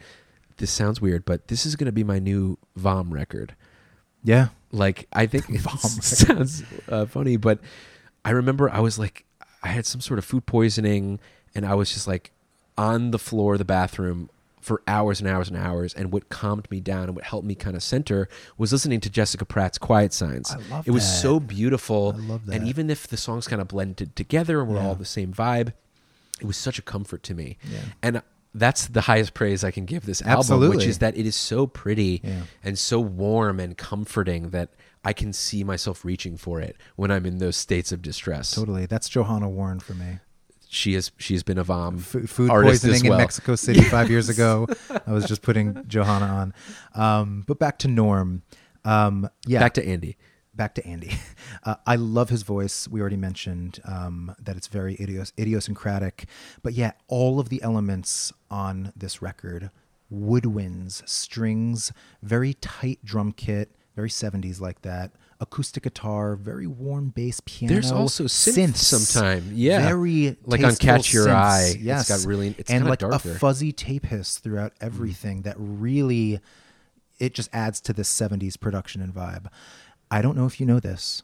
This 0.57 0.71
sounds 0.71 1.03
weird, 1.03 1.27
but 1.27 1.49
this 1.49 1.67
is 1.67 1.77
going 1.77 1.87
to 1.87 1.93
be 1.93 2.05
my 2.05 2.19
new 2.19 2.57
Vom 2.77 3.13
record. 3.13 3.55
Yeah. 4.23 4.49
Like 4.73 5.07
I 5.13 5.27
think 5.27 5.47
it 5.49 5.61
sounds 5.63 6.63
uh, 6.89 7.07
funny, 7.07 7.37
but 7.37 7.59
I 8.25 8.31
remember 8.31 8.71
I 8.71 8.81
was 8.81 8.99
like, 8.99 9.25
I 9.63 9.69
had 9.69 9.87
some 9.87 10.01
sort 10.01 10.19
of 10.19 10.25
food 10.25 10.47
poisoning, 10.47 11.19
and 11.55 11.67
I 11.67 11.75
was 11.75 11.93
just 11.93 12.07
like 12.07 12.31
on 12.79 13.11
the 13.11 13.19
floor 13.19 13.55
of 13.55 13.59
the 13.59 13.65
bathroom 13.65 14.31
for 14.61 14.83
hours 14.87 15.21
and 15.21 15.29
hours 15.29 15.49
and 15.49 15.57
hours. 15.57 15.93
And 15.95 16.13
what 16.13 16.29
calmed 16.29 16.71
me 16.71 16.81
down 16.81 17.05
and 17.05 17.15
what 17.17 17.25
helped 17.25 17.47
me 17.47 17.55
kind 17.55 17.75
of 17.77 17.83
center 17.83 18.29
was 18.59 18.73
listening 18.73 19.01
to 19.01 19.11
Jessica 19.11 19.45
Pratt's 19.45 19.79
Quiet 19.79 20.13
Signs. 20.13 20.53
I 20.53 20.59
love 20.71 20.87
it 20.87 20.91
was 20.93 21.03
that. 21.05 21.21
so 21.23 21.41
beautiful. 21.41 22.15
I 22.17 22.21
love 22.21 22.47
that. 22.47 22.57
And 22.57 22.69
even 22.69 22.91
if 22.91 23.09
the 23.09 23.17
songs 23.17 23.49
kind 23.49 23.61
of 23.63 23.69
blended 23.69 24.15
together 24.17 24.61
and 24.61 24.69
were 24.71 24.77
Yeah. 24.77 24.87
all 24.87 24.95
the 24.95 25.05
same 25.07 25.33
vibe, 25.33 25.73
it 26.41 26.47
was 26.47 26.57
such 26.59 26.79
a 26.79 26.83
comfort 26.83 27.23
to 27.25 27.35
me. 27.35 27.57
Yeah. 27.71 27.79
And 28.03 28.23
that's 28.55 28.89
the 28.89 29.03
highest 29.03 29.35
praise 29.35 29.63
I 29.65 29.71
can 29.71 29.85
give 29.85 30.07
this 30.07 30.23
album, 30.23 30.69
which 30.71 30.85
is 30.85 30.99
that 30.99 31.17
it 31.17 31.27
is 31.27 31.37
so 31.37 31.67
pretty 31.67 32.21
Yeah. 32.25 32.43
and 32.65 32.79
so 32.79 32.99
warm 33.01 33.61
and 33.61 33.77
comforting 33.77 34.51
that 34.51 34.71
I 35.05 35.13
can 35.13 35.33
see 35.33 35.63
myself 35.65 36.05
reaching 36.05 36.37
for 36.37 36.61
it 36.61 36.77
when 36.97 37.11
I'm 37.11 37.25
in 37.27 37.39
those 37.39 37.57
states 37.57 37.93
of 37.93 38.03
distress. 38.03 38.51
Totally. 38.51 38.87
That's 38.87 39.09
Johanna 39.09 39.49
Warren 39.49 39.81
for 39.81 39.95
me. 39.95 40.19
She 40.69 40.95
has 40.95 41.11
she's 41.19 41.43
been 41.43 41.59
a 41.59 41.65
vom 41.65 41.97
F- 41.99 42.29
food 42.31 42.49
poisoning 42.51 43.03
well. 43.05 43.13
in 43.15 43.19
Mexico 43.19 43.57
City 43.57 43.83
five 43.83 44.09
years 44.11 44.29
ago. 44.35 44.67
I 45.07 45.13
was 45.13 45.25
just 45.27 45.43
putting 45.43 45.85
Johanna 45.89 46.27
on. 46.27 46.55
Um, 46.95 47.45
but 47.47 47.59
back 47.59 47.79
to 47.81 47.89
Norm. 47.89 48.43
Um, 48.85 49.29
yeah. 49.47 49.59
Back 49.61 49.75
to 49.75 49.87
Andy. 49.87 50.17
back 50.55 50.75
to 50.75 50.87
Andy. 50.87 51.13
Uh, 51.65 51.75
I 51.87 51.97
love 51.97 52.31
his 52.31 52.43
voice. 52.43 52.89
We 52.89 53.01
already 53.03 53.19
mentioned 53.19 53.81
um, 53.85 54.35
that 54.41 54.57
it's 54.57 54.67
very 54.69 54.97
idios- 54.97 55.33
idiosyncratic. 55.39 56.25
But 56.63 56.73
yeah, 56.73 56.93
all 57.07 57.39
of 57.39 57.51
the 57.51 57.61
elements 57.63 58.33
on 58.51 58.93
this 58.97 59.23
record 59.23 59.71
woodwinds, 60.13 61.09
strings, 61.09 61.93
very 62.23 62.55
tight 62.55 62.99
drum 63.05 63.33
kit, 63.33 63.71
very 63.95 64.09
70s 64.09 64.61
like 64.61 64.83
that. 64.83 65.13
Acoustic 65.41 65.85
guitar, 65.85 66.37
very 66.37 66.67
warm 66.67 67.11
bass 67.11 67.41
piano. 67.45 67.73
There's 67.73 67.93
also 67.93 68.25
synth 68.25 68.77
sometime. 68.77 69.51
Yeah. 69.55 69.87
very 69.87 70.37
Like 70.45 70.63
on 70.63 70.77
Catch 70.77 71.13
Your 71.13 71.29
synths. 71.29 71.35
Eye, 71.35 71.67
it's 71.75 71.77
Yes, 71.77 72.09
got 72.09 72.29
really- 72.29 72.55
it's 72.59 72.71
and 72.71 72.87
like 72.87 72.99
darker. 72.99 73.15
a 73.15 73.35
fuzzy 73.35 73.73
tape 73.73 74.07
hiss 74.07 74.39
throughout 74.39 74.73
hmm. 74.79 74.87
everything 74.87 75.43
that 75.43 75.57
really 75.59 76.41
it 77.19 77.35
just 77.35 77.51
adds 77.53 77.81
to 77.83 77.93
this 77.93 78.09
70s 78.09 78.59
production 78.59 79.03
and 79.03 79.15
vibe. 79.15 79.47
I 80.11 80.23
don't 80.23 80.37
know 80.37 80.47
if 80.47 80.59
you 80.59 80.67
know 80.67 80.81
this. 80.81 81.23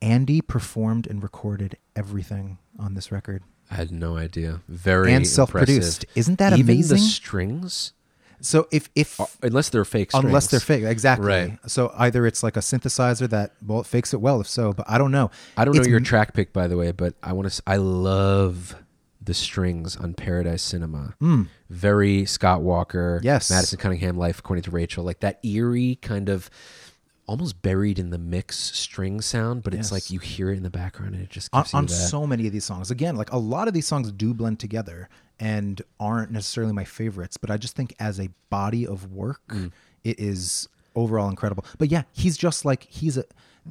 Andy 0.00 0.40
performed 0.40 1.06
and 1.06 1.22
recorded 1.22 1.76
everything 1.94 2.58
on 2.78 2.94
this 2.94 3.12
record. 3.12 3.42
I 3.70 3.74
had 3.74 3.90
no 3.90 4.16
idea. 4.16 4.60
Very 4.68 5.12
And 5.12 5.26
self-produced. 5.26 6.04
impressive. 6.04 6.10
Isn't 6.16 6.38
that 6.38 6.52
amazing? 6.52 6.60
Even 6.64 6.74
amazing? 6.76 6.96
the 6.96 7.02
strings, 7.02 7.92
So 8.40 8.66
if 8.70 8.88
if 8.94 9.20
uh, 9.20 9.26
unless 9.42 9.68
they're 9.68 9.84
fake 9.84 10.10
strings. 10.10 10.24
unless 10.24 10.46
they're 10.46 10.60
fake, 10.60 10.84
exactly. 10.84 11.26
Right. 11.26 11.58
So 11.66 11.92
either 11.98 12.26
it's 12.26 12.42
like 12.42 12.56
a 12.56 12.60
synthesizer 12.60 13.28
that 13.30 13.52
well 13.66 13.80
it 13.80 13.86
fakes 13.86 14.14
it 14.14 14.20
well 14.20 14.40
if 14.40 14.48
so, 14.48 14.72
but 14.72 14.86
I 14.88 14.96
don't 14.98 15.10
know. 15.12 15.30
I 15.56 15.64
don't 15.64 15.76
know 15.76 15.82
your 15.82 15.98
m- 15.98 16.04
track 16.04 16.34
pick 16.34 16.52
by 16.52 16.66
the 16.68 16.76
way, 16.76 16.92
but 16.92 17.14
I 17.22 17.32
want 17.32 17.50
to. 17.50 17.62
I 17.66 17.76
love 17.76 18.76
the 19.20 19.34
strings 19.34 19.96
on 19.96 20.14
Paradise 20.14 20.62
Cinema. 20.62 21.14
Hmm. 21.20 21.42
Very 21.68 22.24
Scott 22.24 22.62
Walker. 22.62 23.20
Yes. 23.22 23.50
Madison 23.50 23.78
Cunningham 23.78 24.16
Life 24.16 24.38
according 24.38 24.62
to 24.62 24.70
Rachel. 24.70 25.04
Like 25.04 25.20
that 25.20 25.44
eerie 25.44 25.98
kind 26.00 26.28
of 26.30 26.48
almost 27.28 27.62
buried 27.62 27.98
in 27.98 28.10
the 28.10 28.18
mix 28.18 28.56
string 28.58 29.20
sound, 29.20 29.62
but 29.62 29.74
it's 29.74 29.92
like 29.92 30.10
you 30.10 30.18
hear 30.18 30.50
it 30.50 30.56
in 30.56 30.62
the 30.62 30.70
background 30.70 31.14
and 31.14 31.22
it 31.22 31.30
just 31.30 31.48
on, 31.52 31.64
on 31.74 31.86
so 31.88 32.26
many 32.26 32.46
of 32.46 32.52
these 32.52 32.64
songs. 32.64 32.90
Again, 32.90 33.14
like 33.16 33.30
a 33.32 33.36
lot 33.38 33.68
of 33.68 33.74
these 33.74 33.86
songs 33.86 34.10
do 34.10 34.32
blend 34.34 34.58
together 34.58 35.08
and 35.38 35.80
aren't 36.00 36.30
necessarily 36.32 36.72
my 36.72 36.84
favorites, 36.84 37.36
but 37.36 37.50
I 37.50 37.56
just 37.56 37.76
think 37.76 37.94
as 38.00 38.18
a 38.18 38.30
body 38.50 38.86
of 38.86 39.12
work, 39.12 39.40
Mm. 39.50 39.70
it 40.02 40.18
is 40.18 40.68
overall 40.96 41.28
incredible. 41.28 41.64
But 41.78 41.90
yeah, 41.92 42.02
he's 42.12 42.36
just 42.36 42.64
like 42.64 42.84
he's 42.84 43.16
a 43.16 43.24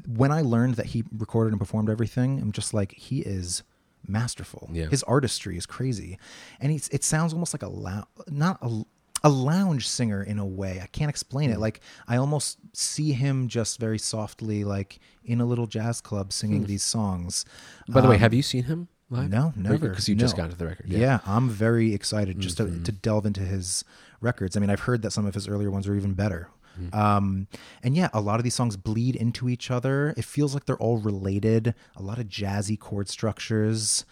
when 0.08 0.32
I 0.32 0.42
learned 0.42 0.76
that 0.76 0.86
he 0.88 1.04
recorded 1.18 1.52
and 1.52 1.60
performed 1.60 1.90
everything, 1.90 2.40
I'm 2.40 2.52
just 2.52 2.74
like, 2.74 2.94
he 2.94 3.22
is 3.22 3.64
masterful. 4.08 4.70
Yeah. 4.72 4.86
His 4.88 5.02
artistry 5.04 5.58
is 5.58 5.66
crazy, 5.66 6.18
and 6.60 6.72
he's 6.72 6.88
it 6.90 7.04
sounds 7.04 7.34
almost 7.34 7.54
like 7.54 7.64
a 7.64 7.68
lou- 7.70 8.04
not 8.30 8.60
a 8.62 8.84
a 9.24 9.30
lounge 9.30 9.88
singer 9.88 10.22
in 10.24 10.38
a 10.40 10.46
way. 10.46 10.80
I 10.82 10.88
can't 10.88 11.10
explain 11.10 11.50
Hmm. 11.50 11.56
it. 11.56 11.60
Like 11.60 11.82
I 12.08 12.18
almost 12.18 12.58
see 12.74 13.14
him 13.14 13.48
just 13.48 13.80
very 13.80 13.98
softly, 14.00 14.64
like 14.64 15.00
in 15.24 15.42
a 15.42 15.46
little 15.46 15.68
jazz 15.68 16.02
club, 16.02 16.32
singing 16.32 16.66
these 16.66 16.84
songs. 16.84 17.44
By 17.90 18.02
the 18.02 18.08
way, 18.08 18.16
Um, 18.16 18.22
have 18.22 18.34
you 18.34 18.42
seen 18.44 18.64
him 18.66 18.88
live? 19.10 19.30
no, 19.30 19.54
never. 19.56 19.90
Because 19.90 20.08
you 20.08 20.16
just 20.16 20.36
got 20.38 20.46
into 20.46 20.58
the 20.58 20.68
record. 20.68 20.88
Yeah, 20.90 21.20
I'm 21.26 21.50
very 21.50 21.94
excited 21.94 22.40
just 22.40 22.58
Mm-hmm. 22.58 22.84
to, 22.84 22.92
to 22.92 22.98
delve 22.98 23.26
into 23.26 23.42
his 23.42 23.84
records. 24.22 24.56
I 24.56 24.60
mean, 24.60 24.70
I've 24.70 24.82
heard 24.82 25.02
that 25.02 25.12
some 25.12 25.26
of 25.26 25.34
his 25.34 25.48
earlier 25.48 25.72
ones 25.72 25.88
are 25.88 25.96
even 25.96 26.14
better. 26.14 26.50
Mm-hmm. 26.80 26.96
Um, 26.96 27.48
and 27.82 27.96
yeah, 27.98 28.10
a 28.14 28.22
lot 28.22 28.40
of 28.40 28.44
these 28.44 28.54
songs 28.54 28.78
bleed 28.78 29.16
into 29.16 29.50
each 29.50 29.72
other. 29.72 30.14
It 30.16 30.26
feels 30.26 30.54
like 30.54 30.66
they're 30.66 30.78
all 30.78 31.00
related. 31.00 31.74
A 31.96 32.04
lot 32.04 32.20
of 32.20 32.28
jazzy 32.28 32.78
chord 32.80 33.10
structures. 33.10 34.06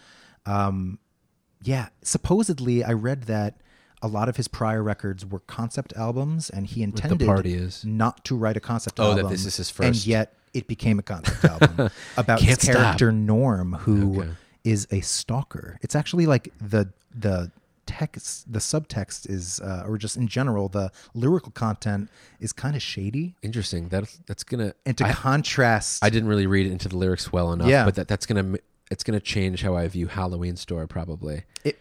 Um, 0.44 0.98
yeah, 1.62 1.88
supposedly 2.02 2.82
I 2.84 2.92
read 2.92 3.22
that 3.24 3.60
a 4.02 4.08
lot 4.08 4.28
of 4.28 4.36
his 4.36 4.46
prior 4.48 4.82
records 4.82 5.24
were 5.24 5.40
concept 5.40 5.92
albums, 5.96 6.50
and 6.50 6.66
he 6.66 6.82
intended 6.82 7.26
Party 7.26 7.54
Is. 7.54 7.84
not 7.84 8.24
to 8.26 8.36
write 8.36 8.56
a 8.56 8.60
concept 8.60 9.00
Oh, 9.00 9.10
that 9.14 9.18
album. 9.20 9.30
this 9.32 9.44
is 9.46 9.56
his 9.56 9.70
first. 9.70 9.86
and 9.86 10.06
yet 10.06 10.34
it 10.54 10.66
became 10.68 10.98
a 10.98 11.02
concept 11.02 11.44
album 11.44 11.90
about 12.16 12.38
Can't 12.40 12.50
his 12.50 12.58
stop. 12.62 12.74
character 12.76 13.12
Norm, 13.12 13.72
who 13.74 14.24
is 14.64 14.86
Okay. 14.86 14.98
a 14.98 15.02
stalker. 15.02 15.78
It's 15.82 15.94
actually 15.94 16.26
like 16.26 16.52
the 16.60 16.90
the 17.18 17.50
text, 17.86 18.52
the 18.52 18.58
subtext 18.58 19.30
is, 19.30 19.60
uh, 19.60 19.84
or 19.86 19.96
just 19.96 20.16
in 20.16 20.26
general, 20.26 20.68
the 20.68 20.90
lyrical 21.14 21.52
content 21.52 22.10
is 22.40 22.52
kind 22.52 22.74
of 22.74 22.82
shady. 22.82 23.36
Interesting. 23.42 23.88
That 23.90 24.14
that's 24.26 24.42
gonna. 24.44 24.74
And 24.84 24.98
to 24.98 25.06
I, 25.06 25.12
contrast, 25.12 26.04
I 26.04 26.10
didn't 26.10 26.28
really 26.28 26.46
read 26.46 26.66
into 26.66 26.88
the 26.88 26.96
lyrics 26.98 27.32
well 27.32 27.52
enough. 27.52 27.68
Yeah. 27.68 27.84
But 27.84 27.94
that 27.94 28.08
that's 28.08 28.26
gonna 28.26 28.40
m- 28.40 28.56
it's 28.90 29.04
gonna 29.04 29.20
change 29.20 29.62
how 29.62 29.76
I 29.76 29.86
view 29.88 30.06
Halloween 30.08 30.56
Store 30.56 30.86
probably, 30.86 31.44
it 31.64 31.78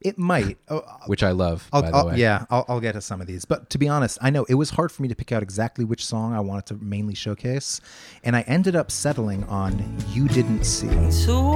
it 0.00 0.18
might. 0.18 0.58
Oh, 0.68 0.78
uh, 0.78 0.98
which 1.06 1.22
I 1.22 1.30
love. 1.30 1.68
I'll, 1.72 1.82
by 1.82 1.90
the 1.90 1.96
I'll- 1.96 2.06
way. 2.08 2.16
yeah, 2.18 2.46
I'll, 2.50 2.64
I'll 2.68 2.80
get 2.80 2.92
to 2.92 3.00
some 3.00 3.20
of 3.20 3.26
these. 3.26 3.44
But 3.44 3.70
to 3.70 3.78
be 3.78 3.88
honest, 3.88 4.18
I 4.20 4.30
know 4.30 4.44
it 4.48 4.54
was 4.54 4.70
hard 4.70 4.90
for 4.92 5.02
me 5.02 5.08
to 5.08 5.14
pick 5.14 5.32
out 5.32 5.42
exactly 5.42 5.84
which 5.84 6.04
song 6.04 6.32
I 6.34 6.40
wanted 6.40 6.66
to 6.66 6.74
mainly 6.84 7.14
showcase, 7.14 7.80
and 8.24 8.34
I 8.36 8.42
ended 8.42 8.74
up 8.76 8.90
settling 8.90 9.44
on 9.44 9.96
"You 10.10 10.28
Didn't 10.28 10.64
See." 10.64 11.10
So 11.10 11.54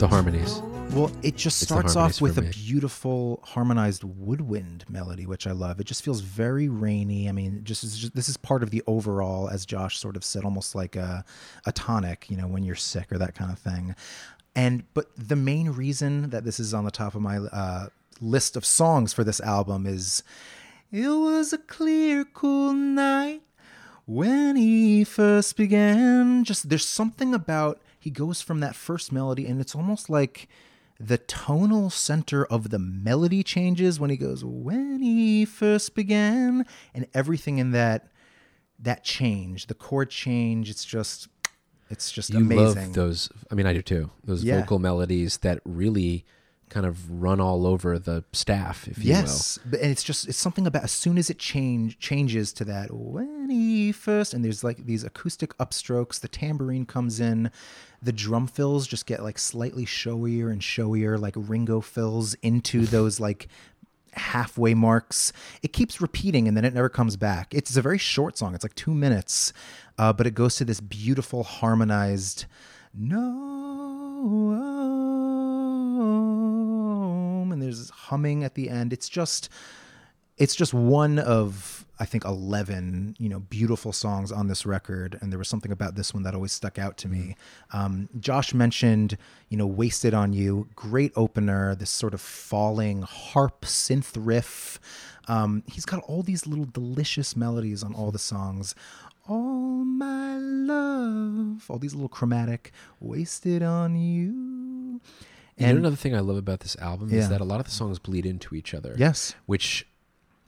The 0.00 0.08
harmonies. 0.08 0.62
Well, 0.92 1.12
it 1.22 1.36
just 1.36 1.60
It's 1.60 1.70
starts 1.70 1.94
off 1.94 2.22
with 2.22 2.38
a 2.38 2.42
beautiful 2.42 3.40
harmonized 3.44 4.02
woodwind 4.02 4.86
melody, 4.88 5.26
which 5.26 5.46
I 5.46 5.52
love. 5.52 5.78
It 5.78 5.84
just 5.84 6.02
feels 6.02 6.22
very 6.22 6.70
rainy. 6.70 7.28
I 7.28 7.32
mean, 7.32 7.60
just, 7.64 7.82
just 7.98 8.16
this 8.16 8.26
is 8.30 8.38
part 8.38 8.62
of 8.62 8.70
the 8.70 8.82
overall, 8.86 9.50
as 9.50 9.66
Josh 9.66 9.98
sort 9.98 10.16
of 10.16 10.24
said, 10.24 10.42
almost 10.42 10.74
like 10.74 10.96
a 10.96 11.22
a 11.66 11.72
tonic, 11.72 12.30
you 12.30 12.38
know, 12.38 12.46
when 12.46 12.62
you're 12.62 12.76
sick 12.76 13.12
or 13.12 13.18
that 13.18 13.34
kind 13.34 13.52
of 13.52 13.58
thing. 13.58 13.94
And 14.56 14.84
but 14.94 15.10
the 15.18 15.36
main 15.36 15.68
reason 15.68 16.30
that 16.30 16.44
this 16.44 16.58
is 16.58 16.72
on 16.72 16.86
the 16.86 16.90
top 16.90 17.14
of 17.14 17.20
my 17.20 17.36
uh, 17.36 17.88
list 18.22 18.56
of 18.56 18.64
songs 18.64 19.12
for 19.12 19.22
this 19.22 19.38
album 19.38 19.84
is 19.84 20.22
it 20.90 21.08
was 21.08 21.52
a 21.52 21.58
clear, 21.58 22.24
cool 22.24 22.72
night 22.72 23.42
when 24.06 24.56
he 24.56 25.04
first 25.04 25.58
began 25.58 26.42
just 26.42 26.70
there's 26.70 26.86
something 26.86 27.34
about 27.34 27.82
he 28.00 28.10
goes 28.10 28.40
from 28.42 28.58
that 28.60 28.74
first 28.74 29.12
melody 29.12 29.46
and 29.46 29.60
it's 29.60 29.74
almost 29.76 30.10
like 30.10 30.48
the 30.98 31.18
tonal 31.18 31.88
center 31.90 32.44
of 32.46 32.70
the 32.70 32.78
melody 32.78 33.42
changes 33.42 34.00
when 34.00 34.10
he 34.10 34.16
goes 34.16 34.44
when 34.44 35.00
he 35.00 35.44
first 35.44 35.94
began 35.94 36.66
and 36.94 37.06
everything 37.14 37.58
in 37.58 37.70
that 37.70 38.08
that 38.78 39.04
change 39.04 39.66
the 39.66 39.74
chord 39.74 40.10
change 40.10 40.68
it's 40.70 40.84
just 40.84 41.28
it's 41.90 42.10
just 42.12 42.30
You 42.30 42.38
amazing 42.38 42.86
love 42.86 42.94
those. 42.94 43.30
I 43.50 43.54
mean, 43.56 43.66
I 43.66 43.72
do 43.72 43.82
too. 43.82 44.10
Those 44.24 44.44
Yeah. 44.44 44.60
vocal 44.60 44.78
melodies 44.78 45.38
that 45.38 45.60
really 45.64 46.24
kind 46.70 46.86
of 46.86 47.10
run 47.10 47.40
all 47.40 47.66
over 47.66 47.98
the 47.98 48.24
staff, 48.32 48.88
if 48.88 48.98
you 48.98 49.12
will. 49.12 49.20
yes 49.20 49.58
and 49.64 49.74
it's 49.74 50.02
just 50.04 50.28
it's 50.28 50.38
something 50.38 50.66
about 50.66 50.84
as 50.84 50.92
soon 50.92 51.18
as 51.18 51.28
it 51.28 51.38
change 51.38 51.98
changes 51.98 52.52
to 52.52 52.64
that 52.64 52.92
when 52.92 53.50
he 53.50 53.92
first 53.92 54.32
and 54.32 54.44
there's 54.44 54.62
like 54.64 54.86
these 54.86 55.04
acoustic 55.04 55.56
upstrokes 55.58 56.20
the 56.20 56.28
tambourine 56.28 56.86
comes 56.86 57.20
in 57.20 57.50
the 58.00 58.12
drum 58.12 58.46
fills 58.46 58.86
just 58.86 59.04
get 59.04 59.22
like 59.22 59.38
slightly 59.38 59.84
showier 59.84 60.50
and 60.50 60.62
showier 60.62 61.18
like 61.18 61.34
ringo 61.36 61.80
fills 61.80 62.34
into 62.34 62.86
those 62.86 63.20
like 63.20 63.48
halfway 64.14 64.74
marks 64.74 65.32
it 65.62 65.72
keeps 65.72 66.00
repeating 66.00 66.48
and 66.48 66.56
then 66.56 66.64
it 66.64 66.74
never 66.74 66.88
comes 66.88 67.16
back 67.16 67.52
it's 67.54 67.76
a 67.76 67.82
very 67.82 67.98
short 67.98 68.38
song 68.38 68.54
it's 68.54 68.64
like 68.64 68.74
two 68.74 68.94
minutes 68.94 69.52
uh, 69.98 70.12
but 70.12 70.26
it 70.26 70.34
goes 70.34 70.56
to 70.56 70.64
this 70.64 70.80
beautiful 70.80 71.42
harmonized 71.44 72.46
no 72.92 74.50
and 74.52 74.99
there's 77.78 77.90
humming 77.90 78.44
at 78.44 78.54
the 78.54 78.68
end 78.68 78.92
it's 78.92 79.08
just 79.08 79.48
it's 80.40 80.56
just 80.56 80.72
one 80.72 81.18
of 81.18 81.86
I 82.00 82.06
think 82.06 82.24
11, 82.24 83.16
you 83.18 83.28
know, 83.28 83.40
beautiful 83.40 83.92
songs 83.92 84.32
on 84.32 84.48
this 84.48 84.64
record 84.64 85.18
and 85.20 85.30
there 85.30 85.38
was 85.38 85.48
something 85.48 85.70
about 85.70 85.96
this 85.96 86.14
one 86.14 86.22
that 86.22 86.34
always 86.34 86.50
stuck 86.50 86.78
out 86.78 86.96
to 86.98 87.08
me. 87.08 87.36
Um, 87.74 88.08
Josh 88.18 88.54
mentioned, 88.54 89.18
you 89.50 89.58
know, 89.58 89.66
Wasted 89.66 90.14
on 90.14 90.32
You, 90.32 90.66
great 90.74 91.12
opener, 91.14 91.74
this 91.74 91.90
sort 91.90 92.14
of 92.14 92.22
falling 92.22 93.02
harp 93.02 93.60
synth 93.66 94.12
riff. 94.16 94.80
Um, 95.28 95.62
he's 95.66 95.84
got 95.84 96.02
all 96.04 96.22
these 96.22 96.46
little 96.46 96.64
delicious 96.64 97.36
melodies 97.36 97.82
on 97.82 97.92
all 97.92 98.10
the 98.10 98.18
songs. 98.18 98.74
All 99.28 99.84
my 99.84 100.38
love, 100.38 101.70
all 101.70 101.78
these 101.78 101.92
little 101.92 102.08
chromatic, 102.08 102.72
wasted 102.98 103.62
on 103.62 103.94
you. 103.94 105.02
And 105.60 105.68
you 105.68 105.74
know 105.74 105.78
another 105.80 105.96
thing 105.96 106.14
I 106.14 106.20
love 106.20 106.36
about 106.36 106.60
this 106.60 106.76
album 106.76 107.10
Yeah. 107.10 107.20
is 107.20 107.28
that 107.28 107.40
a 107.40 107.44
lot 107.44 107.60
of 107.60 107.66
the 107.66 107.72
songs 107.72 107.98
bleed 107.98 108.26
into 108.26 108.54
each 108.54 108.74
other. 108.74 108.94
yes, 108.98 109.34
Which 109.46 109.86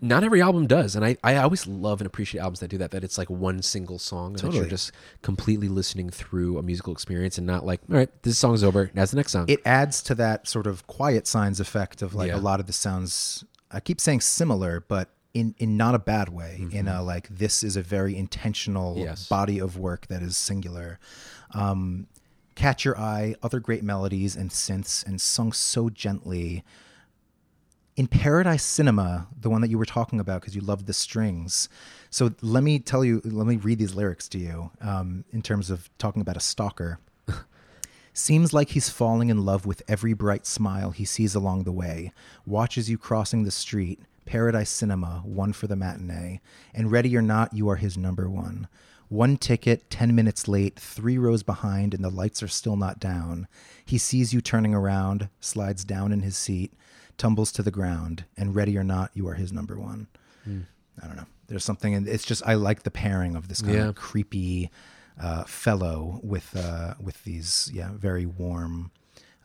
not 0.04 0.24
every 0.24 0.42
album 0.42 0.66
does. 0.66 0.96
And 0.96 1.04
I, 1.04 1.16
I 1.22 1.36
always 1.36 1.64
love 1.68 2.00
and 2.00 2.06
appreciate 2.06 2.40
albums 2.40 2.58
that 2.58 2.66
do 2.68 2.78
that, 2.78 2.90
that 2.90 3.04
it's 3.04 3.18
like 3.18 3.30
one 3.30 3.62
single 3.62 4.00
song 4.00 4.32
and 4.32 4.38
that 4.40 4.52
you're 4.52 4.66
just 4.66 4.90
completely 5.22 5.68
listening 5.68 6.10
through 6.10 6.58
a 6.58 6.62
musical 6.62 6.92
experience 6.92 7.38
and 7.38 7.46
not 7.46 7.64
like, 7.64 7.80
all 7.88 7.96
right, 7.98 8.10
this 8.24 8.36
song's 8.36 8.64
over. 8.64 8.90
That's 8.94 9.12
the 9.12 9.16
next 9.18 9.30
song. 9.30 9.44
it 9.48 9.60
adds 9.64 10.02
to 10.02 10.16
that 10.16 10.48
sort 10.48 10.66
of 10.66 10.86
quiet 10.88 11.28
signs 11.28 11.60
effect 11.60 12.02
of 12.02 12.14
like 12.16 12.28
Yeah. 12.30 12.36
a 12.36 12.38
lot 12.40 12.58
of 12.58 12.66
the 12.66 12.72
sounds 12.72 13.44
i 13.70 13.78
keep 13.80 14.00
saying 14.00 14.20
similar 14.20 14.80
but 14.86 15.08
in 15.34 15.54
in 15.58 15.76
not 15.78 15.94
a 15.94 15.98
bad 15.98 16.28
way 16.28 16.66
in 16.72 16.88
a 16.88 17.00
like 17.02 17.26
this 17.28 17.62
is 17.62 17.74
a 17.76 17.80
very 17.82 18.14
intentional 18.16 18.94
Mm-hmm. 18.96 19.04
Yes. 19.04 19.28
body 19.28 19.58
of 19.60 19.78
work 19.78 20.08
that 20.08 20.20
is 20.22 20.36
singular 20.36 20.98
um 21.52 22.06
catch 22.54 22.84
your 22.84 22.98
eye 22.98 23.34
other 23.42 23.60
great 23.60 23.82
melodies 23.82 24.36
and 24.36 24.50
synths 24.50 25.06
and 25.06 25.20
sung 25.20 25.52
so 25.52 25.88
gently 25.88 26.64
in 27.96 28.06
Paradise 28.06 28.64
Cinema, 28.64 29.28
the 29.38 29.50
one 29.50 29.60
that 29.60 29.70
you 29.70 29.78
were 29.78 29.84
talking 29.84 30.18
about 30.18 30.40
because 30.40 30.54
you 30.54 30.62
loved 30.62 30.86
the 30.86 30.92
strings. 30.92 31.68
So 32.10 32.32
let 32.40 32.62
me 32.62 32.78
tell 32.78 33.04
you, 33.04 33.20
let 33.24 33.46
me 33.46 33.56
read 33.56 33.78
these 33.78 33.94
lyrics 33.94 34.28
to 34.30 34.38
you 34.38 34.70
um, 34.80 35.24
in 35.30 35.42
terms 35.42 35.70
of 35.70 35.90
talking 35.98 36.22
about 36.22 36.36
a 36.36 36.40
stalker. 36.40 36.98
Seems 38.14 38.52
like 38.52 38.70
he's 38.70 38.88
falling 38.88 39.28
in 39.28 39.44
love 39.44 39.66
with 39.66 39.82
every 39.88 40.14
bright 40.14 40.46
smile 40.46 40.90
he 40.90 41.04
sees 41.04 41.34
along 41.34 41.64
the 41.64 41.72
way. 41.72 42.12
Watches 42.46 42.88
you 42.88 42.98
crossing 42.98 43.44
the 43.44 43.50
street. 43.50 44.00
Paradise 44.24 44.70
Cinema, 44.70 45.22
one 45.24 45.52
for 45.52 45.66
the 45.66 45.76
matinee. 45.76 46.40
And 46.74 46.90
ready 46.90 47.16
or 47.16 47.22
not, 47.22 47.52
you 47.52 47.68
are 47.68 47.76
his 47.76 47.98
number 47.98 48.28
one. 48.28 48.68
One 49.12 49.36
ticket, 49.36 49.90
10 49.90 50.14
minutes 50.14 50.48
late, 50.48 50.78
three 50.80 51.18
rows 51.18 51.42
behind, 51.42 51.92
and 51.92 52.02
the 52.02 52.08
lights 52.08 52.42
are 52.42 52.48
still 52.48 52.76
not 52.76 52.98
down. 52.98 53.46
He 53.84 53.98
sees 53.98 54.32
you 54.32 54.40
turning 54.40 54.74
around, 54.74 55.28
slides 55.38 55.84
down 55.84 56.12
in 56.12 56.22
his 56.22 56.34
seat, 56.34 56.72
tumbles 57.18 57.52
to 57.52 57.62
the 57.62 57.70
ground, 57.70 58.24
and 58.38 58.54
ready 58.54 58.74
or 58.78 58.82
not, 58.82 59.10
you 59.12 59.28
are 59.28 59.34
his 59.34 59.52
number 59.52 59.78
one. 59.78 60.06
I 60.46 61.06
don't 61.06 61.16
know. 61.16 61.26
There's 61.46 61.62
something, 61.62 61.94
and 61.94 62.08
it's 62.08 62.24
just 62.24 62.42
I 62.46 62.54
like 62.54 62.84
the 62.84 62.90
pairing 62.90 63.36
of 63.36 63.48
this 63.48 63.60
kind 63.60 63.74
Yeah. 63.74 63.88
of 63.88 63.96
creepy 63.96 64.70
uh, 65.20 65.44
fellow 65.44 66.18
with 66.22 66.56
uh, 66.56 66.94
with 66.98 67.22
these 67.24 67.70
yeah 67.74 67.90
very 67.92 68.24
warm 68.24 68.92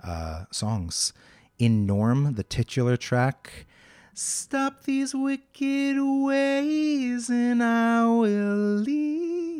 uh, 0.01 0.45
songs. 0.49 1.11
In 1.59 1.85
Norm, 1.85 2.35
the 2.35 2.43
titular 2.43 2.95
track, 2.95 3.65
stop 4.13 4.83
these 4.83 5.13
wicked 5.13 5.97
ways, 5.99 7.29
and 7.29 7.61
I 7.61 8.05
will 8.05 8.77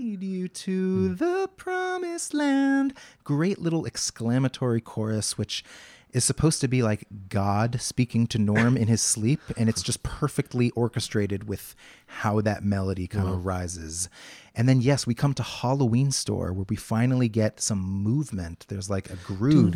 lead 0.08 0.24
you 0.24 0.47
to 0.47 1.10
hmm. 1.10 1.16
the 1.16 1.49
promised 1.58 2.34
land. 2.34 2.93
Great 3.24 3.60
little 3.60 3.86
exclamatory 3.86 4.80
chorus, 4.80 5.38
which 5.38 5.66
is 6.14 6.24
supposed 6.24 6.62
to 6.62 6.68
be 6.70 6.82
like 6.82 7.05
God 7.28 7.82
speaking 7.82 8.26
to 8.28 8.38
Norm 8.38 8.78
in 8.78 8.88
his 8.88 9.01
sleep, 9.01 9.41
and 9.58 9.68
it's 9.68 9.82
just 9.82 10.03
perfectly 10.03 10.70
orchestrated 10.72 11.49
with 11.49 11.76
how 12.08 12.39
that 12.39 12.64
melody 12.64 13.05
kind 13.08 13.28
of 13.28 13.34
uh-huh. 13.34 13.41
rises. 13.41 14.08
And 14.55 14.70
then, 14.70 14.80
yes, 14.80 15.05
we 15.05 15.14
come 15.14 15.34
to 15.34 15.43
Halloween 15.43 16.12
Store 16.12 16.53
where 16.53 16.66
we 16.70 16.78
finally 16.78 17.28
get 17.28 17.60
some 17.60 17.80
movement. 17.80 18.66
There's 18.70 18.89
like 18.89 19.10
a 19.10 19.18
groove. 19.18 19.76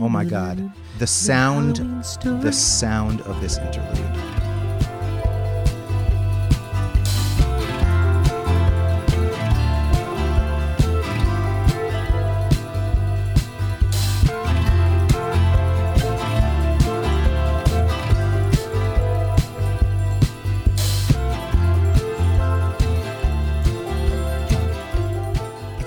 Oh 0.00 0.08
my 0.08 0.24
God. 0.24 0.72
The 1.00 1.08
sound, 1.08 1.76
the 2.22 2.52
sound 2.52 3.20
of 3.22 3.40
this 3.40 3.58
interlude. 3.58 4.31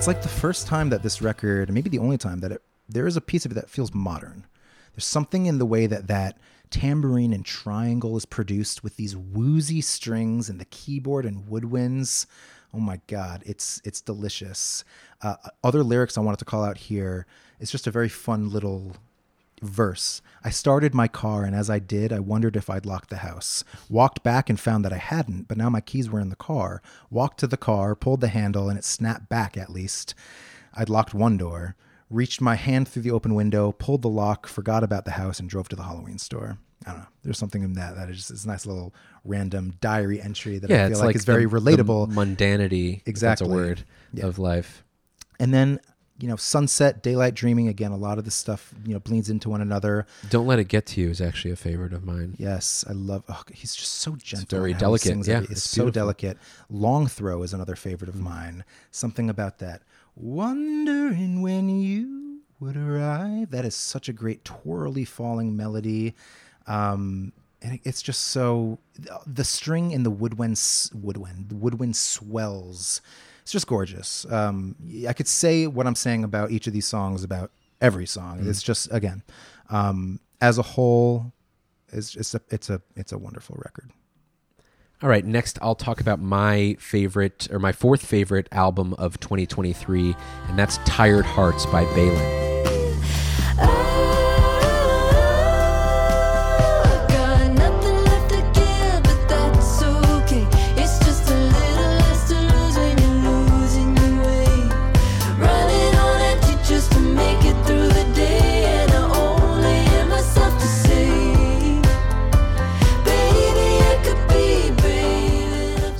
It's 0.06 0.14
like 0.14 0.22
the 0.22 0.28
first 0.28 0.68
time 0.68 0.90
that 0.90 1.02
this 1.02 1.20
record, 1.20 1.68
maybe 1.68 1.90
the 1.90 1.98
only 1.98 2.16
time 2.16 2.38
that 2.38 2.52
it, 2.52 2.62
there 2.88 3.08
is 3.08 3.16
a 3.16 3.20
piece 3.20 3.44
of 3.44 3.50
it 3.50 3.56
that 3.56 3.68
feels 3.68 3.92
modern. 3.92 4.46
There's 4.94 5.04
something 5.04 5.46
in 5.46 5.58
the 5.58 5.66
way 5.66 5.88
that 5.88 6.06
that 6.06 6.38
tambourine 6.70 7.32
and 7.32 7.44
triangle 7.44 8.16
is 8.16 8.24
produced 8.24 8.84
with 8.84 8.94
these 8.94 9.16
woozy 9.16 9.80
strings 9.80 10.48
and 10.48 10.60
the 10.60 10.64
keyboard 10.66 11.26
and 11.26 11.48
woodwinds. 11.48 12.26
Oh 12.72 12.78
my 12.78 13.00
god, 13.08 13.42
it's 13.46 13.82
it's 13.84 14.00
delicious. 14.00 14.84
Uh, 15.22 15.34
other 15.64 15.82
lyrics 15.82 16.16
I 16.16 16.20
wanted 16.20 16.38
to 16.38 16.44
call 16.44 16.62
out 16.62 16.78
here. 16.78 17.26
It's 17.58 17.72
just 17.72 17.88
a 17.88 17.90
very 17.90 18.08
fun 18.08 18.48
little 18.48 18.94
verse. 19.62 20.20
I 20.44 20.50
started 20.50 20.94
my 20.94 21.08
car, 21.08 21.44
and 21.44 21.54
as 21.56 21.68
I 21.68 21.78
did, 21.78 22.12
I 22.12 22.20
wondered 22.20 22.56
if 22.56 22.70
I'd 22.70 22.86
locked 22.86 23.10
the 23.10 23.16
house. 23.16 23.64
Walked 23.88 24.22
back 24.22 24.48
and 24.48 24.58
found 24.60 24.84
that 24.84 24.92
I 24.92 24.98
hadn't, 24.98 25.48
but 25.48 25.56
now 25.56 25.68
my 25.70 25.80
keys 25.80 26.08
were 26.10 26.20
in 26.20 26.28
the 26.30 26.36
car. 26.36 26.82
Walked 27.10 27.40
to 27.40 27.46
the 27.46 27.56
car, 27.56 27.94
pulled 27.94 28.20
the 28.20 28.28
handle, 28.28 28.68
and 28.68 28.78
it 28.78 28.84
snapped 28.84 29.28
back 29.28 29.56
at 29.56 29.70
least. 29.70 30.14
I'd 30.74 30.88
locked 30.90 31.14
one 31.14 31.36
door. 31.36 31.74
Reached 32.08 32.40
my 32.40 32.54
hand 32.54 32.86
through 32.86 33.02
the 33.02 33.10
open 33.10 33.34
window, 33.34 33.72
pulled 33.72 34.02
the 34.02 34.08
lock, 34.08 34.46
forgot 34.46 34.84
about 34.84 35.04
the 35.06 35.12
house, 35.12 35.40
and 35.40 35.48
drove 35.50 35.68
to 35.70 35.76
the 35.76 35.82
Halloween 35.82 36.18
store. 36.18 36.58
I 36.86 36.90
don't 36.90 37.00
know. 37.00 37.06
There's 37.24 37.38
something 37.38 37.62
in 37.64 37.72
that 37.72 37.96
that 37.96 38.08
is 38.10 38.28
just 38.28 38.44
a 38.44 38.48
nice 38.48 38.64
little 38.66 38.94
random 39.24 39.74
diary 39.80 40.20
entry 40.22 40.58
that 40.58 40.70
I 40.70 40.88
feel 40.90 40.98
like, 40.98 41.06
like 41.06 41.16
is 41.16 41.24
very 41.24 41.46
relatable. 41.46 42.14
The 42.14 42.14
mundanity, 42.14 43.02
Exactly. 43.06 43.48
That's 43.48 43.52
a 43.52 43.52
word 43.52 43.84
Yeah. 44.12 44.26
of 44.26 44.38
life. 44.38 44.84
and 45.40 45.52
then, 45.52 45.80
you 46.18 46.28
know, 46.28 46.36
sunset, 46.36 47.02
daylight 47.02 47.34
dreaming. 47.34 47.68
Again, 47.68 47.92
a 47.92 47.96
lot 47.96 48.18
of 48.18 48.24
this 48.24 48.34
stuff, 48.34 48.74
you 48.84 48.94
know, 48.94 49.00
bleeds 49.00 49.28
into 49.28 49.48
one 49.48 49.60
another. 49.60 50.06
Don't 50.30 50.46
let 50.46 50.58
it 50.58 50.64
get 50.64 50.86
to 50.86 51.00
you 51.00 51.10
is 51.10 51.20
actually 51.20 51.50
a 51.50 51.56
favorite 51.56 51.92
of 51.92 52.04
mine. 52.04 52.34
Yes, 52.38 52.84
I 52.88 52.92
love. 52.92 53.24
Oh, 53.28 53.42
he's 53.52 53.74
just 53.74 53.94
so 53.94 54.16
gentle. 54.16 54.58
very 54.58 54.72
how 54.72 54.78
he 54.78 54.80
delicate. 54.80 55.26
Yeah, 55.26 55.40
it's, 55.40 55.50
it's 55.50 55.70
so 55.70 55.90
delicate. 55.90 56.38
Long 56.70 57.06
throw 57.06 57.42
is 57.42 57.52
another 57.52 57.76
favorite 57.76 58.08
of 58.08 58.16
mine. 58.16 58.64
Something 58.90 59.28
about 59.28 59.58
that. 59.58 59.82
Wondering 60.14 61.42
when 61.42 61.68
you 61.68 62.40
would 62.60 62.76
arrive. 62.76 63.50
That 63.50 63.64
is 63.64 63.76
such 63.76 64.08
a 64.08 64.12
great 64.12 64.44
twirly 64.44 65.04
falling 65.04 65.56
melody. 65.56 66.14
Um, 66.66 67.32
and 67.62 67.80
it's 67.84 68.02
just 68.02 68.20
so 68.20 68.78
the 69.26 69.44
string 69.44 69.90
in 69.90 70.02
the 70.02 70.10
woodwind 70.10 70.60
woodwind 70.94 71.48
the 71.48 71.56
woodwind 71.56 71.96
swells. 71.96 73.00
It's 73.46 73.52
just 73.52 73.68
gorgeous. 73.68 74.26
Um, 74.28 74.74
I 75.08 75.12
could 75.12 75.28
say 75.28 75.68
what 75.68 75.86
I'm 75.86 75.94
saying 75.94 76.24
about 76.24 76.50
each 76.50 76.66
of 76.66 76.72
these 76.72 76.84
songs 76.84 77.22
about 77.22 77.52
every 77.80 78.04
song. 78.04 78.40
Mm. 78.40 78.48
It's 78.48 78.60
just 78.60 78.92
again, 78.92 79.22
um, 79.70 80.18
as 80.40 80.58
a 80.58 80.62
whole, 80.62 81.32
it's 81.92 82.16
it's 82.16 82.34
a 82.34 82.40
it's 82.50 82.70
a 82.70 82.82
it's 82.96 83.12
a 83.12 83.18
wonderful 83.18 83.54
record. 83.64 83.92
All 85.00 85.08
right, 85.08 85.24
next 85.24 85.60
I'll 85.62 85.76
talk 85.76 86.00
about 86.00 86.18
my 86.18 86.76
favorite 86.80 87.46
or 87.52 87.60
my 87.60 87.70
fourth 87.70 88.04
favorite 88.04 88.48
album 88.50 88.94
of 88.94 89.20
2023, 89.20 90.16
and 90.48 90.58
that's 90.58 90.78
Tired 90.78 91.24
Hearts 91.24 91.66
by 91.66 91.84
Bailen. 91.94 92.45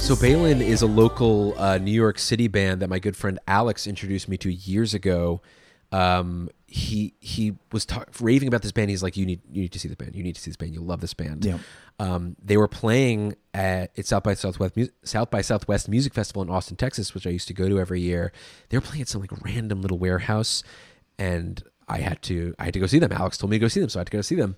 So 0.06 0.14
Bailen 0.14 0.60
is 0.60 0.82
a 0.82 0.86
local 0.86 1.58
uh, 1.58 1.78
New 1.78 1.90
York 1.90 2.20
City 2.20 2.46
band 2.46 2.80
that 2.80 2.88
my 2.88 3.00
good 3.00 3.16
friend 3.16 3.40
Alex 3.48 3.88
introduced 3.88 4.28
me 4.28 4.36
to 4.36 4.52
years 4.52 4.94
ago. 4.94 5.42
Um, 5.90 6.48
he 6.68 7.14
he 7.18 7.56
was 7.72 7.84
ta- 7.84 8.04
raving 8.20 8.46
about 8.46 8.62
this 8.62 8.70
band. 8.70 8.88
He's 8.88 9.02
like, 9.02 9.16
you 9.16 9.26
need 9.26 9.40
you 9.50 9.62
need 9.62 9.72
to 9.72 9.80
see 9.80 9.88
this 9.88 9.96
band. 9.96 10.14
You 10.14 10.22
need 10.22 10.36
to 10.36 10.40
see 10.40 10.48
this 10.48 10.56
band. 10.56 10.74
You'll 10.74 10.84
love 10.84 11.00
this 11.00 11.12
band. 11.12 11.44
Yeah. 11.44 11.58
Um, 11.98 12.36
they 12.40 12.56
were 12.56 12.68
playing 12.68 13.34
at 13.52 13.90
it's 13.96 14.10
South 14.10 14.22
by 14.22 14.34
Southwest 14.34 14.76
Mu- 14.76 14.86
South 15.02 15.28
by 15.28 15.40
Southwest 15.40 15.88
Music 15.88 16.14
Festival 16.14 16.40
in 16.40 16.50
Austin, 16.50 16.76
Texas, 16.76 17.12
which 17.12 17.26
I 17.26 17.30
used 17.30 17.48
to 17.48 17.54
go 17.54 17.68
to 17.68 17.80
every 17.80 18.00
year. 18.00 18.30
They 18.68 18.76
were 18.76 18.82
playing 18.82 19.02
at 19.02 19.08
some 19.08 19.20
like 19.20 19.32
random 19.44 19.82
little 19.82 19.98
warehouse, 19.98 20.62
and 21.18 21.60
I 21.88 21.98
had 21.98 22.22
to 22.22 22.54
I 22.60 22.66
had 22.66 22.74
to 22.74 22.80
go 22.80 22.86
see 22.86 23.00
them. 23.00 23.10
Alex 23.10 23.38
told 23.38 23.50
me 23.50 23.56
to 23.56 23.60
go 23.60 23.66
see 23.66 23.80
them, 23.80 23.88
so 23.88 23.98
I 23.98 24.02
had 24.02 24.06
to 24.06 24.16
go 24.16 24.22
see 24.22 24.36
them. 24.36 24.54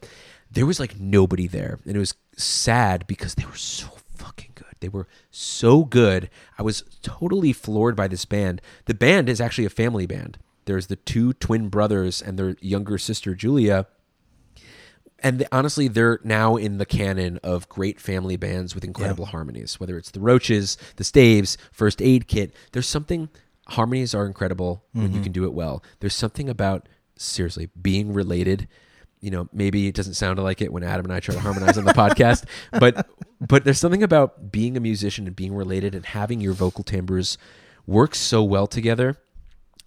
There 0.51 0.66
was 0.66 0.78
like 0.78 1.01
nobody 1.01 1.46
there, 1.46 1.78
and 1.86 1.96
it 1.96 1.99
was 1.99 2.12
sad 2.36 3.07
because 3.07 3.34
they 3.34 3.46
were 3.46 3.57
so 3.57 3.88
fucking 4.28 4.52
good. 4.54 4.74
They 4.80 4.88
were 4.88 5.08
so 5.30 5.84
good. 5.84 6.28
I 6.58 6.62
was 6.62 6.84
totally 7.02 7.52
floored 7.52 7.96
by 7.96 8.08
this 8.08 8.24
band. 8.24 8.60
The 8.84 8.94
band 8.94 9.28
is 9.28 9.40
actually 9.40 9.64
a 9.64 9.70
family 9.70 10.06
band. 10.06 10.38
There's 10.66 10.88
the 10.88 10.96
two 10.96 11.32
twin 11.32 11.68
brothers 11.68 12.20
and 12.20 12.38
their 12.38 12.56
younger 12.60 12.98
sister 12.98 13.34
Julia 13.34 13.86
and 15.20 15.46
honestly, 15.50 15.88
they're 15.88 16.20
now 16.22 16.56
in 16.56 16.78
the 16.78 16.86
canon 16.86 17.40
of 17.42 17.68
great 17.68 18.00
family 18.00 18.36
bands 18.36 18.74
with 18.74 18.84
incredible 18.84 19.26
harmonies. 19.26 19.80
Whether 19.80 19.98
it's 19.98 20.12
the 20.12 20.20
Roaches, 20.20 20.78
the 20.94 21.02
Staves, 21.02 21.58
First 21.72 22.00
Aid 22.00 22.28
Kit, 22.28 22.54
there's 22.72 22.86
something. 22.86 23.28
Harmonies 23.70 24.14
are 24.14 24.26
incredible 24.26 24.84
when 24.92 25.06
you 25.06 25.10
mm-hmm. 25.10 25.24
can 25.24 25.32
do 25.32 25.44
it 25.44 25.52
well. 25.52 25.82
There's 26.00 26.14
something 26.14 26.48
about 26.48 26.88
seriously 27.16 27.68
being 27.80 28.14
related. 28.14 28.68
You 29.20 29.30
know, 29.30 29.48
maybe 29.52 29.88
it 29.88 29.94
doesn't 29.94 30.14
sound 30.14 30.38
like 30.38 30.60
it 30.60 30.72
when 30.72 30.82
Adam 30.82 31.06
and 31.06 31.12
I 31.12 31.20
try 31.20 31.34
to 31.34 31.40
harmonize 31.40 31.76
on 31.76 31.84
the 31.84 31.92
podcast, 31.92 32.44
but 32.78 33.06
but 33.40 33.64
there's 33.64 33.78
something 33.78 34.02
about 34.02 34.52
being 34.52 34.76
a 34.76 34.80
musician 34.80 35.26
and 35.26 35.34
being 35.34 35.54
related 35.54 35.94
and 35.94 36.06
having 36.06 36.40
your 36.40 36.52
vocal 36.52 36.84
timbres 36.84 37.38
work 37.86 38.14
so 38.14 38.42
well 38.42 38.66
together 38.66 39.16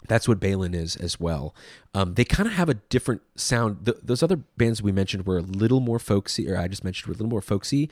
that's 0.07 0.27
what 0.27 0.39
Bailen 0.39 0.73
is 0.73 0.95
as 0.95 1.19
well. 1.19 1.55
Um, 1.93 2.15
they 2.15 2.25
kind 2.25 2.47
of 2.47 2.53
have 2.53 2.69
a 2.69 2.73
different 2.73 3.21
sound. 3.35 3.85
Th 3.85 3.97
those 4.03 4.23
other 4.23 4.35
bands 4.35 4.81
we 4.81 4.91
mentioned 4.91 5.25
were 5.25 5.37
a 5.37 5.41
little 5.41 5.79
more 5.79 5.99
folksy, 5.99 6.49
or 6.49 6.57
I 6.57 6.67
just 6.67 6.83
mentioned 6.83 7.07
were 7.07 7.13
a 7.13 7.17
little 7.17 7.29
more 7.29 7.41
folksy. 7.41 7.89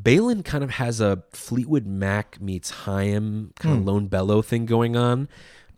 Bailen 0.00 0.44
kind 0.44 0.62
of 0.62 0.70
has 0.70 1.00
a 1.00 1.24
Fleetwood 1.32 1.86
Mac 1.86 2.40
meets 2.40 2.70
Haim 2.70 3.52
kind 3.58 3.78
of 3.78 3.84
Lone 3.84 4.06
Bellow 4.06 4.40
thing 4.42 4.64
going 4.64 4.96
on 4.96 5.28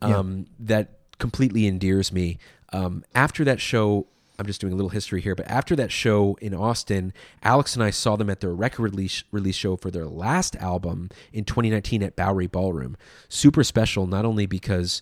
um, 0.03 0.47
that 0.59 0.99
completely 1.19 1.67
endears 1.67 2.13
me. 2.13 2.39
Um, 2.75 3.05
after 3.15 3.43
that 3.45 3.61
show, 3.61 4.07
I'm 4.43 4.47
just 4.49 4.61
doing 4.61 4.73
a 4.73 4.77
little 4.77 4.91
history 4.91 5.21
here, 5.21 5.37
but 5.37 5.47
after 5.47 5.77
that 5.77 5.93
show 5.93 6.37
in 6.41 6.53
Austin, 6.53 7.13
Alex 7.45 7.77
and 7.77 7.83
I 7.85 7.91
saw 7.91 8.17
them 8.17 8.29
at 8.29 8.41
their 8.41 8.53
record 8.53 8.83
release, 8.83 9.23
release 9.31 9.55
show 9.55 9.77
for 9.77 9.89
their 9.89 10.07
last 10.07 10.57
album 10.57 11.11
in 11.33 11.45
2019 11.45 12.03
at 12.03 12.17
Bowery 12.17 12.49
Ballroom. 12.49 12.97
Super 13.29 13.63
special, 13.63 14.09
not 14.09 14.25
only 14.25 14.47
because 14.47 15.01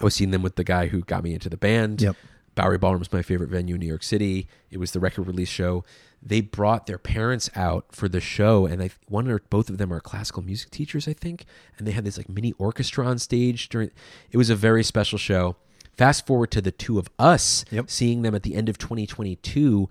I 0.00 0.04
was 0.04 0.14
seeing 0.14 0.30
them 0.30 0.40
with 0.40 0.56
the 0.56 0.64
guy 0.64 0.86
who 0.86 1.02
got 1.02 1.22
me 1.22 1.34
into 1.34 1.50
the 1.50 1.58
band. 1.58 2.00
Yep. 2.00 2.16
Bowery 2.54 2.78
Ballroom 2.78 3.00
was 3.00 3.12
my 3.12 3.20
favorite 3.20 3.50
venue 3.50 3.74
in 3.74 3.80
New 3.80 3.86
York 3.86 4.02
City. 4.02 4.48
It 4.70 4.78
was 4.78 4.92
the 4.92 5.00
record 5.00 5.26
release 5.26 5.50
show. 5.50 5.84
They 6.22 6.40
brought 6.40 6.86
their 6.86 6.98
parents 6.98 7.50
out 7.54 7.86
for 7.90 8.08
the 8.08 8.20
show, 8.20 8.64
and 8.64 8.82
I 8.82 8.90
one 9.08 9.28
or 9.28 9.40
both 9.50 9.68
of 9.68 9.76
them 9.76 9.92
are 9.92 10.00
classical 10.00 10.42
music 10.42 10.70
teachers, 10.70 11.06
I 11.06 11.12
think. 11.12 11.44
And 11.76 11.86
they 11.86 11.92
had 11.92 12.04
this 12.04 12.16
like 12.16 12.30
mini 12.30 12.54
orchestra 12.58 13.06
on 13.06 13.18
stage 13.18 13.68
during. 13.68 13.90
It 14.30 14.38
was 14.38 14.48
a 14.48 14.56
very 14.56 14.84
special 14.84 15.18
show. 15.18 15.56
Fast 15.96 16.26
forward 16.26 16.50
to 16.52 16.60
the 16.62 16.72
two 16.72 16.98
of 16.98 17.08
us 17.18 17.64
Yep. 17.70 17.90
seeing 17.90 18.22
them 18.22 18.34
at 18.34 18.42
the 18.42 18.54
end 18.54 18.68
of 18.68 18.78
2022 18.78 19.88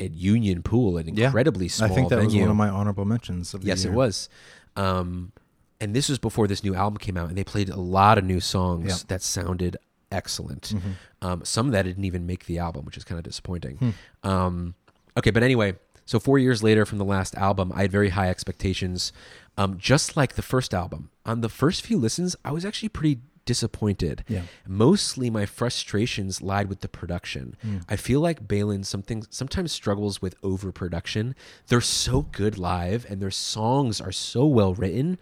at 0.00 0.12
Union 0.12 0.62
Pool, 0.62 0.96
an 0.96 1.08
incredibly 1.08 1.68
small 1.68 1.90
I 1.90 1.94
think 1.94 2.08
that 2.08 2.24
was 2.24 2.34
one 2.34 2.48
of 2.48 2.56
my 2.56 2.68
honorable 2.68 3.04
mentions. 3.04 3.54
Of 3.54 3.60
the 3.62 3.68
Yes, 3.68 3.84
year. 3.84 3.92
it 3.92 3.96
was. 3.96 4.28
Um, 4.76 5.32
and 5.80 5.94
this 5.94 6.08
was 6.08 6.18
before 6.18 6.46
this 6.46 6.64
new 6.64 6.74
album 6.74 6.96
came 6.98 7.16
out, 7.16 7.28
and 7.28 7.36
they 7.36 7.44
played 7.44 7.68
a 7.68 7.76
lot 7.76 8.16
of 8.18 8.24
new 8.24 8.40
songs 8.40 8.86
Yeah. 8.86 8.92
Mm-hmm. 8.94 9.06
that 9.08 9.22
sounded 9.22 9.76
excellent. 10.10 10.74
Um, 11.20 11.44
some 11.44 11.66
of 11.66 11.72
that 11.72 11.82
didn't 11.82 12.04
even 12.04 12.26
make 12.26 12.46
the 12.46 12.58
album, 12.58 12.84
which 12.84 12.96
is 12.96 13.04
kind 13.04 13.18
of 13.18 13.24
disappointing. 13.24 13.76
Hmm. 14.22 14.28
Um, 14.28 14.74
okay, 15.16 15.30
but 15.30 15.42
anyway, 15.42 15.74
so 16.04 16.18
four 16.18 16.38
years 16.38 16.62
later 16.62 16.84
from 16.84 16.98
the 16.98 17.04
last 17.04 17.34
album, 17.36 17.72
I 17.74 17.82
had 17.82 17.92
very 17.92 18.10
high 18.10 18.28
expectations. 18.28 19.12
Um, 19.56 19.76
just 19.78 20.16
like 20.16 20.34
the 20.34 20.42
first 20.42 20.72
album, 20.74 21.10
on 21.26 21.40
the 21.42 21.48
first 21.48 21.82
few 21.82 21.98
listens, 21.98 22.34
I 22.44 22.52
was 22.52 22.64
actually 22.64 22.88
pretty 22.90 23.20
disappointed. 23.44 24.24
Yeah. 24.28 24.42
Mostly 24.66 25.30
my 25.30 25.46
frustrations 25.46 26.40
lied 26.42 26.68
with 26.68 26.80
the 26.80 26.88
production. 26.88 27.56
Hmm. 27.62 27.78
I 27.88 27.96
feel 27.96 28.20
like 28.20 28.46
Bailen 28.46 28.84
something 28.84 29.24
sometimes 29.30 29.72
struggles 29.72 30.22
with 30.22 30.36
overproduction. 30.42 31.34
They're 31.68 31.80
so 31.80 32.22
good 32.22 32.58
live 32.58 33.06
and 33.08 33.20
their 33.20 33.30
songs 33.30 34.00
are 34.00 34.12
so 34.12 34.46
well 34.46 34.74
written 34.74 35.18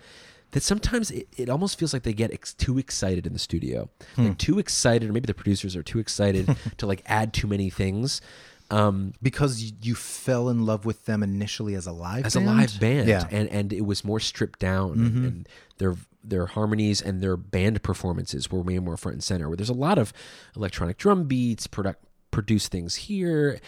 that 0.52 0.62
sometimes 0.62 1.10
it, 1.10 1.28
it 1.36 1.48
almost 1.48 1.78
feels 1.78 1.92
like 1.92 2.02
they 2.02 2.12
get 2.12 2.32
ex- 2.32 2.54
too 2.54 2.78
excited 2.78 3.26
in 3.26 3.32
the 3.32 3.38
studio. 3.38 3.88
Hmm. 4.16 4.28
Like 4.28 4.38
too 4.38 4.58
excited 4.58 5.08
or 5.08 5.12
maybe 5.12 5.26
the 5.26 5.34
producers 5.34 5.76
are 5.76 5.82
too 5.82 5.98
excited 5.98 6.56
to 6.78 6.86
like 6.86 7.02
add 7.06 7.32
too 7.32 7.46
many 7.46 7.70
things. 7.70 8.20
Um 8.70 9.12
because 9.20 9.62
you, 9.62 9.72
you 9.82 9.94
fell 9.94 10.48
in 10.48 10.64
love 10.64 10.84
with 10.84 11.04
them 11.06 11.22
initially 11.22 11.74
as 11.74 11.86
a 11.86 11.92
live 11.92 12.24
as 12.26 12.34
band? 12.34 12.48
a 12.48 12.52
live 12.52 12.80
band 12.80 13.08
Yeah. 13.08 13.20
Mm-hmm. 13.24 13.34
and 13.36 13.48
and 13.50 13.72
it 13.72 13.84
was 13.86 14.04
more 14.04 14.20
stripped 14.20 14.58
down 14.58 14.92
and, 14.92 15.24
and 15.26 15.48
their 15.78 15.96
their 16.22 16.46
harmonies 16.46 17.00
and 17.00 17.20
their 17.22 17.36
band 17.36 17.82
performances 17.82 18.50
were 18.50 18.60
way 18.60 18.78
more 18.78 18.96
front 18.96 19.14
and 19.14 19.24
center 19.24 19.48
where 19.48 19.56
there's 19.56 19.70
a 19.70 19.74
lot 19.74 19.98
of 19.98 20.12
electronic 20.54 20.98
drum 20.98 21.24
beats 21.24 21.66
product 21.66 22.04
produce 22.30 22.68
things 22.68 22.94
here 22.94 23.58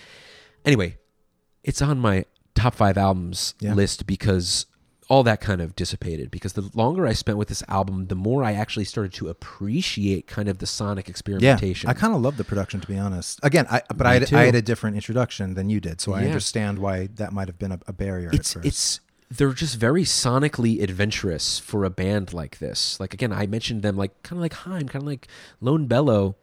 anyway 0.64 0.96
it's 1.64 1.80
on 1.82 1.98
my 1.98 2.24
top 2.55 2.74
five 2.74 2.98
albums 2.98 3.55
Yeah. 3.61 3.74
list 3.74 4.07
because 4.07 4.66
all 5.12 5.22
that 5.22 5.40
kind 5.42 5.60
of 5.60 5.76
dissipated 5.76 6.30
because 6.30 6.54
the 6.54 6.70
longer 6.74 7.06
I 7.06 7.12
spent 7.12 7.36
with 7.36 7.48
this 7.48 7.62
album, 7.68 8.06
the 8.06 8.14
more 8.14 8.42
I 8.42 8.52
actually 8.54 8.86
started 8.86 9.12
to 9.20 9.28
appreciate 9.28 10.26
kind 10.26 10.48
of 10.48 10.56
the 10.58 10.66
sonic 10.66 11.06
experimentation. 11.08 11.86
yeah. 11.86 11.90
I 11.90 11.94
kind 11.94 12.14
of 12.14 12.20
love 12.22 12.36
the 12.38 12.44
production 12.44 12.80
to 12.80 12.86
be 12.88 12.96
honest. 12.96 13.38
Again, 13.42 13.66
I 13.70 13.82
but 13.94 14.06
I 14.06 14.14
had. 14.14 14.32
I 14.32 14.44
had 14.46 14.54
a 14.54 14.62
different 14.62 14.96
introduction 14.96 15.52
than 15.54 15.68
you 15.68 15.80
did, 15.80 16.00
so 16.00 16.14
I 16.14 16.24
understand 16.24 16.78
why 16.78 17.08
that 17.20 17.30
might 17.32 17.48
have 17.48 17.58
been 17.58 17.72
a, 17.72 17.80
a 17.86 17.92
barrier. 17.92 18.30
it's 18.32 18.50
at 18.56 18.62
first. 18.62 18.66
it's 18.66 19.00
they're 19.38 19.52
just 19.52 19.76
very 19.76 20.04
sonically 20.04 20.82
adventurous 20.82 21.58
for 21.58 21.84
a 21.84 21.90
band 21.90 22.32
like 22.32 22.58
this. 22.58 22.98
Like 23.00 23.12
again, 23.14 23.32
I 23.32 23.46
mentioned 23.46 23.82
them 23.82 23.96
like 23.96 24.12
kind 24.22 24.38
of 24.38 24.42
like 24.42 24.54
Haim, 24.64 24.86
kind 24.88 25.02
of 25.02 25.06
like 25.14 25.28
Lone 25.60 25.86
Bellow. 25.86 26.36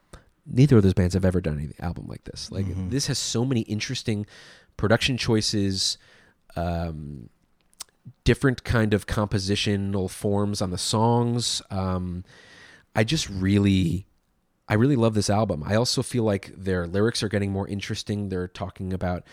Neither 0.46 0.78
of 0.78 0.84
those 0.84 0.96
bands 0.96 1.14
have 1.14 1.26
ever 1.26 1.42
done 1.42 1.58
an 1.60 1.74
album 1.80 2.06
like 2.08 2.24
this. 2.26 2.52
Like 2.52 2.66
Mm-hmm. 2.66 2.90
this 2.90 3.08
has 3.08 3.18
so 3.18 3.46
many 3.46 3.62
interesting 3.62 4.26
production 4.78 5.18
choices, 5.18 5.98
um, 6.56 7.30
different 8.24 8.64
kind 8.64 8.94
of 8.94 9.08
compositional 9.08 10.10
forms 10.10 10.62
on 10.62 10.72
the 10.72 10.78
songs. 10.78 11.62
Um, 11.70 12.24
I 12.96 13.04
just 13.04 13.30
really 13.30 14.06
I 14.70 14.76
really 14.76 14.96
love 14.96 15.16
this 15.16 15.32
album. 15.32 15.64
I 15.66 15.76
also 15.76 16.04
feel 16.04 16.24
like 16.24 16.54
their 16.56 16.86
lyrics 16.86 17.24
are 17.24 17.30
getting 17.30 17.52
more 17.52 17.68
interesting. 17.68 18.30
They're 18.30 18.48
talking 18.48 18.94
about 18.94 19.24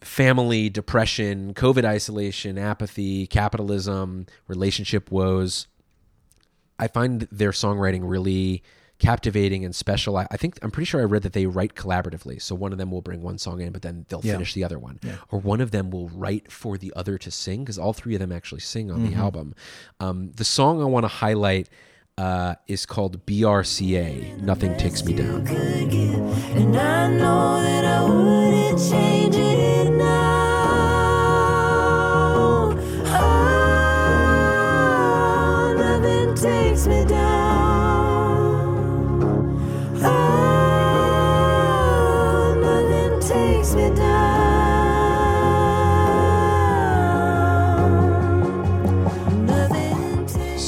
family, 0.00 0.68
depression, 0.68 1.54
COVID 1.54 1.84
isolation, 1.84 2.56
apathy, 2.56 3.26
capitalism, 3.26 4.26
relationship 4.46 5.10
woes. 5.10 5.66
I 6.78 6.86
find 6.86 7.26
their 7.32 7.50
songwriting 7.50 8.02
really 8.04 8.62
captivating 9.04 9.64
and 9.64 9.74
special. 9.74 10.16
I, 10.16 10.26
I 10.30 10.36
think 10.36 10.58
I'm 10.62 10.70
pretty 10.70 10.86
sure 10.86 11.00
I 11.00 11.04
read 11.04 11.22
that 11.22 11.32
they 11.34 11.46
write 11.46 11.74
collaboratively. 11.74 12.40
So 12.40 12.54
one 12.54 12.72
of 12.72 12.78
them 12.78 12.90
will 12.90 13.02
bring 13.02 13.22
one 13.22 13.38
song 13.38 13.60
in, 13.60 13.72
but 13.72 13.82
then 13.82 14.06
they'll 14.08 14.20
Yeah. 14.24 14.32
finish 14.32 14.54
the 14.54 14.64
other 14.64 14.78
one, 14.78 14.98
or 15.30 15.38
one 15.38 15.60
of 15.60 15.70
them 15.70 15.90
will 15.90 16.08
write 16.08 16.50
for 16.50 16.78
the 16.78 16.92
other 16.96 17.18
to 17.18 17.30
sing 17.30 17.60
because 17.64 17.78
all 17.78 17.92
three 17.92 18.14
of 18.14 18.20
them 18.20 18.32
actually 18.32 18.60
sing 18.62 18.90
on 18.90 19.04
the 19.08 19.14
album. 19.14 19.54
Um, 20.00 20.32
the 20.32 20.44
song 20.44 20.80
I 20.80 20.86
want 20.86 21.04
to 21.04 21.08
highlight 21.08 21.68
uh, 22.16 22.54
is 22.68 22.86
called 22.86 23.26
BRCA. 23.26 24.40
Nothing 24.40 24.76
takes 24.76 25.04
me 25.04 25.14
down. 25.14 25.44
could 25.46 25.90
get. 25.90 26.14
And 26.56 26.74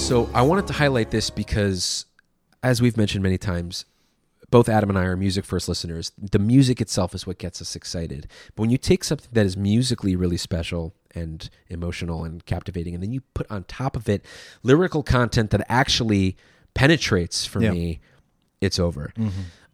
So 0.07 0.31
I 0.35 0.43
wanted 0.43 0.69
to 0.69 0.73
highlight 0.73 1.11
this 1.11 1.31
because, 1.31 2.07
as 2.63 2.81
we've 2.81 2.97
mentioned 2.97 3.25
many 3.25 3.39
times, 3.39 3.85
both 4.51 4.69
Adam 4.69 4.89
and 4.89 4.97
I 4.97 5.03
are 5.07 5.17
music 5.17 5.45
first 5.45 5.69
listeners. 5.69 6.13
The 6.17 6.39
music 6.39 6.81
itself 6.81 7.13
is 7.13 7.27
what 7.27 7.39
gets 7.39 7.61
us 7.61 7.75
excited. 7.75 8.29
But 8.55 8.63
when 8.63 8.71
you 8.71 8.79
take 8.79 9.03
something 9.03 9.29
that 9.33 9.45
is 9.45 9.57
musically 9.57 10.15
really 10.15 10.37
special 10.37 10.95
and 11.17 11.51
emotional 11.69 12.23
and 12.23 12.47
captivating, 12.47 12.95
and 12.95 13.03
then 13.03 13.11
you 13.11 13.23
put 13.35 13.51
on 13.51 13.65
top 13.65 13.97
of 13.97 14.09
it 14.09 14.25
lyrical 14.63 15.03
content 15.03 15.51
that 15.51 15.67
actually 15.69 16.37
penetrates 16.75 17.45
for 17.45 17.61
Yeah. 17.61 17.73
me, 17.73 18.01
it's 18.61 18.79
over. 18.79 19.13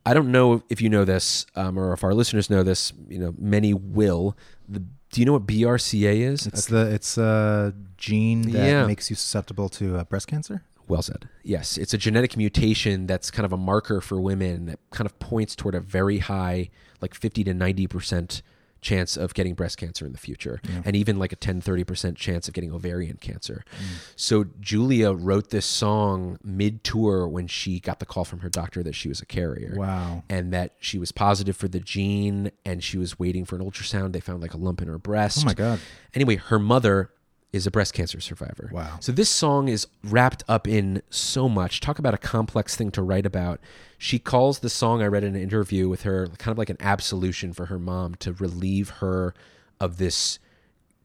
I 0.07 0.15
don't 0.15 0.33
know 0.33 0.63
if 0.71 0.81
you 0.81 0.89
know 0.89 1.05
this 1.05 1.45
um, 1.57 1.79
or 1.79 1.93
if 1.93 2.03
our 2.03 2.15
listeners 2.15 2.49
know 2.49 2.63
this. 2.63 2.95
You 3.07 3.19
know, 3.19 3.35
many 3.39 3.75
will. 3.75 4.35
The, 4.67 4.83
do 5.13 5.21
you 5.21 5.25
know 5.27 5.33
what 5.35 5.47
BRCA 5.47 6.21
is? 6.23 6.47
it's 6.47 6.67
the 6.67 6.87
it's 6.93 7.17
a 7.17 7.73
gene 7.97 8.43
that 8.51 8.67
Yeah. 8.67 8.87
makes 8.87 9.09
you 9.11 9.15
susceptible 9.17 9.69
to 9.71 9.99
uh, 9.99 10.05
breast 10.05 10.27
cancer. 10.27 10.65
Well 10.89 11.03
said. 11.03 11.29
Yes, 11.45 11.79
it's 11.79 11.95
a 11.95 11.99
genetic 11.99 12.37
mutation 12.37 13.07
that's 13.07 13.31
kind 13.31 13.47
of 13.47 13.53
a 13.53 13.57
marker 13.57 14.01
for 14.01 14.21
women 14.21 14.67
that 14.67 14.79
kind 14.91 15.07
of 15.07 15.17
points 15.21 15.55
toward 15.55 15.75
a 15.77 15.81
very 15.81 16.19
high, 16.19 16.71
like 17.01 17.15
50 17.15 17.45
to 17.45 17.55
90% 17.55 18.43
chance 18.83 19.17
of 19.17 19.33
getting 19.33 19.55
breast 19.55 19.79
cancer 19.79 20.05
in 20.05 20.13
the 20.13 20.19
future, 20.19 20.61
and 20.85 20.95
even 20.95 21.19
like 21.19 21.33
a 21.33 21.37
10, 21.37 21.63
30% 21.63 22.17
chance 22.17 22.49
of 22.49 22.55
getting 22.55 22.73
ovarian 22.73 23.17
cancer. 23.17 23.65
Mm. 23.71 24.13
So 24.17 24.45
Julia 24.61 25.13
wrote 25.13 25.51
this 25.51 25.65
song 25.65 26.39
mid 26.45 26.85
tour 26.85 27.27
when 27.27 27.47
she 27.47 27.81
got 27.81 28.01
the 28.01 28.07
call 28.07 28.25
from 28.25 28.41
her 28.41 28.49
doctor 28.49 28.83
that 28.83 28.95
she 28.95 29.09
was 29.09 29.21
a 29.21 29.27
carrier. 29.27 29.75
Wow. 29.77 30.25
And 30.29 30.53
that 30.53 30.75
she 30.81 30.99
was 30.99 31.13
positive 31.13 31.57
for 31.57 31.69
the 31.69 31.81
gene 31.81 32.51
and 32.65 32.83
she 32.83 32.99
was 32.99 33.19
waiting 33.19 33.45
for 33.45 33.57
an 33.57 33.63
ultrasound. 33.63 34.13
They 34.13 34.21
found 34.21 34.43
like 34.43 34.55
a 34.55 34.59
lump 34.59 34.83
in 34.83 34.89
her 34.89 34.99
breast. 34.99 35.39
Oh 35.43 35.47
my 35.47 35.55
God. 35.55 35.81
Anyway, 36.15 36.37
her 36.37 36.59
mother 36.59 37.11
is 37.53 37.67
a 37.67 37.71
breast 37.71 37.93
cancer 37.93 38.21
survivor. 38.21 38.71
Wow. 38.73 38.97
So 39.01 39.13
this 39.13 39.29
song 39.29 39.69
is 39.69 39.87
wrapped 40.03 40.43
up 40.49 40.67
in 40.67 41.03
so 41.11 41.49
much. 41.49 41.81
Talk 41.81 41.99
about 41.99 42.15
a 42.15 42.19
complex 42.19 42.75
thing 42.75 42.91
to 42.93 43.03
write 43.03 43.27
about. 43.27 43.61
She 43.99 44.19
calls 44.19 44.61
the 44.61 44.71
song 44.71 45.03
I 45.03 45.07
read 45.07 45.23
in 45.23 45.37
an 45.37 45.43
interview 45.43 45.89
with 45.89 46.03
her 46.03 46.29
kind 46.39 46.53
of 46.53 46.59
like 46.59 46.71
an 46.71 46.79
absolution 46.81 47.53
for 47.53 47.67
her 47.67 47.79
mom 47.79 48.15
to 48.17 48.33
relieve 48.33 48.89
her 49.01 49.35
of 49.81 49.99
this 49.99 50.39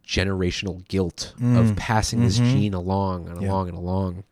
generational 0.05 0.87
guilt 0.87 1.33
of 1.35 1.41
mm. 1.41 1.75
passing 1.75 2.21
this 2.21 2.39
mm-hmm. 2.39 2.51
gene 2.51 2.73
along 2.73 3.27
and 3.27 3.37
along 3.43 3.67
and 3.67 3.77
along 3.77 4.23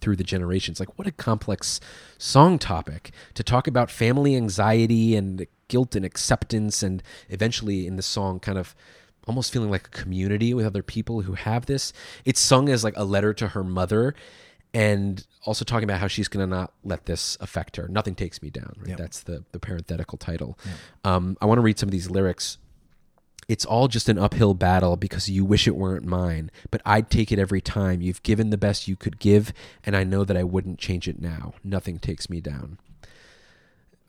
through 0.00 0.16
the 0.16 0.24
generations. 0.24 0.80
Like, 0.80 0.98
what 0.98 1.06
a 1.06 1.12
complex 1.12 1.78
song 2.18 2.58
topic 2.58 3.12
to 3.34 3.44
talk 3.44 3.68
about 3.68 3.90
family 3.90 4.34
anxiety 4.34 5.14
and 5.14 5.46
guilt 5.68 5.94
and 5.94 6.04
acceptance, 6.04 6.82
and 6.82 7.02
eventually 7.28 7.86
in 7.86 7.94
the 7.96 8.02
song, 8.02 8.40
kind 8.40 8.58
of 8.58 8.74
almost 9.26 9.52
feeling 9.52 9.70
like 9.70 9.86
a 9.86 9.90
community 9.90 10.54
with 10.54 10.66
other 10.66 10.82
people 10.82 11.22
who 11.22 11.34
have 11.34 11.66
this. 11.66 11.92
It's 12.24 12.40
sung 12.40 12.68
as 12.68 12.84
like 12.84 12.96
a 12.96 13.04
letter 13.04 13.32
to 13.34 13.48
her 13.48 13.64
mother. 13.64 14.14
And 14.72 15.24
also 15.44 15.64
talking 15.64 15.84
about 15.84 16.00
how 16.00 16.08
she's 16.08 16.26
going 16.26 16.44
to 16.48 16.52
not 16.52 16.72
let 16.82 17.06
this 17.06 17.38
affect 17.40 17.76
her. 17.76 17.86
Nothing 17.86 18.16
takes 18.16 18.42
me 18.42 18.50
down. 18.50 18.74
Right? 18.78 18.88
Yep. 18.90 18.98
That's 18.98 19.22
the 19.22 19.44
the 19.52 19.60
parenthetical 19.60 20.18
title. 20.18 20.58
Um, 21.04 21.36
I 21.40 21.46
want 21.46 21.58
to 21.58 21.62
read 21.62 21.78
some 21.78 21.88
of 21.88 21.92
these 21.92 22.10
lyrics 22.10 22.58
it's 23.48 23.64
all 23.64 23.88
just 23.88 24.08
an 24.08 24.18
uphill 24.18 24.54
battle 24.54 24.96
because 24.96 25.28
you 25.28 25.44
wish 25.44 25.66
it 25.66 25.76
weren't 25.76 26.04
mine, 26.04 26.50
but 26.70 26.80
I'd 26.84 27.10
take 27.10 27.30
it 27.32 27.38
every 27.38 27.60
time. 27.60 28.00
You've 28.00 28.22
given 28.22 28.50
the 28.50 28.58
best 28.58 28.88
you 28.88 28.96
could 28.96 29.18
give, 29.18 29.52
and 29.84 29.96
I 29.96 30.04
know 30.04 30.24
that 30.24 30.36
I 30.36 30.44
wouldn't 30.44 30.78
change 30.78 31.08
it 31.08 31.20
now. 31.20 31.54
Nothing 31.62 31.98
takes 31.98 32.30
me 32.30 32.40
down. 32.40 32.78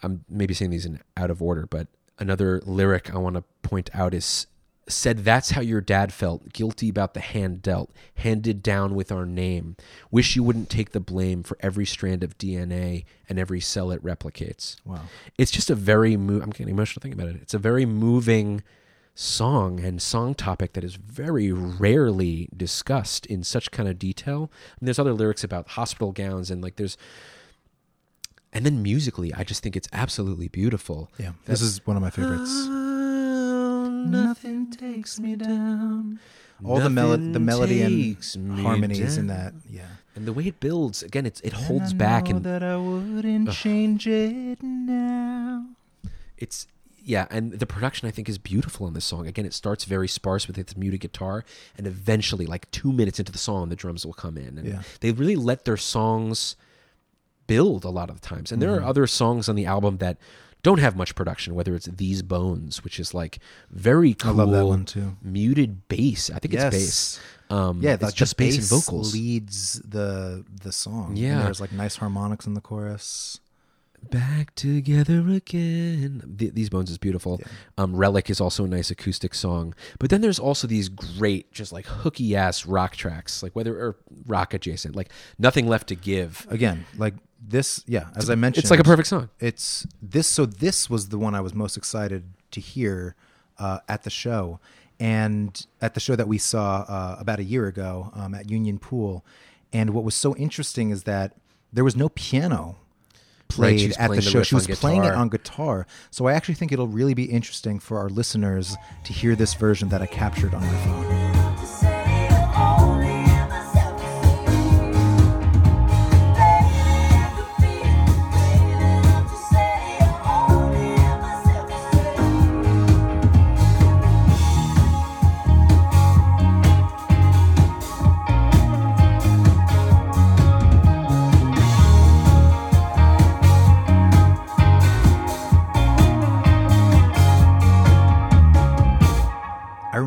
I'm 0.04 0.26
maybe 0.30 0.54
saying 0.54 0.72
these 0.72 0.86
in 0.86 1.02
out 1.18 1.32
of 1.32 1.42
order, 1.42 1.66
but 1.66 1.88
another 2.20 2.62
lyric 2.66 3.14
I 3.14 3.18
want 3.18 3.36
to 3.36 3.44
point 3.62 3.90
out 3.94 4.14
is 4.14 4.48
said 4.88 5.20
that's 5.26 5.52
how 5.52 5.62
your 5.62 5.82
dad 5.82 6.14
felt, 6.14 6.54
guilty 6.54 6.90
about 6.90 7.14
the 7.16 7.20
hand 7.20 7.62
dealt, 7.64 7.92
handed 8.16 8.62
down 8.62 8.94
with 8.94 9.12
our 9.12 9.26
name. 9.26 9.76
Wish 10.12 10.36
you 10.36 10.44
wouldn't 10.44 10.70
take 10.70 10.92
the 10.92 11.00
blame 11.00 11.42
for 11.42 11.58
every 11.60 11.86
strand 11.86 12.24
of 12.24 12.38
DNA 12.38 13.04
and 13.28 13.40
every 13.40 13.60
cell 13.60 13.90
it 13.92 14.04
replicates 14.04 14.76
Wow. 14.86 15.02
it's 15.40 15.50
just 15.52 15.70
a 15.72 15.76
very 15.76 16.16
mo- 16.18 16.40
I'm 16.42 16.52
getting 16.52 16.70
emotional 16.70 17.02
thinking 17.02 17.20
about 17.20 17.34
it. 17.36 17.42
It's 17.42 17.54
a 17.56 17.60
very 17.60 17.86
moving 17.88 18.62
song 19.16 19.80
and 19.80 20.02
song 20.02 20.36
topic 20.36 20.74
that 20.74 20.84
is 20.84 20.96
very 20.96 21.52
rarely 21.52 22.50
discussed 22.56 23.26
in 23.26 23.44
such 23.44 23.72
kind 23.72 23.90
of 23.90 23.98
detail. 23.98 24.52
And 24.80 24.88
there's 24.88 25.00
other 25.00 25.14
lyrics 25.14 25.44
about 25.44 25.70
hospital 25.70 26.12
gowns 26.12 26.52
and 26.52 26.62
like 26.62 26.76
there's 26.76 26.96
and 28.54 28.66
then 28.66 28.82
musically, 28.82 29.34
I 29.34 29.44
just 29.44 29.62
think 29.64 29.76
it's 29.76 29.90
absolutely 29.92 30.48
beautiful. 30.48 31.12
Yeah. 31.18 31.32
This 31.46 31.62
is 31.62 31.86
one 31.86 31.98
of 31.98 32.02
my 32.02 32.10
favorites. 32.10 32.50
Oh, 32.70 33.90
nothing 33.90 34.55
takes 34.72 35.20
me 35.20 35.36
down. 35.36 36.20
All 36.64 36.80
the 36.80 36.90
melody, 36.90 37.32
the 37.32 37.40
melody 37.40 37.82
and 37.82 37.96
me 37.96 38.64
harmonies 38.64 39.18
in 39.18 39.28
that. 39.28 39.54
Yeah. 39.70 39.84
and 40.16 40.26
the 40.26 40.32
way 40.34 40.46
it 40.48 40.60
builds 40.62 41.04
again, 41.04 41.26
it's 41.26 41.42
it 41.42 41.54
And 41.54 41.64
holds 41.64 41.92
I 41.94 41.98
back 41.98 42.26
know 42.30 42.36
and 42.38 42.46
that 42.46 42.64
I 42.64 42.78
wouldn't 42.78 43.52
change 43.52 44.08
it 44.08 44.64
now. 44.64 45.66
it's 46.38 46.68
yeah 47.04 47.28
and 47.30 47.52
the 47.60 47.68
production 47.68 48.08
i 48.08 48.12
think 48.12 48.28
is 48.28 48.40
beautiful 48.40 48.88
on 48.88 48.94
this 48.96 49.06
song 49.06 49.28
again 49.28 49.46
it 49.46 49.54
starts 49.54 49.84
very 49.86 50.08
sparse 50.08 50.48
with 50.48 50.58
its 50.58 50.76
muted 50.76 51.00
guitar 51.02 51.46
and 51.78 51.86
eventually 51.86 52.48
like 52.48 52.70
two 52.72 52.92
minutes 52.92 53.20
into 53.20 53.32
the 53.32 53.38
song 53.38 53.70
the 53.70 53.76
drums 53.76 54.06
will 54.08 54.14
come 54.14 54.38
in 54.38 54.58
and 54.58 54.68
Yeah. 54.68 54.82
they 55.02 55.12
really 55.12 55.36
let 55.36 55.66
their 55.66 55.78
songs 55.78 56.56
build 57.48 57.84
a 57.86 57.90
lot 57.92 58.10
of 58.10 58.22
the 58.22 58.28
times. 58.28 58.52
And 58.52 58.60
there 58.60 58.70
Mm-hmm. 58.72 58.84
are 58.86 58.88
other 58.90 59.06
songs 59.06 59.48
on 59.48 59.56
the 59.56 59.68
album 59.68 59.98
that 59.98 60.18
don't 60.66 60.80
have 60.80 60.96
much 60.96 61.16
production, 61.16 61.56
whether 61.56 61.74
it's 61.76 61.86
These 61.86 62.22
Bones, 62.24 62.84
which 62.84 63.00
is 63.00 63.14
like 63.14 63.40
very 63.72 64.14
cool, 64.14 64.32
I 64.32 64.44
love 64.44 64.52
that 64.52 64.66
one 64.66 64.86
too. 64.86 65.16
muted 65.22 65.88
bass. 65.88 66.30
I 66.30 66.40
think 66.40 66.54
Yes. 66.56 66.74
it's 66.74 66.76
bass. 66.76 67.20
Um, 67.50 67.82
Yeah, 67.82 67.94
it's 67.94 68.04
like 68.04 68.16
just 68.16 68.36
the 68.38 68.44
bass 68.46 68.58
and 68.58 68.66
vocals. 68.66 69.14
leads 69.14 69.80
the 69.88 70.44
the 70.62 70.72
song. 70.72 71.10
And 71.10 71.18
Yeah. 71.18 71.44
there's 71.44 71.62
like 71.62 71.72
nice 71.72 71.96
harmonics 71.98 72.48
in 72.48 72.54
the 72.56 72.62
chorus. 72.62 73.40
Back 74.12 74.54
together 74.56 75.28
again. 75.30 76.36
Th- 76.38 76.54
These 76.54 76.70
Bones 76.70 76.92
is 76.92 76.98
beautiful. 77.00 77.40
Um, 77.78 77.96
Relic 77.96 78.30
is 78.30 78.40
also 78.40 78.66
a 78.66 78.68
nice 78.68 78.92
acoustic 78.92 79.34
song. 79.34 79.74
But 80.00 80.10
then 80.12 80.22
there's 80.22 80.38
also 80.38 80.68
these 80.68 80.90
great, 80.90 81.52
just 81.52 81.72
like 81.72 81.86
hooky 81.88 82.36
ass 82.36 82.66
rock 82.68 82.96
tracks, 82.96 83.42
like 83.42 83.56
whether 83.56 83.74
or 83.80 83.96
rock 84.28 84.54
adjacent, 84.54 84.96
like 84.96 85.10
Nothing 85.40 85.68
Left 85.68 85.88
to 85.88 85.96
Give. 85.96 86.46
Again, 86.52 86.86
like 86.98 87.16
this, 87.48 87.84
yeah, 87.88 88.08
as 88.16 88.30
I 88.30 88.36
mentioned, 88.36 88.64
It's 88.64 88.72
like 88.72 88.80
a 88.80 88.84
perfect 88.84 89.08
song. 89.08 89.30
It's 89.40 89.86
this. 90.02 90.28
So 90.28 90.46
this 90.46 90.90
was 90.90 91.10
the 91.10 91.18
one 91.18 91.36
I 91.36 91.42
was 91.42 91.54
most 91.54 91.78
excited 91.78 92.24
to 92.52 92.60
hear 92.60 93.16
uh, 93.60 93.80
at 93.88 94.04
the 94.04 94.10
show, 94.10 94.60
and 95.00 95.66
at 95.82 95.94
the 95.94 96.00
show 96.00 96.16
that 96.16 96.28
we 96.28 96.38
saw 96.38 96.86
uh, 96.88 97.18
about 97.20 97.40
a 97.40 97.44
year 97.44 97.68
ago 97.68 98.12
um, 98.14 98.34
at 98.34 98.50
Union 98.50 98.80
Pool. 98.80 99.26
And 99.74 99.92
what 99.92 100.04
was 100.04 100.16
so 100.16 100.36
interesting 100.36 100.90
is 100.90 101.04
that 101.04 101.36
there 101.74 101.84
was 101.84 101.96
no 101.96 102.10
piano 102.10 102.78
played 103.48 103.90
was 103.90 103.98
at 103.98 104.12
the 104.12 104.22
show. 104.22 104.44
She 104.44 104.56
was 104.56 104.68
playing 104.68 105.04
it 105.04 105.14
on 105.14 105.30
guitar. 105.30 105.86
So 106.12 106.28
I 106.28 106.34
actually 106.34 106.56
think 106.56 106.72
it'll 106.72 106.88
really 106.88 107.14
be 107.14 107.26
interesting 107.26 107.80
for 107.80 108.00
our 108.00 108.10
listeners 108.10 108.76
to 109.04 109.14
hear 109.14 109.36
this 109.36 109.54
version 109.54 109.90
that 109.90 110.02
I 110.02 110.06
captured 110.06 110.54
on 110.54 110.62
my 110.62 110.78
phone. 110.86 111.25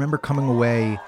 Remember 0.08 0.18
coming 0.18 0.48
away 0.48 0.98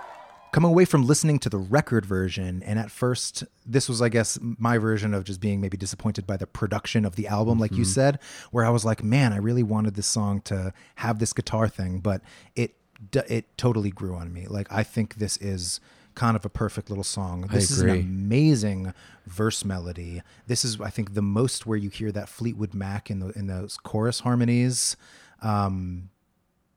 coming 0.52 0.70
away 0.70 0.84
from 0.84 1.06
listening 1.06 1.38
to 1.38 1.48
the 1.48 1.58
record 1.58 2.04
version. 2.04 2.60
And 2.64 2.76
at 2.78 2.90
first 2.90 3.44
this 3.64 3.88
was 3.88 4.02
I 4.02 4.08
guess 4.08 4.38
my 4.42 4.78
version 4.78 5.14
of 5.14 5.24
just 5.24 5.40
being 5.40 5.60
maybe 5.60 5.76
disappointed 5.76 6.26
by 6.26 6.36
the 6.36 6.46
production 6.46 7.04
of 7.04 7.16
the 7.16 7.28
album 7.28 7.58
like 7.58 7.72
you 7.72 7.84
said 7.84 8.18
where 8.50 8.64
I 8.64 8.70
was 8.70 8.84
like 8.84 9.02
man 9.02 9.32
I 9.32 9.38
really 9.38 9.62
wanted 9.62 9.94
this 9.94 10.06
song 10.06 10.40
to 10.42 10.72
have 10.96 11.18
this 11.18 11.32
guitar 11.32 11.68
thing 11.68 12.00
but 12.00 12.20
it 12.54 12.74
it 13.14 13.56
totally 13.56 13.90
grew 13.90 14.14
on 14.14 14.32
me. 14.32 14.46
Like 14.46 14.70
I 14.70 14.82
think 14.82 15.14
this 15.14 15.38
is 15.38 15.80
kind 16.14 16.36
of 16.36 16.44
a 16.44 16.50
perfect 16.50 16.90
little 16.90 17.04
song. 17.04 17.48
This 17.50 17.70
is 17.70 17.80
an 17.80 17.88
amazing 17.88 18.92
verse 19.26 19.64
melody. 19.64 20.20
This 20.48 20.64
is 20.66 20.78
I 20.80 20.90
think 20.90 21.14
the 21.14 21.22
most 21.22 21.64
where 21.64 21.78
you 21.78 21.88
hear 21.88 22.12
that 22.12 22.28
Fleetwood 22.28 22.74
Mac 22.74 23.10
in 23.10 23.20
the 23.20 23.28
in 23.30 23.46
those 23.46 23.78
chorus 23.78 24.20
harmonies. 24.20 24.96
Um 25.40 26.10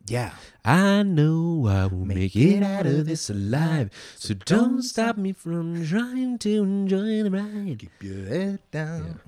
yeah 0.05 0.33
I 0.65 1.03
know 1.03 1.67
I 1.67 1.87
will 1.87 2.05
make 2.05 2.35
it 2.35 2.63
out 2.63 2.85
of 2.85 3.05
this 3.05 3.29
alive. 3.29 3.89
So 4.15 4.33
don't 4.33 4.81
stop 4.81 5.17
me 5.17 5.33
from 5.33 5.85
trying 5.85 6.37
to 6.39 6.63
enjoy 6.63 7.21
the 7.23 7.31
ride. 7.31 7.79
Keep 7.79 8.01
your 8.01 8.25
head 8.27 8.59
down. 8.71 9.19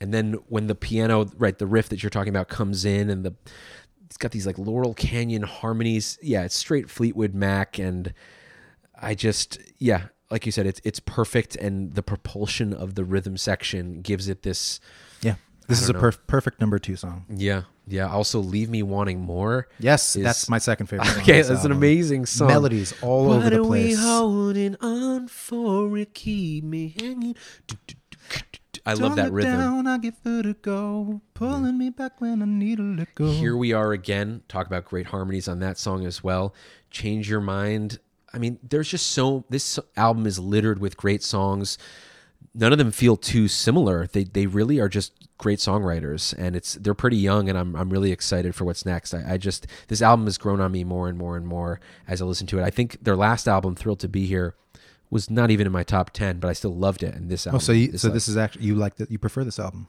And 0.00 0.12
then 0.12 0.34
when 0.48 0.66
the 0.66 0.74
piano, 0.74 1.30
right, 1.38 1.56
the 1.56 1.66
riff 1.68 1.88
that 1.90 2.02
you're 2.02 2.10
talking 2.10 2.30
about 2.30 2.48
comes 2.48 2.84
in 2.84 3.10
and 3.10 3.24
the 3.24 3.34
it's 4.06 4.16
got 4.16 4.32
these 4.32 4.44
like 4.46 4.58
Laurel 4.58 4.92
Canyon 4.94 5.42
harmonies. 5.42 6.18
Yeah, 6.20 6.42
it's 6.42 6.56
straight 6.56 6.90
Fleetwood 6.90 7.32
Mac 7.34 7.78
and 7.78 8.12
I 9.00 9.14
just 9.14 9.58
yeah, 9.78 10.06
like 10.32 10.46
you 10.46 10.52
said 10.52 10.66
it's 10.66 10.80
it's 10.82 10.98
perfect 11.00 11.54
and 11.54 11.94
the 11.94 12.02
propulsion 12.02 12.74
of 12.74 12.96
the 12.96 13.04
rhythm 13.04 13.36
section 13.36 14.00
gives 14.02 14.28
it 14.28 14.42
this 14.42 14.80
Yeah. 14.80 15.11
This 15.68 15.80
is 15.82 15.88
a 15.88 15.94
perf- 15.94 16.18
perfect 16.26 16.60
number 16.60 16.78
two 16.78 16.96
song. 16.96 17.24
yeah, 17.28 17.62
yeah, 17.86 18.08
also 18.10 18.40
leave 18.40 18.68
me 18.70 18.82
wanting 18.82 19.20
more. 19.20 19.68
Yes, 19.78 20.16
is- 20.16 20.22
that's 20.24 20.48
my 20.48 20.58
second 20.58 20.86
favorite. 20.86 21.08
Okay, 21.18 21.42
that's 21.42 21.64
an 21.64 21.72
amazing 21.72 22.26
song. 22.26 22.48
Melodies 22.48 22.94
all 23.02 23.26
what 23.28 23.36
over 23.38 23.50
the 23.50 23.56
are 23.58 23.62
we 23.62 23.68
place. 23.68 24.00
holding 24.00 24.76
on 24.80 25.28
for? 25.28 25.96
It 25.98 26.14
keep 26.14 26.64
me 26.64 26.94
hanging. 26.98 27.34
I 28.84 28.94
love 28.94 29.00
Don't 29.10 29.16
that 29.16 29.24
look 29.26 29.34
rhythm. 29.34 29.52
Down, 29.58 29.86
I 29.86 29.98
give 29.98 30.14
it 30.24 30.44
a 30.46 30.54
go, 30.54 31.20
pulling 31.34 31.78
me 31.78 31.90
back 31.90 32.20
when 32.20 32.42
I 32.42 32.46
need 32.46 32.78
to 32.78 32.82
let 32.96 33.14
go. 33.14 33.30
Here 33.30 33.56
we 33.56 33.72
are 33.72 33.92
again. 33.92 34.42
Talk 34.48 34.66
about 34.66 34.84
great 34.86 35.06
harmonies 35.06 35.46
on 35.46 35.60
that 35.60 35.78
song 35.78 36.04
as 36.04 36.24
well. 36.24 36.52
Change 36.90 37.30
your 37.30 37.40
mind. 37.40 38.00
I 38.34 38.38
mean, 38.38 38.58
there's 38.68 38.88
just 38.88 39.12
so 39.12 39.44
this 39.50 39.78
album 39.96 40.26
is 40.26 40.38
littered 40.40 40.80
with 40.80 40.96
great 40.96 41.22
songs. 41.22 41.78
None 42.54 42.72
of 42.72 42.78
them 42.78 42.90
feel 42.90 43.16
too 43.16 43.48
similar. 43.48 44.06
They 44.06 44.24
they 44.24 44.46
really 44.46 44.80
are 44.80 44.88
just 44.88 45.12
great 45.38 45.58
songwriters, 45.58 46.34
and 46.38 46.54
it's 46.54 46.74
they're 46.74 46.94
pretty 46.94 47.16
young, 47.16 47.48
and 47.48 47.58
I'm 47.58 47.74
I'm 47.74 47.90
really 47.90 48.12
excited 48.12 48.54
for 48.54 48.64
what's 48.64 48.84
next. 48.86 49.14
I, 49.14 49.34
I 49.34 49.38
just 49.38 49.66
this 49.88 50.02
album 50.02 50.26
has 50.26 50.38
grown 50.38 50.60
on 50.60 50.72
me 50.72 50.84
more 50.84 51.08
and 51.08 51.18
more 51.18 51.36
and 51.36 51.46
more 51.46 51.80
as 52.06 52.20
I 52.20 52.24
listen 52.24 52.46
to 52.48 52.58
it. 52.58 52.62
I 52.62 52.70
think 52.70 53.02
their 53.02 53.16
last 53.16 53.48
album, 53.48 53.74
Thrilled 53.74 54.00
to 54.00 54.08
Be 54.08 54.26
Here, 54.26 54.54
was 55.10 55.30
not 55.30 55.50
even 55.50 55.66
in 55.66 55.72
my 55.72 55.82
top 55.82 56.10
ten, 56.10 56.38
but 56.38 56.48
I 56.48 56.52
still 56.52 56.74
loved 56.74 57.02
it. 57.02 57.14
And 57.14 57.30
this 57.30 57.46
album, 57.46 57.56
Oh, 57.56 57.60
so 57.60 57.72
you, 57.72 57.96
so 57.98 58.08
this 58.08 58.28
is 58.28 58.36
actually 58.36 58.66
you 58.66 58.74
like 58.74 58.96
that? 58.96 59.10
You 59.10 59.18
prefer 59.18 59.44
this 59.44 59.58
album? 59.58 59.86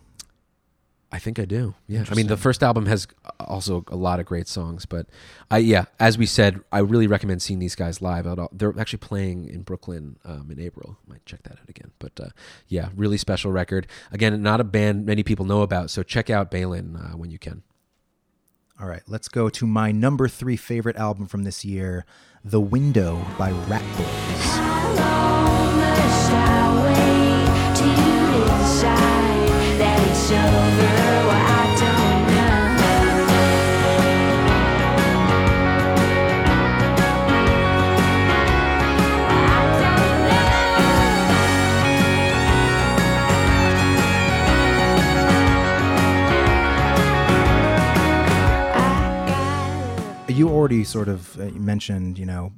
I 1.13 1.19
think 1.19 1.37
I 1.37 1.45
do. 1.45 1.75
Yeah. 1.87 2.05
I 2.09 2.15
mean, 2.15 2.25
the 2.25 2.35
first 2.35 2.63
album 2.63 2.87
has 2.87 3.07
also 3.39 3.85
a 3.89 3.95
lot 3.95 4.19
of 4.19 4.25
great 4.25 4.47
songs, 4.47 4.87
but 4.87 5.05
I, 5.51 5.59
yeah, 5.59 5.85
as 5.99 6.17
we 6.17 6.25
said, 6.25 6.61
I 6.71 6.79
really 6.79 7.05
recommend 7.05 7.43
seeing 7.43 7.59
these 7.59 7.75
guys 7.75 8.01
live. 8.01 8.25
Out, 8.25 8.49
they're 8.51 8.73
actually 8.79 8.97
playing 8.97 9.47
in 9.47 9.61
Brooklyn 9.61 10.17
um, 10.25 10.49
in 10.49 10.59
April. 10.59 10.97
Might 11.05 11.23
check 11.27 11.43
that 11.43 11.59
out 11.59 11.69
again. 11.69 11.91
But 11.99 12.19
uh, 12.19 12.29
yeah, 12.67 12.89
really 12.95 13.17
special 13.17 13.51
record. 13.51 13.85
Again, 14.11 14.41
not 14.41 14.59
a 14.59 14.63
band 14.63 15.05
many 15.05 15.21
people 15.21 15.45
know 15.45 15.61
about, 15.61 15.91
so 15.91 16.01
check 16.01 16.31
out 16.31 16.49
Bailen 16.49 16.95
uh, 16.95 17.15
when 17.15 17.29
you 17.29 17.37
can. 17.37 17.61
All 18.81 18.87
right, 18.87 19.03
let's 19.07 19.27
go 19.27 19.49
to 19.49 19.67
my 19.67 19.91
number 19.91 20.27
three 20.27 20.57
favorite 20.57 20.95
album 20.95 21.27
from 21.27 21.43
this 21.43 21.63
year, 21.63 22.07
"The 22.43 22.59
Window" 22.59 23.23
by 23.37 23.51
Rat 23.51 23.83
Boys. 23.95 24.63
You 50.33 50.49
already 50.49 50.83
sort 50.83 51.09
of 51.09 51.39
uh, 51.39 51.45
mentioned, 51.51 52.17
you 52.17 52.25
know, 52.25 52.53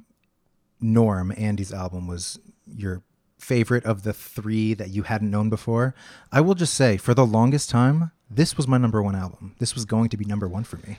Norm, 0.80 1.30
Andy's 1.36 1.74
album 1.74 2.06
was 2.06 2.38
your 2.66 3.02
favorite 3.38 3.84
of 3.84 4.02
the 4.02 4.14
three 4.14 4.72
that 4.72 4.88
you 4.88 5.02
hadn't 5.02 5.30
known 5.30 5.50
before. 5.50 5.94
I 6.32 6.40
will 6.40 6.54
just 6.54 6.72
say, 6.72 6.96
for 6.96 7.12
the 7.12 7.26
longest 7.26 7.68
time, 7.68 8.12
this 8.30 8.56
was 8.56 8.66
my 8.66 8.78
number 8.78 9.02
one 9.02 9.14
album. 9.14 9.54
This 9.58 9.74
was 9.74 9.84
going 9.84 10.08
to 10.08 10.16
be 10.16 10.24
number 10.24 10.48
one 10.48 10.64
for 10.64 10.78
me. 10.78 10.98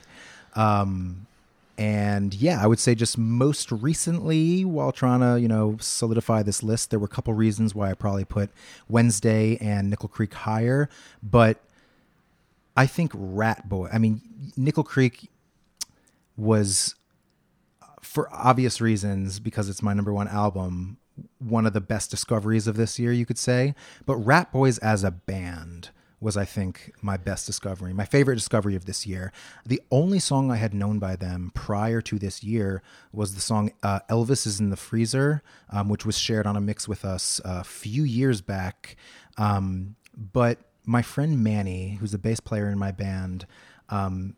Um, 0.54 1.26
and 1.76 2.32
yeah, 2.32 2.62
I 2.62 2.68
would 2.68 2.78
say 2.78 2.94
just 2.94 3.18
most 3.18 3.72
recently, 3.72 4.64
while 4.64 4.92
trying 4.92 5.20
to, 5.20 5.40
you 5.40 5.48
know, 5.48 5.78
solidify 5.80 6.44
this 6.44 6.62
list, 6.62 6.90
there 6.90 7.00
were 7.00 7.06
a 7.06 7.08
couple 7.08 7.34
reasons 7.34 7.74
why 7.74 7.90
I 7.90 7.94
probably 7.94 8.24
put 8.24 8.50
Wednesday 8.88 9.58
and 9.60 9.90
Nickel 9.90 10.08
Creek 10.08 10.32
higher. 10.32 10.88
But 11.24 11.58
I 12.76 12.86
think 12.86 13.10
Ratboy, 13.12 13.92
I 13.92 13.98
mean, 13.98 14.20
Nickel 14.56 14.84
Creek 14.84 15.28
was 16.38 16.94
for 18.00 18.32
obvious 18.32 18.80
reasons 18.80 19.40
because 19.40 19.68
it's 19.68 19.82
my 19.82 19.92
number 19.92 20.12
one 20.12 20.28
album 20.28 20.96
one 21.38 21.66
of 21.66 21.72
the 21.72 21.80
best 21.80 22.10
discoveries 22.10 22.66
of 22.68 22.76
this 22.76 22.98
year 22.98 23.12
you 23.12 23.26
could 23.26 23.38
say. 23.38 23.74
But 24.06 24.18
Ratboys 24.18 24.78
as 24.80 25.04
a 25.04 25.10
band 25.10 25.90
was 26.20 26.36
i 26.36 26.44
think 26.44 26.92
my 27.00 27.16
best 27.16 27.46
discovery 27.46 27.92
my 27.92 28.04
favorite 28.04 28.34
discovery 28.34 28.74
of 28.74 28.86
this 28.86 29.06
year. 29.06 29.32
The 29.64 29.80
only 29.90 30.18
song 30.18 30.50
i 30.50 30.56
had 30.56 30.74
known 30.74 30.98
by 30.98 31.16
them 31.16 31.52
prior 31.54 32.00
to 32.02 32.18
this 32.18 32.42
year 32.42 32.82
was 33.12 33.34
the 33.34 33.40
song 33.40 33.72
uh, 33.82 34.00
elvis 34.10 34.46
is 34.46 34.58
in 34.58 34.70
the 34.70 34.76
freezer 34.76 35.42
um, 35.70 35.88
which 35.88 36.04
was 36.04 36.18
shared 36.18 36.46
on 36.46 36.56
a 36.56 36.60
mix 36.60 36.88
with 36.88 37.04
us 37.04 37.40
a 37.44 37.62
few 37.62 38.02
years 38.02 38.40
back. 38.40 38.96
Um, 39.36 39.94
but 40.16 40.58
my 40.84 41.02
friend 41.02 41.42
manny 41.42 41.98
who's 42.00 42.14
a 42.14 42.18
bass 42.18 42.40
player 42.40 42.68
in 42.68 42.78
my 42.78 42.90
band 42.90 43.46
um, 43.90 44.34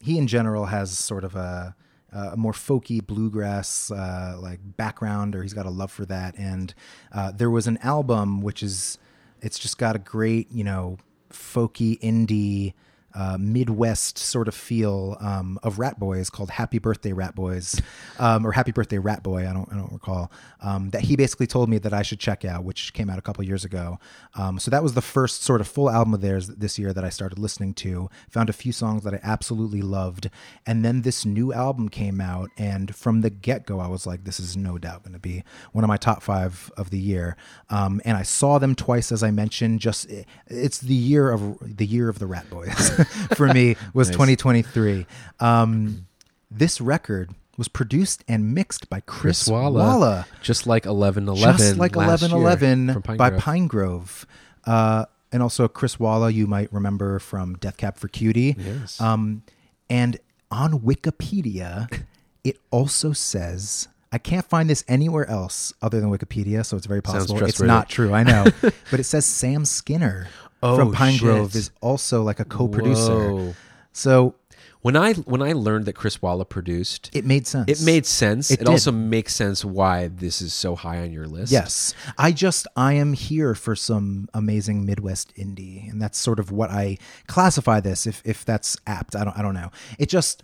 he 0.00 0.18
in 0.18 0.26
general 0.26 0.66
has 0.66 0.96
sort 0.96 1.24
of 1.24 1.34
a, 1.34 1.74
a 2.12 2.36
more 2.36 2.52
folky 2.52 3.04
bluegrass 3.04 3.90
uh, 3.90 4.36
like 4.40 4.60
background, 4.76 5.34
or 5.34 5.42
he's 5.42 5.54
got 5.54 5.66
a 5.66 5.70
love 5.70 5.90
for 5.90 6.04
that. 6.06 6.36
And 6.38 6.74
uh, 7.12 7.32
there 7.32 7.50
was 7.50 7.66
an 7.66 7.78
album 7.78 8.40
which 8.40 8.62
is 8.62 8.98
it's 9.40 9.58
just 9.58 9.78
got 9.78 9.96
a 9.96 10.00
great 10.00 10.50
you 10.50 10.64
know 10.64 10.98
folky 11.30 11.98
indie 12.00 12.74
uh, 13.14 13.36
Midwest 13.40 14.18
sort 14.18 14.48
of 14.48 14.54
feel 14.54 15.16
um, 15.20 15.58
of 15.62 15.76
Ratboys 15.76 16.30
called 16.30 16.50
Happy 16.50 16.78
Birthday 16.78 17.12
Ratboys, 17.12 17.82
um, 18.18 18.46
or 18.46 18.52
Happy 18.52 18.72
Birthday 18.72 18.98
Ratboy. 18.98 19.48
I 19.48 19.52
don't 19.52 19.68
I 19.72 19.76
don't 19.76 19.92
recall 19.92 20.30
um, 20.60 20.90
that 20.90 21.02
he 21.02 21.16
basically 21.16 21.46
told 21.46 21.68
me 21.68 21.78
that 21.78 21.92
I 21.92 22.02
should 22.02 22.20
check 22.20 22.44
out, 22.44 22.64
which 22.64 22.92
came 22.92 23.08
out 23.08 23.18
a 23.18 23.22
couple 23.22 23.44
years 23.44 23.64
ago. 23.64 23.98
Um, 24.34 24.58
so 24.58 24.70
that 24.70 24.82
was 24.82 24.94
the 24.94 25.02
first 25.02 25.42
sort 25.42 25.60
of 25.60 25.68
full 25.68 25.90
album 25.90 26.14
of 26.14 26.20
theirs 26.20 26.48
this 26.48 26.78
year 26.78 26.92
that 26.92 27.04
I 27.04 27.08
started 27.08 27.38
listening 27.38 27.74
to. 27.74 28.10
Found 28.30 28.50
a 28.50 28.52
few 28.52 28.72
songs 28.72 29.04
that 29.04 29.14
I 29.14 29.20
absolutely 29.22 29.82
loved, 29.82 30.30
and 30.66 30.84
then 30.84 31.02
this 31.02 31.24
new 31.24 31.52
album 31.52 31.88
came 31.88 32.20
out, 32.20 32.50
and 32.56 32.94
from 32.94 33.22
the 33.22 33.30
get 33.30 33.66
go, 33.66 33.80
I 33.80 33.88
was 33.88 34.06
like, 34.06 34.24
this 34.24 34.38
is 34.38 34.56
no 34.56 34.78
doubt 34.78 35.02
going 35.02 35.14
to 35.14 35.18
be 35.18 35.44
one 35.72 35.84
of 35.84 35.88
my 35.88 35.96
top 35.96 36.22
five 36.22 36.70
of 36.76 36.90
the 36.90 36.98
year. 36.98 37.36
Um, 37.70 38.00
and 38.04 38.16
I 38.16 38.22
saw 38.22 38.58
them 38.58 38.74
twice, 38.74 39.10
as 39.12 39.22
I 39.22 39.30
mentioned. 39.30 39.80
Just 39.80 40.08
it's 40.46 40.78
the 40.78 40.94
year 40.94 41.30
of 41.30 41.76
the 41.76 41.86
year 41.86 42.08
of 42.08 42.18
the 42.18 42.26
Ratboys 42.26 42.97
for 43.34 43.48
me 43.52 43.76
was 43.94 44.08
2023. 44.10 45.06
Um, 45.40 46.06
this 46.50 46.80
record 46.80 47.30
was 47.56 47.68
produced 47.68 48.24
and 48.28 48.54
mixed 48.54 48.88
by 48.88 49.00
Chris, 49.00 49.44
Chris 49.44 49.48
Walla, 49.48 49.80
Walla 49.80 50.26
just 50.40 50.66
like 50.66 50.86
eleven 50.86 51.28
eleven, 51.28 51.56
just 51.58 51.76
like 51.76 51.96
last 51.96 52.22
eleven 52.22 52.30
year 52.30 52.40
eleven 52.40 53.02
Pine 53.02 53.16
by 53.16 53.30
Grove. 53.30 53.42
Pinegrove. 53.42 54.24
Uh, 54.64 55.04
and 55.32 55.42
also 55.42 55.68
Chris 55.68 56.00
Walla, 56.00 56.30
you 56.30 56.46
might 56.46 56.72
remember 56.72 57.18
from 57.18 57.56
Death 57.56 57.76
Cab 57.76 57.96
for 57.96 58.08
Cutie. 58.08 58.56
Yes. 58.58 59.00
Um, 59.00 59.42
and 59.90 60.18
on 60.50 60.80
Wikipedia, 60.80 62.02
it 62.44 62.58
also 62.70 63.12
says 63.12 63.88
I 64.10 64.18
can't 64.18 64.46
find 64.46 64.70
this 64.70 64.84
anywhere 64.88 65.28
else 65.28 65.72
other 65.82 66.00
than 66.00 66.10
Wikipedia, 66.10 66.64
so 66.64 66.76
it's 66.76 66.86
very 66.86 67.02
possible 67.02 67.42
it's 67.44 67.60
not 67.60 67.88
true. 67.88 68.14
I 68.14 68.22
know, 68.22 68.46
but 68.62 69.00
it 69.00 69.04
says 69.04 69.26
Sam 69.26 69.64
Skinner 69.64 70.28
Oh, 70.62 70.76
from 70.76 70.92
Pine 70.92 71.12
shit. 71.14 71.22
Grove 71.22 71.54
is 71.54 71.70
also 71.80 72.22
like 72.22 72.40
a 72.40 72.44
co-producer. 72.44 73.32
Whoa. 73.32 73.54
So 73.92 74.34
When 74.80 74.96
I 74.96 75.14
when 75.14 75.42
I 75.42 75.52
learned 75.52 75.86
that 75.86 75.94
Chris 75.94 76.22
Walla 76.22 76.44
produced, 76.44 77.10
it 77.12 77.24
made 77.24 77.46
sense. 77.46 77.68
it 77.68 77.84
made 77.84 78.06
sense. 78.06 78.50
It 78.50 78.60
It, 78.62 78.68
also 78.68 78.92
makes 78.92 79.34
sense 79.34 79.64
why 79.64 80.06
this 80.08 80.40
is 80.40 80.54
so 80.54 80.76
high 80.76 80.98
on 81.02 81.10
your 81.12 81.26
list. 81.26 81.50
Yes. 81.52 81.94
I 82.16 82.30
just 82.32 82.66
I 82.76 82.92
am 82.94 83.12
here 83.12 83.54
for 83.54 83.74
some 83.74 84.28
amazing 84.34 84.86
Midwest 84.86 85.34
indie 85.36 85.90
and 85.90 86.00
that's 86.00 86.16
sort 86.18 86.38
of 86.38 86.50
what 86.52 86.70
I 86.70 86.98
classify 87.26 87.80
this 87.80 88.06
if 88.06 88.22
if 88.24 88.44
that's 88.44 88.76
apt. 88.86 89.16
I 89.16 89.24
don't 89.24 89.36
I 89.38 89.42
don't 89.42 89.54
know. 89.54 89.70
It 89.98 90.08
just 90.08 90.42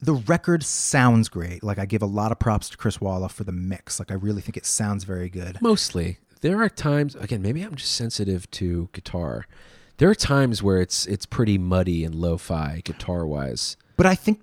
the 0.00 0.14
record 0.14 0.64
sounds 0.64 1.28
great. 1.28 1.62
Like 1.62 1.78
I 1.78 1.86
give 1.86 2.02
a 2.02 2.06
lot 2.06 2.32
of 2.32 2.38
props 2.40 2.68
to 2.70 2.76
Chris 2.76 3.00
Walla 3.00 3.28
for 3.28 3.44
the 3.44 3.52
mix. 3.52 3.98
Like 4.00 4.10
I 4.10 4.14
really 4.14 4.40
think 4.42 4.56
it 4.56 4.66
sounds 4.66 5.04
very 5.04 5.28
good. 5.28 5.58
Mostly, 5.60 6.18
there 6.42 6.62
are 6.62 6.68
times. 6.68 7.14
Again, 7.16 7.40
maybe 7.42 7.62
I'm 7.62 7.74
just 7.74 7.92
sensitive 7.92 8.50
to 8.52 8.88
guitar. 8.92 9.46
There 9.96 10.10
are 10.10 10.14
times 10.14 10.62
where 10.62 10.80
it's 10.80 11.06
it's 11.06 11.26
pretty 11.26 11.58
muddy 11.58 12.04
and 12.04 12.14
lo-fi 12.14 12.82
guitar 12.84 13.26
wise. 13.26 13.76
But 13.96 14.06
I 14.06 14.14
think 14.14 14.40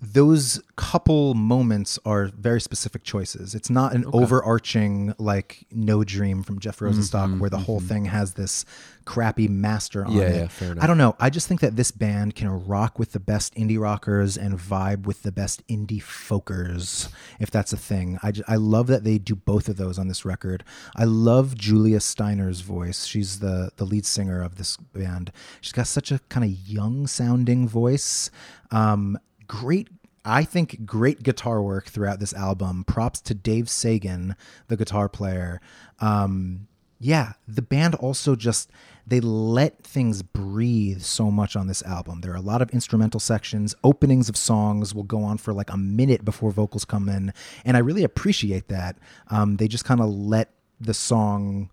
those 0.00 0.60
couple 0.76 1.34
moments 1.34 1.98
are 2.04 2.26
very 2.26 2.60
specific 2.60 3.02
choices. 3.02 3.54
It's 3.54 3.68
not 3.68 3.94
an 3.94 4.04
overarching 4.12 5.12
like 5.18 5.64
No 5.72 6.04
Dream 6.04 6.44
from 6.44 6.60
Jeff 6.60 6.78
Rosenstock 6.78 7.40
where 7.40 7.50
the 7.50 7.58
whole 7.58 7.80
thing 7.80 8.04
has 8.04 8.34
this 8.34 8.64
crappy 9.04 9.48
master 9.48 10.04
on 10.04 10.10
Mm-hmm, 10.12 10.18
Yeah, 10.20 10.26
it. 10.26 10.36
yeah, 10.36 10.46
fair 10.48 10.72
enough. 10.72 10.84
I 10.84 10.86
don't 10.86 10.98
know. 10.98 11.16
I 11.18 11.30
just 11.30 11.48
think 11.48 11.60
that 11.62 11.74
this 11.74 11.90
band 11.90 12.36
can 12.36 12.48
rock 12.66 12.98
with 12.98 13.10
the 13.12 13.18
best 13.18 13.54
indie 13.56 13.80
rockers 13.80 14.36
and 14.36 14.56
vibe 14.56 15.04
with 15.06 15.22
the 15.22 15.32
best 15.32 15.66
indie 15.66 16.00
folkers, 16.02 17.08
if 17.40 17.50
that's 17.50 17.72
a 17.72 17.76
thing. 17.76 18.18
I, 18.22 18.30
ju- 18.32 18.44
I 18.46 18.54
love 18.56 18.86
that 18.88 19.02
they 19.04 19.18
do 19.18 19.34
both 19.34 19.68
of 19.68 19.78
those 19.78 19.98
on 19.98 20.06
this 20.08 20.24
record. 20.24 20.62
I 20.94 21.04
love 21.04 21.56
Julia 21.56 21.98
Steiner's 22.00 22.60
voice. 22.60 23.04
She's 23.04 23.40
the 23.40 23.70
the 23.76 23.84
lead 23.84 24.06
singer 24.06 24.42
of 24.42 24.58
this 24.58 24.76
band. 24.76 25.32
She's 25.60 25.72
got 25.72 25.86
such 25.88 26.12
a 26.12 26.20
kind 26.28 26.44
of 26.44 26.50
young 26.50 27.06
sounding 27.06 27.66
voice. 27.68 28.30
Um, 28.70 29.18
great 29.48 29.88
I 30.24 30.44
think 30.44 30.84
great 30.84 31.22
guitar 31.22 31.62
work 31.62 31.86
throughout 31.86 32.20
this 32.20 32.34
album. 32.34 32.84
Props 32.84 33.20
to 33.22 33.34
Dave 33.34 33.70
Sagan, 33.70 34.36
the 34.66 34.76
guitar 34.76 35.08
player. 35.08 35.60
Um, 36.00 36.68
yeah, 37.00 37.32
the 37.46 37.62
band 37.62 37.94
also 37.94 38.36
just 38.36 38.70
they 39.06 39.20
let 39.20 39.82
things 39.82 40.22
breathe 40.22 41.00
so 41.00 41.30
much 41.30 41.56
on 41.56 41.66
this 41.66 41.82
album. 41.84 42.20
There 42.20 42.32
are 42.32 42.36
a 42.36 42.42
lot 42.42 42.60
of 42.60 42.68
instrumental 42.70 43.20
sections. 43.20 43.74
Openings 43.82 44.28
of 44.28 44.36
songs 44.36 44.94
will 44.94 45.04
go 45.04 45.22
on 45.22 45.38
for 45.38 45.54
like 45.54 45.70
a 45.72 45.78
minute 45.78 46.24
before 46.24 46.50
vocals 46.50 46.84
come 46.84 47.08
in, 47.08 47.32
and 47.64 47.76
I 47.76 47.80
really 47.80 48.04
appreciate 48.04 48.68
that. 48.68 48.98
Um, 49.28 49.56
they 49.56 49.68
just 49.68 49.84
kind 49.84 50.00
of 50.00 50.08
let 50.08 50.50
the 50.80 50.92
song 50.92 51.70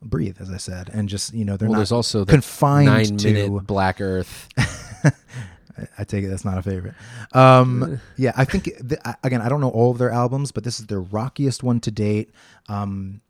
breathe, 0.00 0.40
as 0.40 0.50
I 0.50 0.56
said, 0.56 0.88
and 0.92 1.08
just 1.08 1.34
you 1.34 1.44
know 1.44 1.56
they're 1.56 1.68
Well, 1.68 1.74
not 1.74 1.78
there's 1.80 1.92
also 1.92 2.24
the 2.24 2.32
confined 2.32 2.86
nine 2.86 3.16
to 3.18 3.60
Black 3.60 4.00
Earth. 4.00 4.48
I 5.98 6.04
take 6.04 6.24
it 6.24 6.28
that's 6.28 6.44
not 6.44 6.58
a 6.58 6.62
favorite. 6.62 6.94
Um, 7.32 8.00
yeah, 8.16 8.32
I 8.36 8.44
think 8.44 8.64
th- 8.64 9.00
again, 9.22 9.40
I 9.40 9.48
don't 9.48 9.60
know 9.60 9.70
all 9.70 9.90
of 9.90 9.98
their 9.98 10.10
albums, 10.10 10.52
but 10.52 10.64
this 10.64 10.80
is 10.80 10.86
their 10.86 11.00
rockiest 11.00 11.62
one 11.62 11.80
to 11.80 11.90
date. 11.90 12.30
Um, 12.68 13.20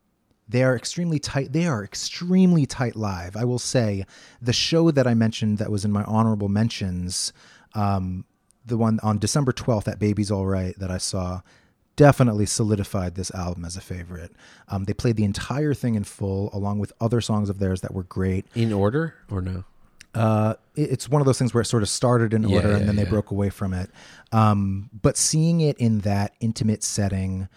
they 0.49 0.63
are 0.63 0.75
extremely 0.75 1.19
tight. 1.19 1.53
They 1.53 1.67
are 1.67 1.85
extremely 1.85 2.65
tight 2.65 2.97
live. 2.97 3.37
I 3.37 3.45
will 3.45 3.59
say, 3.59 4.07
the 4.41 4.53
show 4.53 4.91
that 4.91 5.07
I 5.07 5.15
mentioned 5.15 5.59
that 5.59 5.71
was 5.71 5.85
in 5.85 5.93
my 5.93 6.05
honorable 6.05 6.49
mentions, 6.49 7.33
um, 7.75 8.25
the 8.65 8.79
one 8.79 8.99
on 9.03 9.19
December 9.19 9.53
twelfth 9.53 9.89
at 9.89 9.99
Baby's 9.99 10.31
All 10.31 10.47
Right 10.47 10.79
that 10.79 10.91
I 10.91 10.99
saw, 10.99 11.43
definitely 11.97 12.47
solidified 12.47 13.17
this 13.17 13.31
album 13.33 13.65
as 13.65 13.77
a 13.77 13.81
favorite. 13.81 14.33
Um, 14.69 14.85
they 14.85 14.95
played 14.95 15.17
the 15.17 15.25
entire 15.25 15.75
thing 15.75 15.97
in 15.97 16.05
full, 16.05 16.49
along 16.53 16.79
with 16.79 16.93
other 17.01 17.21
songs 17.21 17.51
of 17.51 17.59
theirs 17.59 17.81
that 17.83 17.93
were 17.93 18.05
great 18.05 18.47
In 18.55 18.73
order 18.73 19.15
or 19.31 19.43
no? 19.43 19.65
Uh, 20.15 20.55
it- 20.75 20.91
it's 20.93 21.09
one 21.09 21.21
of 21.23 21.27
those 21.27 21.39
things 21.39 21.53
where 21.55 21.61
it 21.61 21.67
sort 21.67 21.83
of 21.83 21.89
started 21.89 22.33
in 22.35 22.45
order 22.45 22.71
yeah, 22.71 22.77
and 22.77 22.89
then 22.89 22.97
they 22.97 23.03
yeah. 23.05 23.11
broke 23.11 23.31
away 23.31 23.51
from 23.51 23.73
it. 23.75 23.91
Um, 24.33 24.91
but 25.03 25.17
seeing 25.17 25.61
it 25.61 25.77
in 25.79 26.01
that 26.01 26.33
intimate 26.41 26.83
setting, 26.83 27.49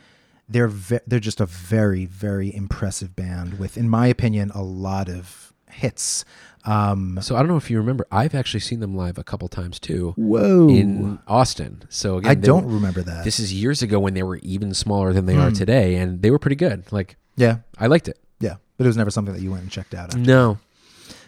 they're 0.49 0.67
ve- 0.67 0.99
they're 1.07 1.19
just 1.19 1.39
a 1.41 1.45
very 1.45 2.05
very 2.05 2.53
impressive 2.53 3.15
band 3.15 3.57
with, 3.59 3.77
in 3.77 3.89
my 3.89 4.07
opinion, 4.07 4.51
a 4.53 4.61
lot 4.61 5.07
of 5.09 5.53
hits. 5.69 6.25
Um, 6.65 7.17
So 7.21 7.35
I 7.35 7.39
don't 7.39 7.47
know 7.47 7.57
if 7.57 7.71
you 7.71 7.77
remember. 7.77 8.05
I've 8.11 8.35
actually 8.35 8.59
seen 8.59 8.81
them 8.81 8.95
live 8.95 9.17
a 9.17 9.23
couple 9.23 9.47
times 9.47 9.79
too. 9.79 10.13
whoa, 10.17 10.69
In 10.69 11.17
Austin. 11.27 11.83
So 11.89 12.17
again, 12.17 12.31
I 12.31 12.35
they 12.35 12.45
don't 12.45 12.65
were- 12.65 12.73
remember 12.75 13.01
that. 13.01 13.23
This 13.23 13.39
is 13.39 13.53
years 13.53 13.81
ago 13.81 13.99
when 13.99 14.13
they 14.13 14.23
were 14.23 14.37
even 14.37 14.73
smaller 14.73 15.13
than 15.13 15.25
they 15.25 15.33
Hmm. 15.35 15.41
are 15.41 15.51
today, 15.51 15.95
and 15.95 16.21
they 16.21 16.29
were 16.29 16.37
pretty 16.39 16.57
good. 16.57 16.83
Like 16.91 17.15
yeah, 17.37 17.59
I 17.79 17.87
liked 17.87 18.07
it. 18.09 18.19
yeah, 18.41 18.55
but 18.77 18.83
it 18.85 18.87
was 18.89 18.97
never 18.97 19.09
something 19.09 19.33
that 19.33 19.41
you 19.41 19.49
went 19.51 19.63
and 19.63 19.71
checked 19.71 19.93
out. 19.95 20.09
After. 20.13 20.17
No, 20.19 20.57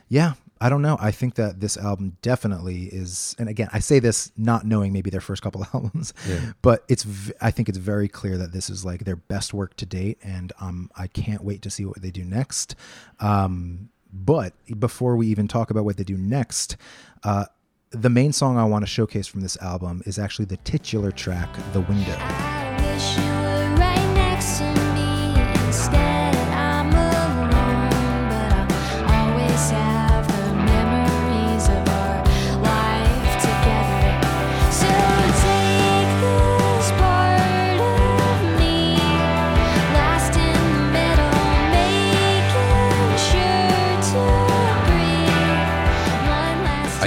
Yeah, 0.09 0.33
I 0.63 0.69
don't 0.69 0.81
know. 0.81 0.97
I 0.99 1.11
think 1.11 1.35
that 1.35 1.59
this 1.59 1.75
album 1.77 2.17
definitely 2.21 2.83
is, 2.85 3.35
and 3.37 3.49
again, 3.49 3.67
I 3.73 3.79
say 3.79 3.99
this 3.99 4.31
not 4.37 4.65
knowing 4.65 4.93
maybe 4.93 5.09
their 5.09 5.21
first 5.21 5.41
couple 5.43 5.65
albums, 5.73 6.13
Yeah. 6.27 6.53
but 6.61 6.83
it's. 6.87 7.03
v- 7.03 7.33
I 7.41 7.51
think 7.51 7.67
it's 7.69 7.77
very 7.77 8.07
clear 8.07 8.37
that 8.37 8.53
this 8.53 8.69
is 8.69 8.85
like 8.85 9.03
their 9.03 9.17
best 9.17 9.53
work 9.53 9.75
to 9.77 9.85
date, 9.85 10.17
and 10.23 10.53
um, 10.61 10.89
I 10.95 11.07
can't 11.07 11.43
wait 11.43 11.61
to 11.63 11.69
see 11.69 11.85
what 11.85 12.01
they 12.01 12.11
do 12.11 12.23
next. 12.23 12.75
Um, 13.19 13.89
but 14.11 14.53
before 14.79 15.17
we 15.17 15.27
even 15.27 15.47
talk 15.47 15.69
about 15.69 15.85
what 15.85 15.97
they 15.97 16.03
do 16.03 16.17
next, 16.17 16.77
uh, 17.23 17.45
the 17.91 18.09
main 18.09 18.31
song 18.31 18.57
I 18.57 18.63
want 18.65 18.83
to 18.83 18.87
showcase 18.87 19.27
from 19.27 19.41
this 19.41 19.57
album 19.57 20.01
is 20.05 20.17
actually 20.17 20.45
the 20.45 20.57
titular 20.57 21.11
track, 21.11 21.49
"The 21.73 21.81
Window." 21.81 23.42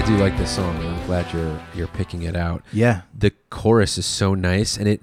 I 0.06 0.08
do 0.10 0.18
like 0.18 0.38
this 0.38 0.54
song, 0.54 0.76
I'm 0.76 1.04
glad 1.06 1.32
you're 1.32 1.60
you're 1.74 1.88
picking 1.88 2.22
it 2.22 2.36
out. 2.36 2.62
Yeah, 2.72 3.00
The 3.12 3.32
chorus 3.50 3.98
is 3.98 4.06
so 4.06 4.34
nice, 4.34 4.76
and 4.76 4.86
it 4.86 5.02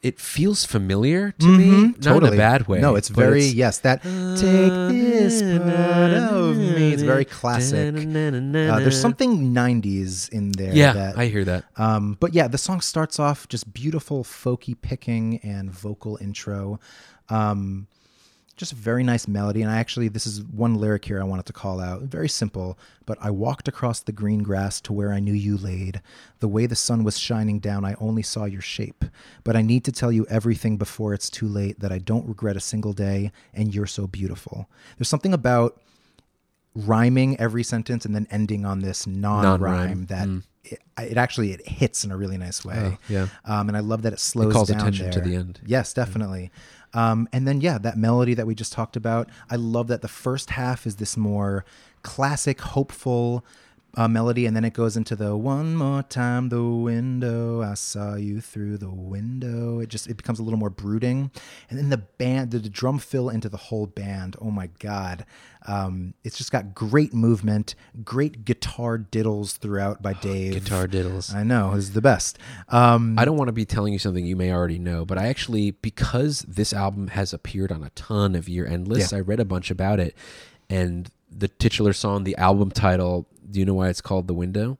it 0.00 0.18
feels 0.18 0.64
familiar 0.64 1.32
to 1.32 1.44
Mhm, 1.44 1.58
me, 1.58 1.94
not 2.02 2.22
in 2.22 2.32
a 2.32 2.36
bad 2.36 2.66
way. 2.66 2.80
No, 2.80 2.96
it's 2.96 3.10
very 3.10 3.40
it's- 3.40 3.52
yes. 3.54 3.78
That 3.80 4.02
take 4.36 4.72
this 4.88 5.42
part 5.42 6.12
of 6.12 6.56
me. 6.56 6.94
It's 6.94 7.02
very 7.02 7.26
classic. 7.26 7.94
Uh, 7.94 8.78
there's 8.80 8.98
something 8.98 9.52
'90s 9.52 10.30
in 10.30 10.52
there. 10.52 10.74
Yeah, 10.74 10.94
that, 10.94 11.18
I 11.18 11.26
hear 11.26 11.44
that. 11.44 11.64
Um, 11.76 12.16
but 12.20 12.32
yeah, 12.32 12.48
the 12.48 12.56
song 12.56 12.80
starts 12.80 13.20
off 13.20 13.46
just 13.50 13.74
beautiful 13.74 14.24
folky 14.24 14.74
picking 14.80 15.40
and 15.42 15.70
vocal 15.70 16.16
intro. 16.22 16.80
Um, 17.28 17.88
just 18.56 18.72
a 18.72 18.76
very 18.76 19.02
nice 19.02 19.26
melody. 19.26 19.62
And 19.62 19.70
I 19.70 19.78
actually, 19.78 20.08
this 20.08 20.26
is 20.26 20.42
one 20.44 20.74
lyric 20.76 21.04
here 21.04 21.20
I 21.20 21.24
wanted 21.24 21.46
to 21.46 21.52
call 21.52 21.80
out. 21.80 22.02
Very 22.02 22.28
simple, 22.28 22.78
but 23.04 23.18
I 23.20 23.30
walked 23.30 23.66
across 23.68 24.00
the 24.00 24.12
green 24.12 24.42
grass 24.42 24.80
to 24.82 24.92
where 24.92 25.12
I 25.12 25.20
knew 25.20 25.32
you 25.32 25.56
laid. 25.56 26.00
The 26.38 26.48
way 26.48 26.66
the 26.66 26.76
sun 26.76 27.02
was 27.04 27.18
shining 27.18 27.58
down, 27.58 27.84
I 27.84 27.94
only 28.00 28.22
saw 28.22 28.44
your 28.44 28.60
shape. 28.60 29.04
But 29.42 29.56
I 29.56 29.62
need 29.62 29.84
to 29.84 29.92
tell 29.92 30.12
you 30.12 30.26
everything 30.30 30.76
before 30.76 31.14
it's 31.14 31.28
too 31.30 31.48
late 31.48 31.80
that 31.80 31.92
I 31.92 31.98
don't 31.98 32.28
regret 32.28 32.56
a 32.56 32.60
single 32.60 32.92
day 32.92 33.32
and 33.52 33.74
you're 33.74 33.86
so 33.86 34.06
beautiful. 34.06 34.68
There's 34.98 35.08
something 35.08 35.34
about 35.34 35.80
rhyming 36.74 37.38
every 37.40 37.62
sentence 37.62 38.04
and 38.04 38.14
then 38.14 38.26
ending 38.30 38.64
on 38.64 38.80
this 38.80 39.06
non-rhyme, 39.06 39.60
Non-rhyme. 39.60 40.06
that 40.06 40.28
it, 40.64 40.80
it 41.10 41.16
actually 41.16 41.52
it 41.52 41.66
hits 41.68 42.04
in 42.04 42.10
a 42.10 42.16
really 42.16 42.38
nice 42.38 42.64
way. 42.64 42.74
Oh, 42.94 42.98
yeah. 43.08 43.28
Um, 43.44 43.68
and 43.68 43.76
I 43.76 43.80
love 43.80 44.02
that 44.02 44.12
it 44.12 44.18
slows 44.20 44.50
it 44.50 44.52
calls 44.52 44.68
down 44.68 44.80
attention 44.80 45.10
to 45.10 45.20
the 45.20 45.36
end. 45.36 45.60
Yes, 45.64 45.92
definitely. 45.92 46.50
Um, 46.94 47.28
and 47.32 47.46
then 47.46 47.60
yeah, 47.60 47.78
that 47.78 47.98
melody 47.98 48.34
that 48.34 48.46
we 48.46 48.54
just 48.54 48.72
talked 48.72 48.96
about. 48.96 49.28
I 49.50 49.56
love 49.56 49.88
that 49.88 50.00
the 50.00 50.08
first 50.08 50.50
half 50.50 50.86
is 50.86 50.96
this 50.96 51.16
more 51.16 51.64
classic, 52.02 52.60
hopeful 52.60 53.44
uh, 53.96 54.08
melody, 54.08 54.46
and 54.46 54.56
then 54.56 54.64
it 54.64 54.72
goes 54.72 54.96
into 54.96 55.14
the 55.16 55.36
one 55.36 55.76
more 55.76 56.02
time 56.02 56.48
the 56.48 56.62
window 56.62 57.62
I 57.62 57.74
saw 57.74 58.14
you 58.16 58.40
through 58.40 58.78
the 58.78 58.90
window. 58.90 59.78
It 59.80 59.88
just 59.88 60.06
it 60.08 60.16
becomes 60.16 60.38
a 60.38 60.42
little 60.42 60.58
more 60.58 60.70
brooding, 60.70 61.30
and 61.70 61.78
then 61.78 61.90
the 61.90 61.98
band, 61.98 62.50
the, 62.50 62.58
the 62.58 62.68
drum 62.68 62.98
fill 62.98 63.28
into 63.28 63.48
the 63.48 63.56
whole 63.56 63.86
band. 63.86 64.36
Oh 64.40 64.50
my 64.50 64.68
god, 64.78 65.24
um, 65.66 66.14
it's 66.24 66.36
just 66.36 66.52
got 66.52 66.74
great 66.74 67.14
movement, 67.14 67.74
great 68.04 68.44
guitar 68.44 68.98
diddles 68.98 69.56
throughout 69.58 70.02
by 70.02 70.12
Dave. 70.22 70.52
Guitar 70.54 70.86
diddles. 70.86 71.34
I 71.34 71.42
know 71.42 71.72
is 71.72 71.92
the 71.92 72.02
best. 72.02 72.38
Um, 72.68 73.18
I 73.18 73.24
don't 73.24 73.36
want 73.36 73.48
to 73.48 73.52
be 73.52 73.64
telling 73.64 73.92
you 73.92 73.98
something 73.98 74.26
you 74.26 74.36
may 74.36 74.52
already 74.52 74.78
know, 74.78 75.04
but 75.04 75.18
I 75.18 75.28
actually, 75.28 75.70
because 75.70 76.40
this 76.42 76.72
album 76.72 77.08
has 77.08 77.32
appeared 77.32 77.70
on 77.72 77.82
a 77.84 77.90
ton 77.90 78.34
of 78.34 78.48
year 78.48 78.66
end 78.66 78.88
lists, 78.88 79.12
Yeah. 79.12 79.18
I 79.18 79.20
read 79.22 79.40
a 79.40 79.44
bunch 79.44 79.70
about 79.70 80.00
it. 80.00 80.14
And 80.70 81.10
the 81.36 81.48
titular 81.48 81.92
song, 81.92 82.24
the 82.24 82.36
album 82.36 82.70
title, 82.70 83.26
do 83.50 83.58
you 83.60 83.66
know 83.66 83.74
why 83.74 83.88
it's 83.88 84.00
called 84.00 84.26
The 84.28 84.34
Window? 84.34 84.78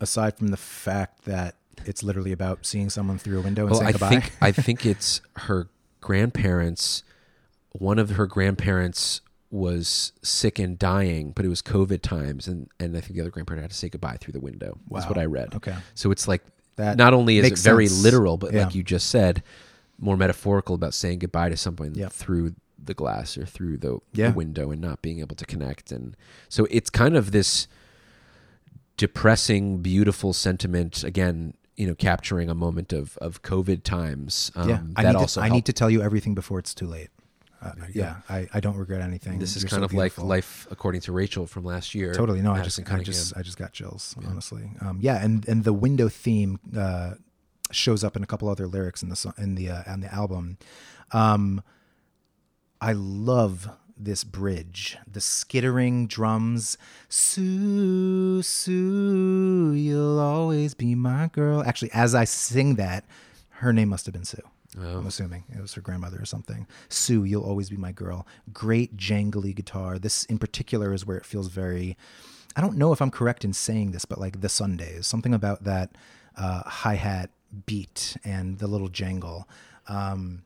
aside 0.00 0.36
from 0.36 0.48
the 0.48 0.56
fact 0.56 1.24
that 1.26 1.54
it's 1.84 2.02
literally 2.02 2.32
about 2.32 2.66
seeing 2.66 2.90
someone 2.90 3.18
through 3.18 3.38
a 3.38 3.42
window 3.42 3.62
and 3.62 3.70
Well, 3.70 3.78
saying 3.80 3.88
I 3.88 3.92
goodbye. 3.92 4.08
think 4.08 4.32
I 4.40 4.50
think 4.52 4.84
it's 4.84 5.20
her 5.36 5.68
grandparents. 6.00 7.02
One 7.70 7.98
of 7.98 8.10
her 8.10 8.26
grandparents 8.26 9.20
was 9.50 10.12
sick 10.22 10.58
and 10.58 10.78
dying, 10.78 11.30
but 11.30 11.44
it 11.44 11.48
was 11.48 11.62
COVID 11.62 12.02
times, 12.02 12.48
and 12.48 12.68
and 12.80 12.96
I 12.96 13.00
think 13.00 13.14
the 13.14 13.20
other 13.20 13.30
grandparent 13.30 13.62
had 13.62 13.70
to 13.70 13.76
say 13.76 13.88
goodbye 13.88 14.16
through 14.20 14.32
the 14.32 14.40
window. 14.40 14.76
That's 14.90 15.04
Wow. 15.04 15.10
what 15.10 15.18
I 15.18 15.24
read. 15.26 15.54
Okay. 15.54 15.74
so 15.94 16.10
it's 16.10 16.26
like 16.28 16.42
That 16.76 16.96
not 16.96 17.14
only 17.14 17.38
is 17.38 17.46
it 17.46 17.58
very 17.58 17.86
sense. 17.86 18.02
literal, 18.02 18.36
but 18.36 18.52
Yeah. 18.52 18.64
like 18.64 18.74
you 18.74 18.82
just 18.82 19.08
said, 19.08 19.42
more 19.98 20.16
metaphorical 20.16 20.74
about 20.74 20.94
saying 20.94 21.20
goodbye 21.20 21.48
to 21.50 21.56
someone 21.56 21.94
Yeah. 21.94 22.08
through 22.08 22.54
the 22.84 22.94
glass 22.94 23.36
or 23.38 23.44
through 23.46 23.76
the, 23.78 23.98
Yeah. 24.12 24.30
the 24.30 24.34
window 24.36 24.70
and 24.70 24.80
not 24.80 25.02
being 25.02 25.20
able 25.20 25.36
to 25.36 25.46
connect, 25.46 25.92
and 25.92 26.16
so 26.48 26.66
it's 26.70 26.90
kind 26.90 27.16
of 27.16 27.30
this 27.32 27.68
depressing, 28.96 29.78
beautiful 29.78 30.32
sentiment 30.32 31.04
again. 31.04 31.54
You 31.74 31.86
know, 31.86 31.94
capturing 31.94 32.50
a 32.50 32.54
moment 32.54 32.92
of 32.92 33.16
of 33.18 33.42
COVID 33.42 33.82
times. 33.82 34.52
Um, 34.54 34.68
yeah, 34.68 34.80
I 34.94 35.02
that 35.04 35.12
need 35.12 35.18
also 35.18 35.40
to, 35.40 35.46
I 35.46 35.48
need 35.48 35.64
to 35.64 35.72
tell 35.72 35.88
you 35.88 36.02
everything 36.02 36.34
before 36.34 36.58
it's 36.58 36.74
too 36.74 36.86
late. 36.86 37.08
Uh, 37.62 37.72
yeah, 37.92 38.16
I, 38.28 38.46
I 38.52 38.60
don't 38.60 38.76
regret 38.76 39.00
anything. 39.00 39.38
This 39.38 39.56
is 39.56 39.62
You're 39.62 39.70
kind 39.70 39.80
so 39.80 39.84
of 39.84 39.94
like 39.94 40.18
life 40.18 40.66
according 40.70 41.00
to 41.02 41.12
Rachel 41.12 41.46
from 41.46 41.64
last 41.64 41.94
year. 41.94 42.12
Totally 42.12 42.42
no, 42.42 42.52
I 42.52 42.62
just 42.62 42.78
I 42.90 43.02
just 43.02 43.36
I 43.36 43.42
just 43.42 43.56
got 43.56 43.72
chills 43.72 44.14
honestly. 44.28 44.70
Um, 44.80 44.98
yeah, 45.00 45.24
and 45.24 45.48
and 45.48 45.64
the 45.64 45.72
window 45.72 46.08
theme 46.08 46.60
uh, 46.76 47.14
shows 47.70 48.04
up 48.04 48.16
in 48.16 48.22
a 48.22 48.26
couple 48.26 48.48
other 48.48 48.66
lyrics 48.66 49.02
in 49.02 49.08
the 49.08 49.34
in 49.38 49.54
the 49.54 49.70
uh, 49.70 49.82
on 49.86 50.00
the 50.00 50.12
album. 50.12 50.58
Um, 51.12 51.62
I 52.82 52.94
love 52.94 53.70
this 53.96 54.24
bridge, 54.24 54.98
the 55.06 55.20
skittering 55.20 56.08
drums. 56.08 56.76
Sue, 57.08 58.42
Sue, 58.42 59.72
you'll 59.72 60.18
always 60.18 60.74
be 60.74 60.96
my 60.96 61.28
girl. 61.28 61.62
Actually, 61.62 61.92
as 61.92 62.12
I 62.12 62.24
sing 62.24 62.74
that, 62.74 63.04
her 63.50 63.72
name 63.72 63.90
must 63.90 64.04
have 64.06 64.12
been 64.12 64.24
Sue. 64.24 64.42
Oh. 64.80 64.98
I'm 64.98 65.06
assuming 65.06 65.44
it 65.56 65.62
was 65.62 65.74
her 65.74 65.80
grandmother 65.80 66.20
or 66.20 66.24
something. 66.24 66.66
Sue, 66.88 67.22
you'll 67.22 67.44
always 67.44 67.70
be 67.70 67.76
my 67.76 67.92
girl. 67.92 68.26
Great 68.52 68.96
jangly 68.96 69.54
guitar. 69.54 69.96
This 70.00 70.24
in 70.24 70.38
particular 70.38 70.92
is 70.92 71.06
where 71.06 71.16
it 71.16 71.24
feels 71.24 71.46
very. 71.46 71.96
I 72.56 72.60
don't 72.60 72.76
know 72.76 72.92
if 72.92 73.00
I'm 73.00 73.12
correct 73.12 73.44
in 73.44 73.52
saying 73.52 73.92
this, 73.92 74.04
but 74.04 74.18
like 74.18 74.40
the 74.40 74.48
Sundays, 74.48 75.06
something 75.06 75.32
about 75.32 75.62
that 75.62 75.90
uh, 76.36 76.62
hi 76.66 76.96
hat 76.96 77.30
beat 77.64 78.16
and 78.24 78.58
the 78.58 78.66
little 78.66 78.88
jangle. 78.88 79.48
Um, 79.86 80.42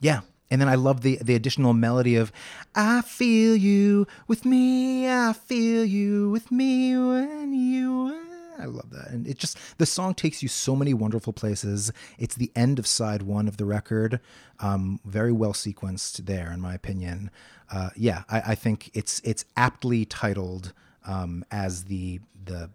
yeah. 0.00 0.22
And 0.50 0.60
then 0.60 0.68
I 0.68 0.76
love 0.76 1.00
the 1.00 1.18
the 1.20 1.34
additional 1.34 1.72
melody 1.72 2.16
of 2.16 2.32
I 2.74 3.02
feel 3.02 3.56
you 3.56 4.06
with 4.28 4.44
me, 4.44 5.08
I 5.08 5.32
feel 5.32 5.84
you 5.84 6.30
with 6.30 6.50
me 6.50 6.96
when 6.96 7.52
you 7.52 8.26
I 8.58 8.64
love 8.66 8.90
that. 8.90 9.08
And 9.10 9.26
it 9.26 9.38
just 9.38 9.58
the 9.78 9.86
song 9.86 10.14
takes 10.14 10.42
you 10.42 10.48
so 10.48 10.76
many 10.76 10.94
wonderful 10.94 11.32
places. 11.32 11.92
It's 12.18 12.34
the 12.34 12.50
end 12.54 12.78
of 12.78 12.86
side 12.86 13.22
1 13.22 13.48
of 13.48 13.56
the 13.56 13.64
record. 13.64 14.20
Um, 14.60 15.00
very 15.04 15.32
well 15.32 15.52
sequenced 15.52 16.26
there 16.26 16.52
in 16.52 16.60
my 16.60 16.74
opinion. 16.74 17.30
Uh, 17.70 17.90
yeah, 17.96 18.22
I, 18.28 18.40
I 18.52 18.54
think 18.54 18.90
it's 18.94 19.20
it's 19.24 19.44
aptly 19.56 20.04
titled 20.04 20.72
um, 21.06 21.44
as 21.50 21.84
the 21.84 22.20
the 22.44 22.70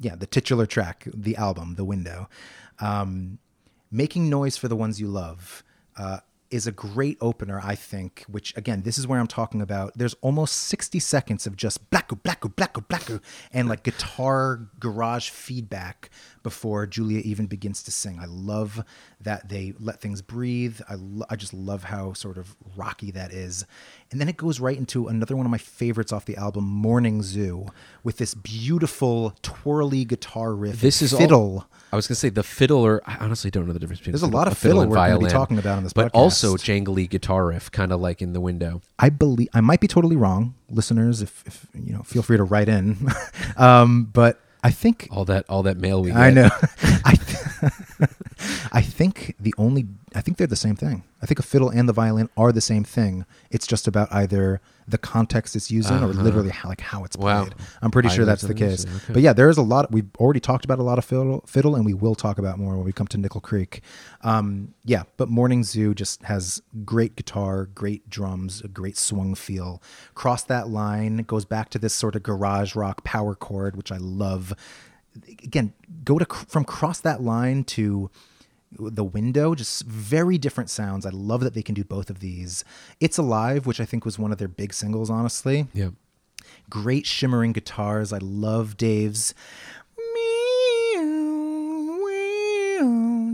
yeah, 0.00 0.16
the 0.16 0.26
titular 0.26 0.66
track, 0.66 1.06
the 1.14 1.36
album, 1.36 1.76
The 1.76 1.84
Window. 1.84 2.28
Um, 2.80 3.38
Making 3.90 4.28
Noise 4.28 4.56
for 4.56 4.66
the 4.66 4.74
Ones 4.74 5.00
You 5.00 5.06
Love 5.06 5.62
uh, 5.96 6.18
is 6.54 6.68
a 6.68 6.72
great 6.72 7.18
opener, 7.20 7.60
I 7.60 7.74
think, 7.74 8.24
which, 8.28 8.56
again, 8.56 8.82
this 8.82 8.96
is 8.96 9.08
where 9.08 9.18
I'm 9.18 9.26
talking 9.26 9.60
about. 9.60 9.92
There's 9.96 10.14
almost 10.20 10.54
60 10.54 11.00
seconds 11.00 11.48
of 11.48 11.56
just 11.56 11.90
blacko, 11.90 12.22
blacko, 12.22 12.54
blacko, 12.54 12.86
blacko, 12.86 13.20
and 13.52 13.68
like 13.68 13.82
guitar 13.82 14.68
garage 14.78 15.30
feedback 15.30 16.10
before 16.44 16.86
Julia 16.86 17.20
even 17.24 17.46
begins 17.46 17.82
to 17.82 17.90
sing. 17.90 18.20
I 18.20 18.26
love 18.26 18.84
that 19.20 19.48
they 19.48 19.74
let 19.80 20.00
things 20.00 20.22
breathe. 20.22 20.80
I, 20.88 20.94
lo- 20.94 21.26
I 21.28 21.34
just 21.34 21.52
love 21.52 21.82
how 21.84 22.12
sort 22.12 22.38
of 22.38 22.54
rocky 22.76 23.10
that 23.10 23.32
is. 23.32 23.66
And 24.12 24.20
then 24.20 24.28
it 24.28 24.36
goes 24.36 24.60
right 24.60 24.76
into 24.76 25.08
another 25.08 25.34
one 25.34 25.44
of 25.46 25.50
my 25.50 25.58
favorites 25.58 26.12
off 26.12 26.24
the 26.26 26.36
album, 26.36 26.62
Morning 26.64 27.22
Zoo, 27.22 27.66
with 28.04 28.18
this 28.18 28.34
beautiful 28.34 29.34
twirly 29.42 30.04
guitar 30.04 30.54
riff. 30.54 30.80
This 30.80 31.02
is 31.02 31.12
all- 31.12 31.18
fiddle. 31.18 31.66
I 31.92 31.96
was 31.96 32.08
going 32.08 32.14
to 32.14 32.20
say 32.20 32.28
the 32.28 32.42
fiddle, 32.42 32.80
or 32.84 33.02
I 33.06 33.16
honestly 33.18 33.50
don't 33.52 33.66
know 33.66 33.72
the 33.72 33.78
difference 33.78 34.00
between 34.00 34.12
There's 34.12 34.22
a 34.22 34.26
lot 34.26 34.48
of 34.48 34.58
fiddle 34.58 34.80
fiddle 34.80 34.82
and 34.82 34.90
we're 34.90 34.96
gonna 34.96 35.06
be 35.10 35.26
violin, 35.26 35.30
talking 35.30 35.58
about 35.58 35.76
on 35.78 35.84
this 35.84 35.92
but 35.92 36.12
podcast. 36.12 36.18
also 36.18 36.54
jangly 36.56 37.08
guitar 37.08 37.46
riff, 37.46 37.70
kind 37.70 37.92
of 37.92 38.00
like 38.00 38.20
in 38.20 38.32
the 38.32 38.40
window. 38.40 38.82
I 38.98 39.10
believe 39.10 39.48
I 39.54 39.60
might 39.60 39.78
be 39.80 39.86
totally 39.86 40.16
wrong, 40.16 40.54
listeners. 40.68 41.22
If, 41.22 41.44
if 41.46 41.66
you 41.72 41.92
know, 41.92 42.02
feel 42.02 42.22
free 42.22 42.36
to 42.36 42.42
write 42.44 42.68
in. 42.68 42.96
um, 43.56 44.06
but 44.12 44.40
I 44.64 44.70
think 44.70 45.08
All 45.10 45.26
that, 45.26 45.44
all 45.48 45.62
that 45.64 45.76
mail 45.76 46.00
we. 46.02 46.08
Get. 46.10 46.16
I 46.18 46.30
know. 46.30 46.48
I 47.04 47.14
th- 47.14 48.10
I 48.72 48.80
think 48.80 49.36
the 49.38 49.54
only 49.58 49.86
I 50.14 50.20
think 50.22 50.38
they're 50.38 50.46
the 50.46 50.56
same 50.56 50.74
thing. 50.74 51.04
I 51.22 51.26
think 51.26 51.38
a 51.38 51.42
fiddle 51.42 51.68
and 51.70 51.88
the 51.88 51.92
violin 51.92 52.28
are 52.36 52.50
the 52.50 52.60
same 52.62 52.82
thing. 52.84 53.26
It's 53.50 53.66
just 53.66 53.86
about 53.86 54.08
either 54.12 54.60
the 54.86 54.98
context 54.98 55.56
it's 55.56 55.70
using 55.70 56.02
or 56.02 56.08
literally 56.08 56.50
how, 56.50 56.68
like 56.68 56.80
how 56.80 57.04
it's 57.04 57.16
Wow. 57.16 57.44
played. 57.44 57.54
I'm 57.80 57.90
pretty 57.90 58.08
sure 58.10 58.24
that's 58.24 58.42
the 58.42 58.54
case. 58.54 58.84
okay. 58.84 59.12
But 59.14 59.22
yeah, 59.22 59.32
there 59.32 59.48
is 59.48 59.56
a 59.56 59.62
lot. 59.62 59.90
We've 59.90 60.08
already 60.18 60.40
talked 60.40 60.64
about 60.64 60.78
a 60.78 60.82
lot 60.82 60.98
of 60.98 61.04
fiddle, 61.04 61.42
fiddle, 61.46 61.74
and 61.74 61.84
we 61.86 61.94
will 61.94 62.14
talk 62.14 62.38
about 62.38 62.58
more 62.58 62.76
when 62.76 62.84
we 62.84 62.92
come 62.92 63.06
to 63.08 63.18
Nickel 63.18 63.40
Creek. 63.40 63.80
Um, 64.22 64.74
yeah, 64.84 65.04
but 65.16 65.28
Morning 65.28 65.64
Zoo 65.64 65.94
just 65.94 66.22
has 66.24 66.60
great 66.84 67.16
guitar, 67.16 67.66
great 67.66 68.08
drums, 68.10 68.60
a 68.62 68.68
great 68.68 68.98
swung 68.98 69.34
feel. 69.34 69.82
Cross 70.14 70.44
that 70.44 70.68
line 70.68 71.18
goes 71.18 71.44
back 71.44 71.70
to 71.70 71.78
this 71.78 71.94
sort 71.94 72.14
of 72.16 72.22
garage 72.22 72.74
rock 72.74 73.04
power 73.04 73.34
chord, 73.34 73.76
which 73.76 73.90
I 73.90 73.96
love. 73.98 74.52
Again, 75.42 75.72
go 76.04 76.18
to 76.18 76.24
from 76.26 76.64
cross 76.64 77.00
that 77.00 77.22
line 77.22 77.64
to 77.64 78.10
the 78.78 79.04
window 79.04 79.54
just 79.54 79.84
very 79.84 80.38
different 80.38 80.70
sounds. 80.70 81.06
I 81.06 81.10
love 81.10 81.40
that 81.40 81.54
they 81.54 81.62
can 81.62 81.74
do 81.74 81.84
both 81.84 82.10
of 82.10 82.20
these. 82.20 82.64
It's 83.00 83.18
alive 83.18 83.66
which 83.66 83.80
i 83.80 83.84
think 83.84 84.04
was 84.04 84.18
one 84.18 84.32
of 84.32 84.38
their 84.38 84.48
big 84.48 84.72
singles 84.74 85.10
honestly. 85.10 85.66
Yeah. 85.72 85.90
great 86.70 87.06
shimmering 87.06 87.52
guitars. 87.52 88.12
I 88.12 88.18
love 88.18 88.76
dave's 88.76 89.34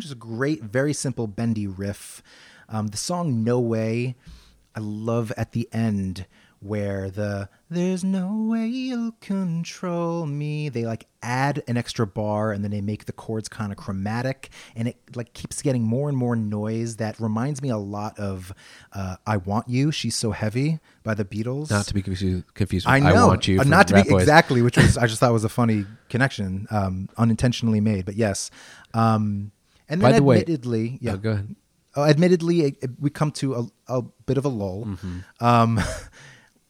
just 0.00 0.12
a 0.14 0.16
great 0.16 0.62
very 0.62 0.92
simple 0.94 1.26
bendy 1.26 1.66
riff. 1.66 2.22
Um, 2.68 2.86
the 2.88 2.96
song 2.96 3.44
no 3.44 3.58
way 3.60 4.14
i 4.74 4.80
love 4.80 5.32
at 5.36 5.52
the 5.52 5.68
end 5.72 6.26
where 6.62 7.08
the 7.10 7.48
there's 7.70 8.04
no 8.04 8.46
way 8.50 8.66
you'll 8.66 9.12
control 9.20 10.26
me 10.26 10.68
they 10.68 10.84
like 10.84 11.06
add 11.22 11.62
an 11.68 11.78
extra 11.78 12.06
bar 12.06 12.52
and 12.52 12.62
then 12.62 12.70
they 12.70 12.82
make 12.82 13.06
the 13.06 13.12
chords 13.12 13.48
kind 13.48 13.72
of 13.72 13.78
chromatic 13.78 14.50
and 14.76 14.86
it 14.86 14.96
like 15.14 15.32
keeps 15.32 15.62
getting 15.62 15.82
more 15.82 16.10
and 16.10 16.18
more 16.18 16.36
noise 16.36 16.96
that 16.96 17.18
reminds 17.18 17.62
me 17.62 17.70
a 17.70 17.76
lot 17.78 18.18
of 18.18 18.52
uh, 18.92 19.16
i 19.26 19.38
want 19.38 19.66
you 19.70 19.90
she's 19.90 20.14
so 20.14 20.32
heavy 20.32 20.78
by 21.02 21.14
the 21.14 21.24
beatles 21.24 21.70
Not 21.70 21.86
to 21.86 21.94
be 21.94 22.02
confused, 22.02 22.44
confused 22.52 22.84
with 22.86 22.92
I 22.92 22.96
I, 22.96 23.12
know. 23.14 23.28
Want 23.28 23.48
You. 23.48 23.58
Uh, 23.60 23.64
not 23.64 23.88
to 23.88 23.94
Rat 23.94 24.04
be 24.04 24.10
Boys. 24.10 24.22
exactly, 24.22 24.60
which 24.60 24.76
was 24.76 24.98
I 25.02 25.06
just 25.06 25.18
thought 25.20 25.32
was 25.32 25.44
a 25.44 25.48
funny 25.48 25.86
connection, 26.10 26.66
um, 26.70 27.08
unintentionally 27.16 27.80
made, 27.80 28.04
but 28.04 28.16
yes. 28.16 28.50
Um, 28.92 29.50
and 29.88 30.02
then 30.02 30.10
By 30.12 30.18
the 30.18 30.22
way- 30.22 30.40
admittedly, 30.40 30.98
yeah, 31.00 31.12
Oh, 31.14 31.16
go 31.16 31.30
ahead. 31.30 31.56
uh, 31.96 32.04
admittedly, 32.04 32.60
it, 32.64 32.76
it- 32.82 32.90
we 33.00 33.08
come 33.08 33.30
to 33.32 33.54
a, 33.54 33.66
a 33.98 34.02
bit 34.26 34.36
of 34.36 34.44
a 34.44 34.48
lull. 34.48 34.84
Mm-hmm. 34.84 35.44
Um, 35.44 35.80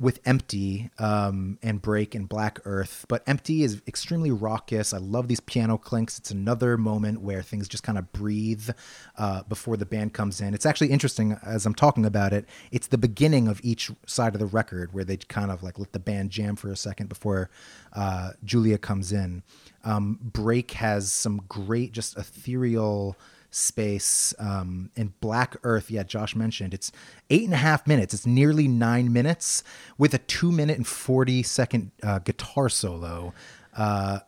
with 0.01 0.19
Empty 0.25 0.91
um, 0.99 1.59
and 1.63 1.83
Break 1.83 2.15
and 2.15 2.29
Black 2.29 2.59
Earth. 2.65 3.05
But 3.09 3.23
Empty 3.27 3.63
is 3.63 3.83
extremely 3.87 4.31
raucous. 4.31 4.95
I 4.95 4.99
love 4.99 5.29
these 5.29 5.41
piano 5.41 5.77
clinks. 5.77 6.19
It's 6.19 6.31
another 6.31 6.79
moment 6.79 7.21
where 7.21 7.43
things 7.43 7.69
just 7.69 7.83
kind 7.83 7.99
of 7.99 8.11
breathe 8.13 8.71
uh, 9.19 9.43
before 9.43 9.77
the 9.77 9.85
band 9.85 10.15
comes 10.15 10.41
in. 10.41 10.55
It's 10.55 10.65
actually 10.65 10.91
interesting 10.91 11.39
as 11.45 11.67
I'm 11.67 11.75
talking 11.75 12.07
about 12.07 12.33
it. 12.33 12.47
It's 12.73 12.87
the 12.87 12.99
beginning 12.99 13.47
of 13.47 13.61
each 13.63 13.91
side 14.07 14.35
of 14.35 14.41
the 14.41 14.47
record 14.47 14.95
where 14.95 15.05
they 15.05 15.19
kind 15.19 15.51
of 15.51 15.63
like 15.63 15.79
let 15.79 15.93
the 15.93 15.99
band 15.99 16.31
jam 16.31 16.57
for 16.57 16.71
a 16.71 16.77
second 16.77 17.09
before 17.09 17.51
uh, 17.93 18.31
Julia 18.43 18.79
comes 18.79 19.13
in. 19.13 19.43
Um, 19.85 20.19
Break 20.23 20.73
has 20.73 21.13
some 21.13 21.43
great, 21.49 21.93
just 21.93 22.17
ethereal 22.17 23.17
space 23.51 24.33
um, 24.39 24.91
and 24.97 25.19
black 25.21 25.57
earth 25.65 25.91
yeah 25.91 26.03
josh 26.03 26.37
mentioned 26.37 26.73
it's 26.73 26.93
eight 27.31 27.45
and 27.45 27.55
a 27.55 27.59
half 27.59 27.87
minutes. 27.87 28.15
It's 28.15 28.27
nearly 28.27 28.69
nine 28.69 29.13
minutes 29.13 29.63
with 29.99 30.15
a 30.15 30.19
two 30.19 30.53
minute 30.53 30.77
and 30.77 30.87
40 30.87 31.43
second 31.43 31.91
uh, 32.03 32.19
guitar 32.21 32.69
solo 32.69 33.33
uh, 33.77 34.21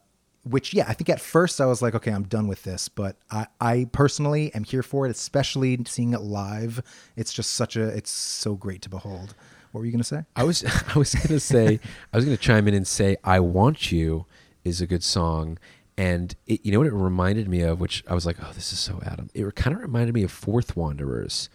which 0.44 0.74
yeah 0.74 0.84
i 0.88 0.92
think 0.92 1.08
at 1.08 1.20
first 1.20 1.60
i 1.60 1.66
was 1.66 1.80
like 1.82 1.94
okay 1.94 2.10
i'm 2.10 2.24
done 2.24 2.48
with 2.48 2.64
this 2.64 2.88
but 2.88 3.16
I, 3.30 3.46
I 3.60 3.88
personally 3.92 4.52
am 4.54 4.64
here 4.64 4.82
for 4.82 5.06
it 5.06 5.10
especially 5.10 5.78
seeing 5.86 6.12
it 6.12 6.20
live. 6.20 6.82
It's 7.16 7.32
just 7.32 7.52
such 7.52 7.76
a 7.76 7.88
it's 7.88 8.10
so 8.10 8.54
great 8.54 8.82
to 8.82 8.88
behold. 8.88 9.34
What 9.70 9.80
were 9.80 9.86
you 9.86 9.96
to 9.96 10.04
say? 10.04 10.24
I 10.36 10.44
was 10.44 10.64
I 10.94 10.98
was 10.98 11.14
gonna 11.14 11.40
say 11.40 11.80
I 12.12 12.16
was 12.16 12.24
gonna 12.24 12.36
chime 12.36 12.68
in 12.68 12.74
and 12.74 12.86
say 12.86 13.16
I 13.24 13.40
want 13.40 13.92
you 13.92 14.26
is 14.64 14.80
a 14.80 14.86
good 14.86 15.02
song, 15.02 15.58
and 15.96 16.34
it, 16.46 16.64
you 16.64 16.72
know 16.72 16.78
what 16.78 16.86
it 16.86 16.92
reminded 16.92 17.48
me 17.48 17.62
of, 17.62 17.80
which 17.80 18.02
I 18.08 18.14
was 18.14 18.26
like, 18.26 18.36
oh, 18.42 18.52
this 18.54 18.72
is 18.72 18.78
so 18.78 19.00
Adam. 19.04 19.28
It 19.34 19.54
kind 19.54 19.76
of 19.76 19.82
reminded 19.82 20.14
me 20.14 20.22
of 20.22 20.30
Fourth 20.30 20.76
Wanderers. 20.76 21.48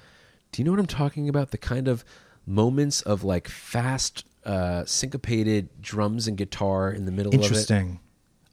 Do 0.51 0.61
you 0.61 0.65
know 0.65 0.71
what 0.71 0.79
I'm 0.79 0.85
talking 0.85 1.27
about? 1.27 1.51
The 1.51 1.57
kind 1.57 1.87
of 1.87 2.05
moments 2.45 3.01
of 3.01 3.23
like 3.23 3.47
fast, 3.47 4.25
uh, 4.45 4.85
syncopated 4.85 5.81
drums 5.81 6.27
and 6.27 6.37
guitar 6.37 6.91
in 6.91 7.05
the 7.05 7.11
middle 7.11 7.33
interesting 7.33 7.99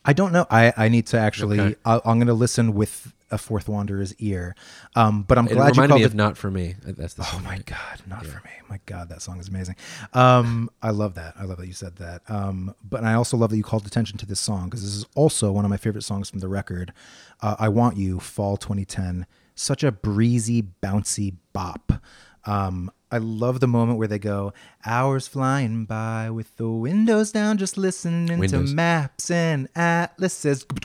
i 0.05 0.12
don't 0.12 0.32
know 0.32 0.46
i 0.50 0.72
i 0.76 0.88
need 0.88 1.07
to 1.07 1.18
actually 1.18 1.61
Okay. 1.61 1.76
I, 1.84 1.94
i'm 2.05 2.18
going 2.18 2.26
to 2.26 2.34
listen 2.34 2.74
with 2.74 3.12
a 3.30 3.38
fourth 3.38 3.68
wanderer's 3.68 4.14
ear 4.16 4.55
um 4.94 5.22
but 5.22 5.38
i'm 5.38 5.46
It 5.48 5.55
glad 5.55 5.76
you 5.76 5.82
called 5.88 6.00
me 6.00 6.02
it 6.05 6.07
of 6.07 6.14
Not 6.14 6.36
for 6.36 6.50
Me. 6.50 6.76
That's 6.84 7.14
the 7.14 7.26
Oh 7.32 7.40
my 7.44 7.59
god, 7.59 8.02
not 8.07 8.24
for 8.24 8.36
me. 8.44 8.50
My 8.68 8.80
god, 8.86 9.09
that 9.09 9.22
song 9.22 9.40
is 9.40 9.48
amazing. 9.48 9.76
Um, 10.12 10.70
I 10.82 10.90
love 10.90 11.14
that. 11.14 11.34
I 11.38 11.44
love 11.44 11.59
that 11.59 11.66
you 11.66 11.72
said 11.72 11.96
that. 11.96 12.22
Um, 12.28 12.74
but 12.88 13.02
I 13.05 13.14
also 13.14 13.36
love 13.36 13.50
that 13.50 13.57
you 13.57 13.62
called 13.62 13.86
attention 13.86 14.18
to 14.18 14.26
this 14.26 14.40
song 14.40 14.66
because 14.66 14.82
this 14.82 14.94
is 14.94 15.07
also 15.14 15.50
one 15.52 15.64
of 15.64 15.70
my 15.70 15.76
favorite 15.76 16.02
songs 16.02 16.30
from 16.30 16.38
the 16.40 16.48
record. 16.48 16.92
Uh, 17.40 17.57
I 17.59 17.68
Want 17.68 17.96
You, 17.96 18.20
Fall 18.20 18.57
2010. 18.57 19.26
Such 19.55 19.82
a 19.84 19.90
breezy, 19.92 20.62
bouncy 20.82 21.34
bop. 21.52 21.92
Um, 22.47 22.90
I 23.11 23.18
love 23.18 23.61
the 23.61 23.68
moment 23.68 23.99
where 23.99 24.09
they 24.09 24.18
go, 24.18 24.53
hours 24.84 25.28
flying 25.28 25.84
by 25.84 26.30
with 26.30 26.57
the 26.57 26.68
windows 26.68 27.30
down, 27.30 27.59
just 27.59 27.78
listening 27.78 28.40
Windows. 28.40 28.70
to 28.70 28.74
maps 28.74 29.30
and 29.30 29.68
atlases. 29.76 30.66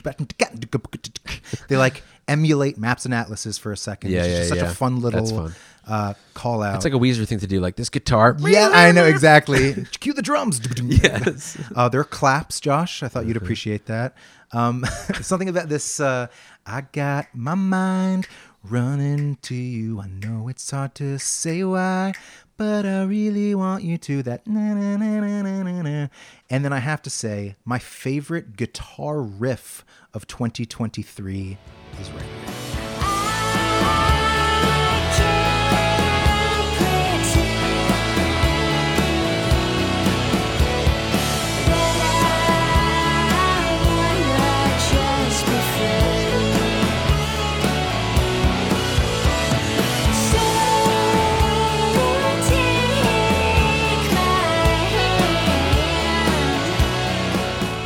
They 1.68 1.76
like 1.76 2.04
emulate 2.28 2.78
maps 2.78 3.04
and 3.04 3.12
atlases 3.12 3.58
for 3.58 3.72
a 3.72 3.76
second. 3.76 4.12
Yeah, 4.12 4.22
it's 4.22 4.28
just 4.28 4.42
yeah, 4.42 4.48
such 4.48 4.64
yeah. 4.64 4.70
a 4.70 4.74
fun 4.74 5.00
little 5.00 5.26
fun. 5.26 5.54
Uh, 5.86 6.14
call 6.34 6.62
out. 6.62 6.76
It's 6.76 6.84
like 6.84 6.94
a 6.94 6.98
Weezer 6.98 7.26
thing 7.26 7.40
to 7.40 7.48
do, 7.48 7.58
like 7.58 7.74
this 7.74 7.88
guitar. 7.88 8.36
yeah, 8.38 8.70
I 8.72 8.92
know 8.92 9.04
exactly. 9.06 9.86
Cue 9.98 10.12
the 10.12 10.22
drums. 10.22 10.60
Yes. 10.82 11.58
Uh, 11.74 11.88
there 11.88 12.00
are 12.00 12.04
claps, 12.04 12.60
Josh. 12.60 13.02
I 13.02 13.08
thought 13.08 13.26
you'd 13.26 13.36
appreciate 13.36 13.86
that. 13.86 14.14
Um, 14.52 14.84
something 15.20 15.48
about 15.48 15.68
this. 15.68 15.98
Uh, 15.98 16.28
I 16.64 16.82
got 16.92 17.26
my 17.34 17.54
mind 17.54 18.28
running 18.62 19.36
to 19.42 19.54
you. 19.54 20.00
I 20.00 20.08
know 20.08 20.48
it's 20.48 20.70
hard 20.70 20.94
to 20.96 21.18
say 21.18 21.64
why, 21.64 22.12
but 22.56 22.84
I 22.84 23.04
really 23.04 23.54
want 23.54 23.84
you 23.84 23.98
to. 23.98 24.22
That 24.22 24.46
na 24.46 24.74
na 24.74 24.96
na 24.96 25.20
na 25.20 25.42
na 25.42 25.62
na 25.62 25.82
na. 25.82 26.08
And 26.48 26.64
then 26.64 26.72
I 26.72 26.78
have 26.78 27.02
to 27.02 27.10
say, 27.10 27.56
my 27.64 27.78
favorite 27.78 28.56
guitar 28.56 29.20
riff 29.20 29.84
of 30.12 30.26
2023 30.26 31.58
is 32.00 32.10
right 32.10 32.22
here. 32.22 32.69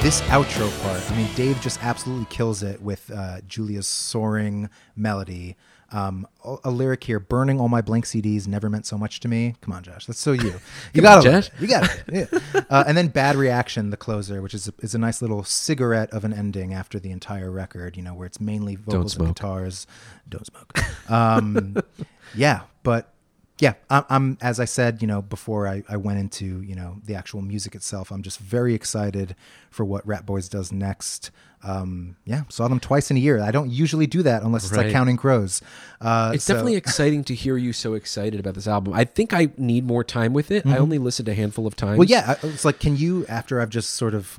This 0.04 0.20
outro 0.22 0.70
part, 0.82 1.10
I 1.10 1.16
mean, 1.16 1.30
Dave 1.34 1.58
just 1.62 1.82
absolutely 1.82 2.26
kills 2.26 2.62
it 2.62 2.82
with 2.82 3.10
uh, 3.10 3.40
Julia's 3.48 3.86
soaring 3.86 4.68
melody. 4.94 5.56
Um, 5.92 6.28
a, 6.44 6.56
a 6.64 6.70
lyric 6.70 7.04
here: 7.04 7.18
"Burning 7.18 7.58
all 7.58 7.70
my 7.70 7.80
blank 7.80 8.04
CDs 8.04 8.46
never 8.46 8.68
meant 8.68 8.84
so 8.84 8.98
much 8.98 9.20
to 9.20 9.28
me." 9.28 9.54
Come 9.62 9.72
on, 9.72 9.82
Josh, 9.82 10.04
that's 10.04 10.18
so 10.18 10.32
you. 10.32 10.60
You 10.92 11.00
got 11.02 11.24
it. 11.24 11.30
Josh. 11.30 11.50
You 11.58 11.68
got 11.68 11.84
it. 12.06 12.28
Yeah. 12.32 12.64
Uh, 12.68 12.84
and 12.86 12.98
then 12.98 13.08
"Bad 13.08 13.36
Reaction," 13.36 13.88
the 13.88 13.96
closer, 13.96 14.42
which 14.42 14.52
is 14.52 14.68
a, 14.68 14.74
is 14.80 14.94
a 14.94 14.98
nice 14.98 15.22
little 15.22 15.42
cigarette 15.42 16.10
of 16.10 16.22
an 16.22 16.34
ending 16.34 16.74
after 16.74 16.98
the 16.98 17.10
entire 17.10 17.50
record. 17.50 17.96
You 17.96 18.02
know, 18.02 18.12
where 18.12 18.26
it's 18.26 18.38
mainly 18.38 18.76
vocals 18.76 19.16
and 19.16 19.28
guitars. 19.28 19.86
Don't 20.28 20.44
smoke. 20.44 21.10
Um, 21.10 21.78
yeah, 22.34 22.64
but 22.82 23.13
yeah, 23.60 23.74
I'm, 23.88 24.04
I'm 24.10 24.38
as 24.40 24.58
I 24.58 24.64
said, 24.64 25.00
you 25.00 25.06
know, 25.06 25.22
before 25.22 25.68
I, 25.68 25.82
I 25.88 25.96
went 25.96 26.18
into 26.18 26.60
you 26.62 26.74
know 26.74 26.96
the 27.04 27.14
actual 27.14 27.40
music 27.42 27.74
itself, 27.74 28.10
I'm 28.10 28.22
just 28.22 28.38
very 28.38 28.74
excited 28.74 29.36
for 29.70 29.84
what 29.84 30.06
Ratboys 30.06 30.50
does 30.50 30.72
next. 30.72 31.30
Um, 31.62 32.16
yeah, 32.26 32.42
saw 32.50 32.68
them 32.68 32.78
twice 32.80 33.10
in 33.10 33.16
a 33.16 33.20
year. 33.20 33.40
I 33.40 33.50
don't 33.50 33.70
usually 33.70 34.06
do 34.06 34.22
that 34.24 34.42
unless 34.42 34.64
it's 34.64 34.76
like 34.76 34.90
Counting 34.92 35.16
Crows. 35.16 35.62
Uh, 36.00 36.32
It's 36.34 36.44
so- 36.44 36.52
definitely 36.52 36.74
exciting 36.76 37.24
to 37.24 37.34
hear 37.34 37.56
you 37.56 37.72
so 37.72 37.94
excited 37.94 38.38
about 38.38 38.54
this 38.54 38.66
album. 38.66 38.92
I 38.92 39.04
think 39.04 39.32
I 39.32 39.48
need 39.56 39.86
more 39.86 40.04
time 40.04 40.34
with 40.34 40.50
it. 40.50 40.66
I 40.66 40.76
only 40.76 40.98
listened 40.98 41.28
a 41.28 41.34
handful 41.34 41.66
of 41.66 41.74
times. 41.74 41.92
Mm-hmm. 41.92 41.98
Well, 42.00 42.08
yeah, 42.08 42.34
it's 42.42 42.64
like, 42.66 42.80
can 42.80 42.96
you 42.98 43.24
after 43.28 43.60
I've 43.62 43.70
just 43.70 43.94
sort 43.94 44.12
of, 44.14 44.38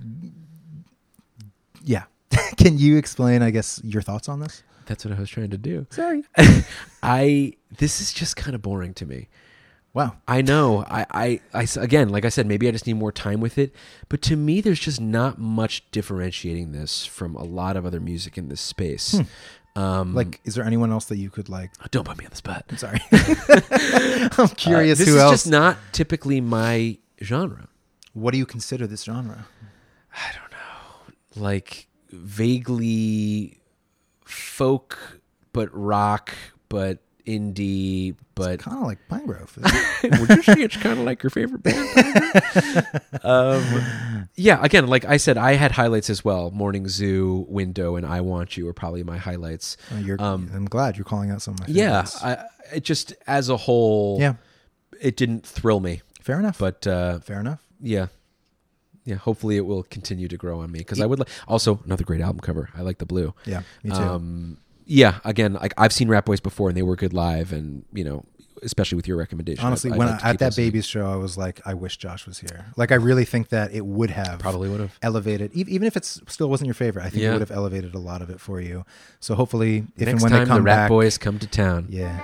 yeah, 1.84 2.04
can 2.58 2.78
you 2.78 2.98
explain? 2.98 3.42
I 3.42 3.50
guess 3.50 3.82
your 3.84 4.02
thoughts 4.02 4.30
on 4.30 4.40
this. 4.40 4.62
That's 4.86 5.06
what 5.06 5.14
I 5.16 5.20
was 5.20 5.30
trying 5.30 5.50
to 5.52 5.58
do. 5.58 5.88
Sorry. 5.90 6.24
I 7.04 7.54
this 7.78 8.02
is 8.02 8.14
just 8.14 8.36
kind 8.36 8.56
of 8.56 8.62
boring 8.62 8.94
to 8.96 9.06
me. 9.06 9.28
Wow. 9.94 10.18
I 10.28 10.42
know. 10.42 10.84
I. 10.90 11.40
I 11.54 11.68
again, 11.78 12.10
like 12.10 12.26
I 12.26 12.30
said, 12.30 12.46
maybe 12.48 12.68
I 12.68 12.72
just 12.72 12.86
need 12.86 12.96
more 12.98 13.14
time 13.14 13.40
with 13.40 13.58
it. 13.58 13.74
But 14.10 14.22
to 14.24 14.36
me, 14.36 14.60
there's 14.60 14.80
just 14.80 15.00
not 15.00 15.38
much 15.40 15.90
differentiating 15.92 16.74
this 16.74 17.06
from 17.06 17.36
a 17.36 17.44
lot 17.44 17.78
of 17.78 17.86
other 17.86 18.02
music 18.02 18.38
in 18.38 18.50
this 18.50 18.60
space. 18.60 19.18
Um, 19.78 20.14
Like, 20.14 20.42
is 20.44 20.56
there 20.56 20.66
anyone 20.66 20.92
else 20.92 21.06
that 21.06 21.18
you 21.18 21.30
could 21.30 21.48
like? 21.48 21.72
don't 21.92 22.04
put 22.06 22.18
me 22.18 22.26
on 22.26 22.30
the 22.32 22.36
spot. 22.36 22.66
I'm 22.70 22.78
sorry, 22.78 23.00
I'm 24.38 24.50
curious. 24.56 25.00
Uh, 25.00 25.02
this 25.02 25.08
who 25.08 25.16
is 25.16 25.22
else? 25.22 25.32
just 25.34 25.48
not 25.50 25.78
typically 25.94 26.42
my 26.42 26.98
genre. 27.24 27.68
what 28.14 28.32
do 28.32 28.38
you 28.38 28.46
consider 28.46 28.88
this 28.88 29.04
genre? 29.04 29.46
I 30.14 30.32
don't 30.34 30.52
know. 30.52 31.42
Like 31.46 31.88
vaguely 32.12 33.60
folk, 34.26 34.98
but 35.54 35.70
rock, 35.72 36.34
but 36.70 37.00
indie, 37.26 38.16
but 38.36 38.60
Kind 38.60 38.78
of 38.78 38.84
like 38.84 39.00
Pinegrove. 39.10 39.58
would 40.20 40.30
you 40.30 40.44
say 40.44 40.62
it's 40.62 40.78
kind 40.78 41.00
of 41.00 41.06
like 41.06 41.24
your 41.24 41.30
favorite 41.32 41.64
band? 41.64 43.02
um, 43.24 44.28
yeah, 44.36 44.60
again, 44.62 44.88
like 44.88 45.06
I 45.06 45.18
said, 45.18 45.38
I 45.38 45.54
had 45.54 45.72
highlights 45.72 46.10
as 46.10 46.24
well. 46.24 46.52
Morning 46.52 46.88
Zoo, 46.88 47.46
Window, 47.50 47.96
and 47.96 48.06
I 48.06 48.22
Want 48.22 48.58
You 48.58 48.68
are 48.68 48.74
probably 48.74 49.04
my 49.04 49.18
highlights. 49.18 49.78
Oh, 49.94 49.98
you're, 50.00 50.22
Um, 50.22 50.52
I'm 50.54 50.66
glad 50.66 50.98
you're 50.98 51.06
calling 51.06 51.32
out 51.32 51.42
some 51.42 51.56
of 51.56 51.62
my 51.62 51.66
Yeah. 51.70 52.06
I, 52.22 52.44
it 52.74 52.84
just 52.84 53.14
as 53.28 53.50
a 53.50 53.58
whole, 53.58 54.20
yeah, 54.20 54.36
it 55.02 55.16
didn't 55.18 55.46
thrill 55.46 55.80
me. 55.80 56.02
fair 56.22 56.40
enough. 56.40 56.58
But 56.60 56.86
uh, 56.86 57.20
fair 57.20 57.40
enough. 57.40 57.62
yeah, 57.80 58.08
yeah. 59.06 59.16
Hopefully, 59.16 59.56
it 59.58 59.66
will 59.66 59.84
continue 59.84 60.28
to 60.28 60.36
grow 60.38 60.60
on 60.60 60.72
me 60.72 60.80
because 60.80 61.00
I 61.00 61.06
would 61.06 61.20
like. 61.20 61.30
Also, 61.48 61.80
another 61.86 62.04
great 62.04 62.22
album 62.22 62.40
cover. 62.42 62.70
I 62.76 62.82
like 62.82 62.98
the 62.98 63.06
blue. 63.06 63.34
Yeah, 63.46 63.62
me 63.84 63.92
too. 63.92 63.96
Um, 63.96 64.58
yeah, 64.86 65.20
again, 65.24 65.54
like 65.54 65.74
I've 65.78 65.94
seen 65.94 66.10
Ratboys 66.10 66.44
before, 66.44 66.68
and 66.70 66.78
they 66.78 66.84
were 66.84 66.96
good 66.96 67.14
live, 67.14 67.52
and 67.54 67.86
you 67.94 68.04
know, 68.04 68.24
especially 68.62 68.96
with 68.98 69.08
your 69.08 69.18
recommendation. 69.18 69.62
I'd- 69.62 69.68
Honestly, 69.68 69.92
I'd 69.92 69.98
when 69.98 70.08
like 70.10 70.24
I, 70.24 70.30
at 70.32 70.40
that 70.40 70.56
babies 70.56 70.86
show, 70.86 71.06
I 71.08 71.16
was 71.16 71.38
like, 71.38 71.60
I 71.66 71.74
wish 71.74 71.98
Josh 71.98 72.26
was 72.28 72.40
here. 72.40 72.66
Like, 72.78 72.92
I 72.92 72.96
really 72.96 73.26
think 73.26 73.50
that 73.50 73.74
it 73.74 73.86
would 73.86 74.12
have 74.12 74.40
Probably 74.40 74.70
would 74.70 74.80
have. 74.82 74.98
elevated, 75.02 75.52
even 75.54 75.88
if 75.88 75.98
it 75.98 76.06
still 76.06 76.50
wasn't 76.50 76.68
your 76.68 76.74
favorite. 76.76 77.04
I 77.06 77.10
think 77.10 77.24
it 77.24 77.32
would 77.32 77.42
have 77.42 77.52
elevated 77.52 77.96
a 77.96 78.00
lot 78.00 78.22
of 78.22 78.30
it 78.30 78.40
for 78.40 78.62
you. 78.62 78.86
So 79.20 79.34
hopefully, 79.36 79.86
if 79.98 80.06
Next 80.06 80.12
and 80.12 80.22
when 80.22 80.32
time 80.32 80.40
they 80.42 80.46
come 80.48 80.58
the 80.58 80.62
Rat 80.64 80.76
back, 80.76 80.90
Boys 80.90 81.18
come 81.18 81.40
to 81.40 81.48
town, 81.48 81.88
yeah, 81.90 82.20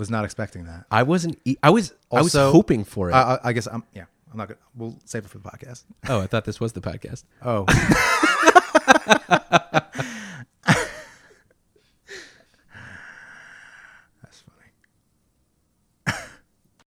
Was 0.00 0.08
not 0.08 0.24
expecting 0.24 0.64
that. 0.64 0.86
I 0.90 1.02
wasn't. 1.02 1.38
e- 1.44 1.58
I 1.62 1.68
was. 1.68 1.92
I 2.10 2.22
was 2.22 2.34
Also- 2.34 2.52
hoping 2.52 2.84
for 2.84 3.10
it. 3.10 3.12
I, 3.12 3.34
I, 3.34 3.38
I 3.44 3.52
guess 3.52 3.68
I'm. 3.70 3.84
Yeah, 3.94 4.04
I'm 4.32 4.38
not 4.38 4.48
gonna. 4.48 4.58
We'll 4.74 4.98
save 5.04 5.26
it 5.26 5.28
for 5.28 5.36
the 5.36 5.44
podcast. 5.46 5.84
oh, 6.08 6.22
I 6.22 6.26
thought 6.26 6.46
this 6.46 6.58
was 6.58 6.72
the 6.72 6.80
podcast. 6.80 7.24
Oh. 7.44 7.66